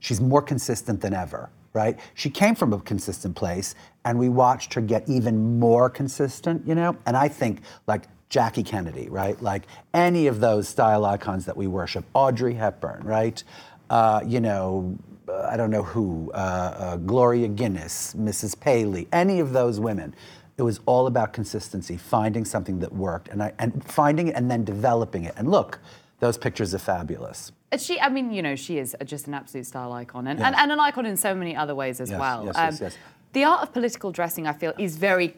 she's 0.00 0.20
more 0.20 0.42
consistent 0.42 1.00
than 1.00 1.14
ever, 1.14 1.50
right? 1.72 1.98
She 2.14 2.30
came 2.30 2.54
from 2.54 2.72
a 2.72 2.80
consistent 2.80 3.36
place 3.36 3.74
and 4.04 4.18
we 4.18 4.28
watched 4.28 4.74
her 4.74 4.80
get 4.80 5.08
even 5.08 5.58
more 5.58 5.88
consistent, 5.88 6.66
you 6.66 6.74
know? 6.74 6.96
And 7.06 7.16
I 7.16 7.28
think 7.28 7.60
like 7.86 8.04
Jackie 8.34 8.64
Kennedy, 8.64 9.08
right? 9.10 9.40
Like 9.40 9.62
any 9.94 10.26
of 10.26 10.40
those 10.40 10.66
style 10.66 11.04
icons 11.04 11.44
that 11.46 11.56
we 11.56 11.68
worship, 11.68 12.04
Audrey 12.14 12.54
Hepburn, 12.54 13.00
right? 13.04 13.40
Uh, 13.88 14.22
you 14.26 14.40
know, 14.40 14.98
uh, 15.28 15.46
I 15.52 15.56
don't 15.56 15.70
know 15.70 15.84
who, 15.84 16.32
uh, 16.34 16.36
uh, 16.36 16.96
Gloria 16.96 17.46
Guinness, 17.46 18.12
Mrs. 18.14 18.58
Paley, 18.58 19.06
any 19.12 19.38
of 19.38 19.52
those 19.52 19.78
women. 19.78 20.16
It 20.58 20.62
was 20.62 20.80
all 20.84 21.06
about 21.06 21.32
consistency, 21.32 21.96
finding 21.96 22.44
something 22.44 22.80
that 22.80 22.92
worked, 22.92 23.28
and 23.28 23.40
I, 23.40 23.52
and 23.60 23.84
finding 23.84 24.26
it 24.26 24.34
and 24.34 24.50
then 24.50 24.64
developing 24.64 25.22
it. 25.22 25.34
And 25.36 25.48
look, 25.48 25.78
those 26.18 26.36
pictures 26.36 26.74
are 26.74 26.78
fabulous. 26.78 27.52
She, 27.78 28.00
I 28.00 28.08
mean, 28.08 28.32
you 28.32 28.42
know, 28.42 28.56
she 28.56 28.78
is 28.78 28.96
just 29.04 29.28
an 29.28 29.34
absolute 29.34 29.66
style 29.66 29.92
icon 29.92 30.26
and, 30.26 30.40
Yes. 30.40 30.46
and, 30.48 30.56
and 30.56 30.72
an 30.72 30.80
icon 30.80 31.06
in 31.06 31.16
so 31.16 31.36
many 31.36 31.54
other 31.54 31.76
ways 31.76 32.00
as 32.00 32.10
Yes, 32.10 32.18
well. 32.18 32.40
Um, 32.40 32.46
yes, 32.46 32.56
yes, 32.56 32.80
yes. 32.80 32.96
The 33.32 33.44
art 33.44 33.62
of 33.62 33.72
political 33.72 34.10
dressing, 34.10 34.48
I 34.48 34.52
feel, 34.52 34.72
is 34.76 34.96
very 34.96 35.36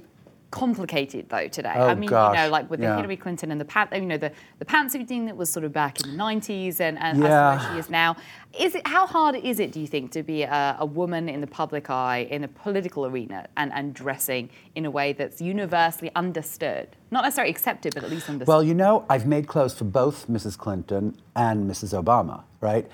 complicated 0.51 1.29
though 1.29 1.49
today. 1.49 1.75
Oh, 1.75 1.89
I 1.89 1.95
mean, 1.95 2.05
you 2.05 2.11
know, 2.11 2.49
like 2.51 2.71
with 2.71 2.81
the 2.81 2.87
yeah. 2.87 2.97
Hillary 2.97 3.17
Clinton 3.17 3.51
and 3.51 3.61
the 3.61 3.65
pant, 3.65 3.93
you 3.93 4.01
know, 4.03 4.17
the, 4.17 4.33
the 4.59 4.65
pantsuit 4.65 5.09
thing 5.09 5.27
that 5.27 5.37
was 5.37 5.51
sort 5.51 5.65
of 5.65 5.73
back 5.73 6.01
in 6.03 6.11
the 6.11 6.17
90s 6.17 6.81
and, 6.81 6.99
and 6.99 7.19
Yeah. 7.19 7.55
as 7.55 7.61
where 7.63 7.73
she 7.73 7.79
is 7.79 7.91
now. 7.91 8.17
Is 8.59 8.75
it 8.75 8.87
how 8.87 9.07
hard 9.07 9.35
is 9.35 9.61
it, 9.61 9.73
do 9.73 9.81
you 9.81 9.87
think, 9.87 10.13
to 10.13 10.23
be 10.23 10.43
a, 10.43 10.77
a 10.79 10.87
woman 10.87 11.29
in 11.29 11.41
the 11.41 11.47
public 11.47 11.91
eye 11.91 12.27
in 12.31 12.45
a 12.45 12.49
political 12.49 13.05
arena 13.07 13.49
and, 13.57 13.73
and 13.73 13.93
dressing 13.93 14.49
in 14.75 14.85
a 14.87 14.91
way 14.91 15.13
that's 15.13 15.41
universally 15.41 16.11
understood? 16.15 16.89
Not 17.11 17.25
necessarily 17.25 17.51
accepted, 17.51 17.95
but 17.95 18.05
at 18.05 18.11
least 18.11 18.29
understood. 18.29 18.49
Well, 18.49 18.63
you 18.63 18.75
know, 18.75 19.05
I've 19.11 19.27
made 19.27 19.47
clothes 19.49 19.75
for 19.75 19.85
both 19.85 20.29
Mrs. 20.29 20.57
Clinton 20.57 21.17
and 21.35 21.71
Mrs. 21.71 22.01
Obama, 22.01 22.45
right? 22.61 22.89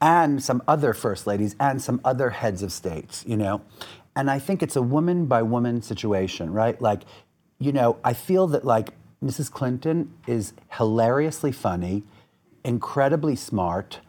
And 0.00 0.42
some 0.42 0.62
other 0.66 0.94
first 0.94 1.26
ladies 1.28 1.54
and 1.60 1.80
some 1.80 2.00
other 2.04 2.30
heads 2.30 2.62
of 2.62 2.72
states, 2.72 3.24
you 3.26 3.36
know? 3.36 3.62
And 4.14 4.30
I 4.30 4.38
think 4.38 4.62
it's 4.62 4.76
a 4.76 4.82
woman 4.82 5.26
by 5.26 5.42
woman 5.42 5.80
situation, 5.82 6.52
right? 6.52 6.80
Like, 6.80 7.02
you 7.58 7.72
know, 7.72 7.96
I 8.04 8.12
feel 8.12 8.46
that 8.48 8.64
like 8.64 8.90
Mrs. 9.24 9.50
Clinton 9.50 10.12
is 10.26 10.52
hilariously 10.72 11.52
funny, 11.52 12.02
incredibly 12.64 13.36
smart, 13.36 14.00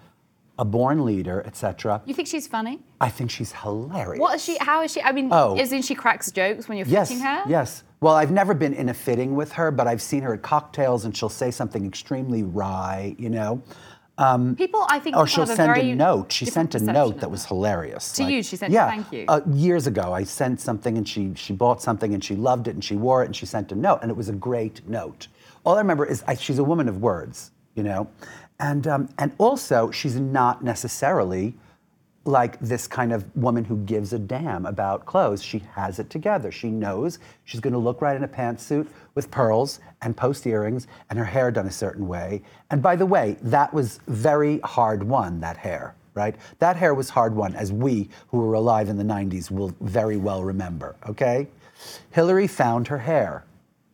a 0.60 0.66
born 0.66 1.06
leader, 1.06 1.42
etc. 1.46 2.02
you 2.06 2.14
think 2.14 2.28
she's 2.28 2.48
funny? 2.48 2.80
I 3.02 3.10
think 3.10 3.32
she's 3.32 3.52
hilarious. 3.54 4.20
What 4.20 4.36
is 4.36 4.44
she? 4.44 4.58
How 4.60 4.82
is 4.84 4.92
she? 4.92 5.02
I 5.02 5.12
mean, 5.12 5.30
Oh. 5.32 5.58
isn't 5.58 5.84
she 5.84 5.96
cracks 5.96 6.32
jokes 6.32 6.68
when 6.68 6.78
you're 6.78 6.88
Yes, 6.88 7.10
fitting 7.10 7.24
her? 7.24 7.44
yes. 7.48 7.84
Well, 8.02 8.14
I've 8.16 8.32
never 8.32 8.54
been 8.54 8.74
in 8.74 8.90
a 8.90 8.94
fitting 8.94 9.34
with 9.36 9.54
her, 9.54 9.72
but 9.72 9.88
I've 9.88 10.02
seen 10.02 10.22
her 10.24 10.34
at 10.34 10.42
cocktails 10.42 11.06
and 11.06 11.16
she'll 11.16 11.30
say 11.30 11.50
something 11.52 11.86
extremely 11.86 12.44
wry, 12.44 13.16
you 13.18 13.30
know? 13.30 13.64
People, 14.18 14.86
I 14.90 15.00
think, 15.00 15.18
Or 15.18 15.26
she'll 15.26 15.44
have 15.46 15.54
a 15.54 15.56
send 15.56 15.74
very 15.74 15.92
a 15.92 15.96
note. 15.96 16.32
She 16.32 16.46
sent 16.46 16.76
a 16.76 16.80
note 16.80 17.20
that 17.20 17.32
was 17.32 17.46
hilarious. 17.46 18.12
To 18.14 18.24
you, 18.24 18.44
she 18.44 18.56
sent 18.56 18.72
yeah, 18.72 18.88
thank 18.88 19.12
you. 19.12 19.26
Uh, 19.28 19.42
years 19.52 19.88
ago, 19.88 20.14
I 20.14 20.24
sent 20.24 20.62
something 20.62 20.98
and 20.98 21.08
she 21.08 21.34
she 21.36 21.54
bought 21.54 21.82
something 21.82 22.14
and 22.14 22.24
she 22.24 22.36
loved 22.36 22.68
it 22.68 22.76
and 22.76 22.84
she 22.84 22.96
wore 22.96 23.24
it 23.24 23.26
and 23.26 23.36
she 23.36 23.46
sent 23.46 23.72
a 23.72 23.76
note 23.76 24.00
and 24.02 24.12
it 24.12 24.18
was 24.18 24.30
a 24.30 24.34
great 24.34 24.88
note. 24.88 25.28
All 25.64 25.76
I 25.76 25.80
remember 25.80 26.06
is 26.06 26.24
I, 26.28 26.36
she's 26.36 26.60
a 26.60 26.64
woman 26.64 26.88
of 26.88 27.02
words, 27.02 27.52
you 27.74 27.82
know, 27.84 28.08
and 28.60 28.86
um, 28.88 29.10
and 29.18 29.34
also 29.40 29.90
she's 29.90 30.20
not 30.20 30.64
necessarily 30.64 31.56
like 32.26 32.60
this 32.60 32.88
kind 32.88 33.12
of 33.12 33.26
woman 33.36 33.66
who 33.66 33.78
gives 33.78 34.14
a 34.14 34.20
damn 34.20 34.66
about 34.66 35.06
clothes. 35.06 35.44
She 35.44 35.60
has 35.74 36.00
it 36.00 36.10
together. 36.10 36.52
She 36.52 36.70
knows 36.70 37.20
she's 37.44 37.60
going 37.60 37.74
to 37.74 37.80
look 37.80 38.02
right 38.02 38.16
in 38.16 38.24
a 38.24 38.28
pantsuit 38.28 38.88
with 39.16 39.30
pearls 39.30 39.80
and 40.02 40.16
post 40.16 40.48
earrings 40.48 40.88
and 41.10 41.20
her 41.20 41.26
hair 41.26 41.52
done 41.52 41.68
a 41.68 41.72
certain 41.72 42.08
way. 42.08 42.42
And 42.72 42.82
by 42.82 42.96
the 42.96 43.06
way, 43.06 43.38
that 43.42 43.74
was 43.74 44.00
very 44.08 44.60
hard 44.60 45.04
won, 45.04 45.42
that 45.42 45.58
hair, 45.58 45.96
right? 46.14 46.36
That 46.60 46.78
hair 46.78 46.94
was 46.94 47.10
hard 47.10 47.36
won, 47.36 47.56
as 47.56 47.74
we 47.74 48.10
who 48.30 48.40
were 48.40 48.54
alive 48.54 48.88
in 48.88 48.98
the 48.98 49.04
90s 49.04 49.52
will 49.52 49.74
very 49.82 50.18
well 50.18 50.44
remember, 50.44 50.96
okay? 51.08 51.48
Hillary 52.12 52.48
found 52.48 52.88
her 52.88 53.00
hair. 53.00 53.44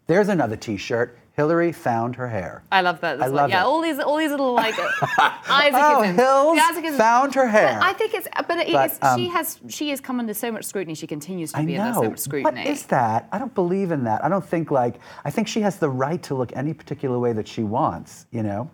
There's 0.06 0.30
another 0.30 0.56
t 0.56 0.78
shirt. 0.78 1.18
Hillary 1.40 1.72
found 1.72 2.18
her 2.18 2.28
hair. 2.28 2.64
I 2.70 2.82
love 2.82 3.00
that. 3.00 3.16
as 3.16 3.22
I 3.22 3.26
well. 3.28 3.36
love 3.36 3.50
yeah, 3.50 3.62
it. 3.62 3.66
all 3.66 3.82
these, 3.82 3.98
all 3.98 4.18
these 4.18 4.32
little 4.32 4.54
like 4.54 4.76
Isaacisms. 5.46 6.20
Oh, 6.20 6.56
Hills 6.56 6.60
Isaacisms. 6.60 6.98
found 6.98 7.34
her 7.36 7.48
hair. 7.48 7.78
But 7.80 7.88
I 7.88 7.94
think 7.94 8.14
it's, 8.14 8.28
but, 8.46 8.58
it, 8.58 8.74
But, 8.74 8.92
it's, 8.92 9.00
um, 9.02 9.18
she 9.18 9.30
has, 9.30 9.58
she 9.70 9.90
has 9.92 10.02
come 10.02 10.20
under 10.20 10.34
so 10.34 10.52
much 10.52 10.66
scrutiny. 10.66 10.96
She 10.96 11.08
continues 11.08 11.54
to 11.54 11.60
I 11.60 11.66
be 11.66 11.78
under 11.78 11.94
so 11.94 12.10
much 12.10 12.20
scrutiny. 12.20 12.60
What 12.60 12.68
is 12.70 12.88
that? 12.88 13.30
I 13.32 13.40
don't 13.40 13.56
believe 13.56 13.92
in 13.92 14.04
that. 14.04 14.22
I 14.22 14.28
don't 14.28 14.44
think 14.46 14.70
like 14.70 15.00
I 15.24 15.32
think 15.32 15.48
she 15.48 15.62
has 15.62 15.78
the 15.78 15.90
right 15.90 16.22
to 16.24 16.36
look 16.36 16.52
any 16.58 16.74
particular 16.74 17.18
way 17.18 17.32
that 17.32 17.48
she 17.48 17.64
wants. 17.64 18.26
You 18.32 18.44
know. 18.44 18.70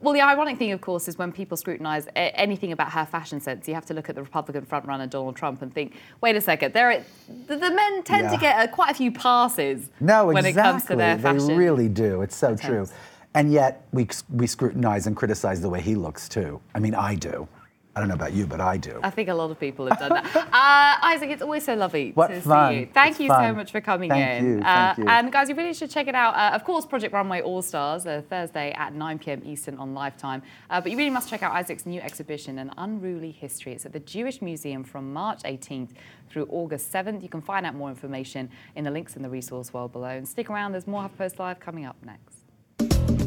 Well, 0.00 0.14
the 0.14 0.20
ironic 0.20 0.58
thing, 0.58 0.72
of 0.72 0.80
course, 0.80 1.08
is 1.08 1.18
when 1.18 1.32
people 1.32 1.56
scrutinise 1.56 2.06
anything 2.14 2.72
about 2.72 2.92
her 2.92 3.04
fashion 3.06 3.40
sense, 3.40 3.66
you 3.68 3.74
have 3.74 3.86
to 3.86 3.94
look 3.94 4.08
at 4.08 4.14
the 4.14 4.22
Republican 4.22 4.66
frontrunner 4.66 5.08
Donald 5.08 5.36
Trump 5.36 5.62
and 5.62 5.72
think, 5.72 5.94
wait 6.20 6.36
a 6.36 6.40
second, 6.40 6.72
there 6.74 6.90
are, 6.90 7.04
the, 7.46 7.56
the 7.56 7.70
men 7.70 8.02
tend 8.02 8.30
to 8.30 8.36
get 8.38 8.58
uh, 8.58 8.72
quite 8.72 8.90
a 8.90 8.94
few 8.94 9.10
passes 9.12 9.90
No, 10.00 10.26
when 10.26 10.36
exactly. 10.44 10.60
it 10.60 10.64
comes 10.72 10.84
to 10.86 10.96
their 10.96 11.16
they 11.16 11.22
fashion. 11.22 11.56
really 11.56 11.88
do. 11.88 12.22
It's 12.22 12.36
so 12.36 12.56
true. 12.56 12.86
And 13.34 13.50
yet 13.50 13.86
we 13.92 14.08
we 14.30 14.46
scrutinize 14.46 15.06
and 15.06 15.16
criticize 15.16 15.62
the 15.62 15.68
way 15.70 15.80
he 15.80 15.94
looks 15.94 16.28
too. 16.28 16.60
I 16.74 16.80
mean, 16.80 16.94
I 16.94 17.14
do. 17.14 17.48
I 17.94 18.00
don't 18.00 18.08
know 18.08 18.14
about 18.14 18.32
you, 18.32 18.46
but 18.46 18.58
I 18.58 18.78
do. 18.78 18.98
I 19.02 19.10
think 19.10 19.28
a 19.28 19.34
lot 19.34 19.50
of 19.50 19.60
people 19.60 19.86
have 19.86 19.98
done 19.98 20.08
that. 20.10 20.34
uh, 20.52 21.06
Isaac, 21.06 21.28
it's 21.28 21.42
always 21.42 21.62
so 21.64 21.74
lovely 21.74 22.12
What 22.14 22.28
to 22.28 22.40
fun. 22.40 22.72
see 22.72 22.80
you. 22.80 22.86
Thank 22.86 23.10
It's 23.12 23.20
you 23.20 23.28
so 23.28 23.52
much 23.52 23.70
for 23.70 23.82
coming 23.82 24.08
Thank 24.08 24.42
in. 24.42 24.46
you, 24.46 24.60
Uh, 24.64 24.94
thank 24.94 24.98
you. 24.98 25.08
And 25.08 25.30
guys, 25.30 25.50
you 25.50 25.54
really 25.54 25.74
should 25.74 25.90
check 25.90 26.08
it 26.08 26.14
out. 26.14 26.34
Uh, 26.34 26.54
of 26.54 26.64
course, 26.64 26.86
Project 26.86 27.12
Runway 27.12 27.42
All 27.42 27.60
Stars, 27.60 28.06
uh, 28.06 28.22
Thursday 28.30 28.72
at 28.72 28.94
9 28.94 29.18
p.m. 29.18 29.42
Eastern 29.44 29.76
on 29.76 29.92
Lifetime. 29.92 30.42
Uh, 30.70 30.80
but 30.80 30.90
you 30.90 30.96
really 30.96 31.10
must 31.10 31.28
check 31.28 31.42
out 31.42 31.52
Isaac's 31.52 31.84
new 31.84 32.00
exhibition, 32.00 32.58
An 32.58 32.70
Unruly 32.78 33.30
History. 33.30 33.72
It's 33.72 33.84
at 33.84 33.92
the 33.92 34.00
Jewish 34.00 34.40
Museum 34.40 34.84
from 34.84 35.12
March 35.12 35.42
18th 35.42 35.90
through 36.30 36.46
August 36.48 36.90
7th. 36.90 37.22
You 37.22 37.28
can 37.28 37.42
find 37.42 37.66
out 37.66 37.74
more 37.74 37.90
information 37.90 38.48
in 38.74 38.84
the 38.84 38.90
links 38.90 39.16
in 39.16 39.22
the 39.22 39.28
resource 39.28 39.74
world 39.74 39.92
below. 39.92 40.08
And 40.08 40.26
stick 40.26 40.48
around, 40.48 40.72
there's 40.72 40.86
more 40.86 41.02
HuffPost 41.10 41.38
Live 41.38 41.60
coming 41.60 41.84
up 41.84 41.96
next. 42.02 43.21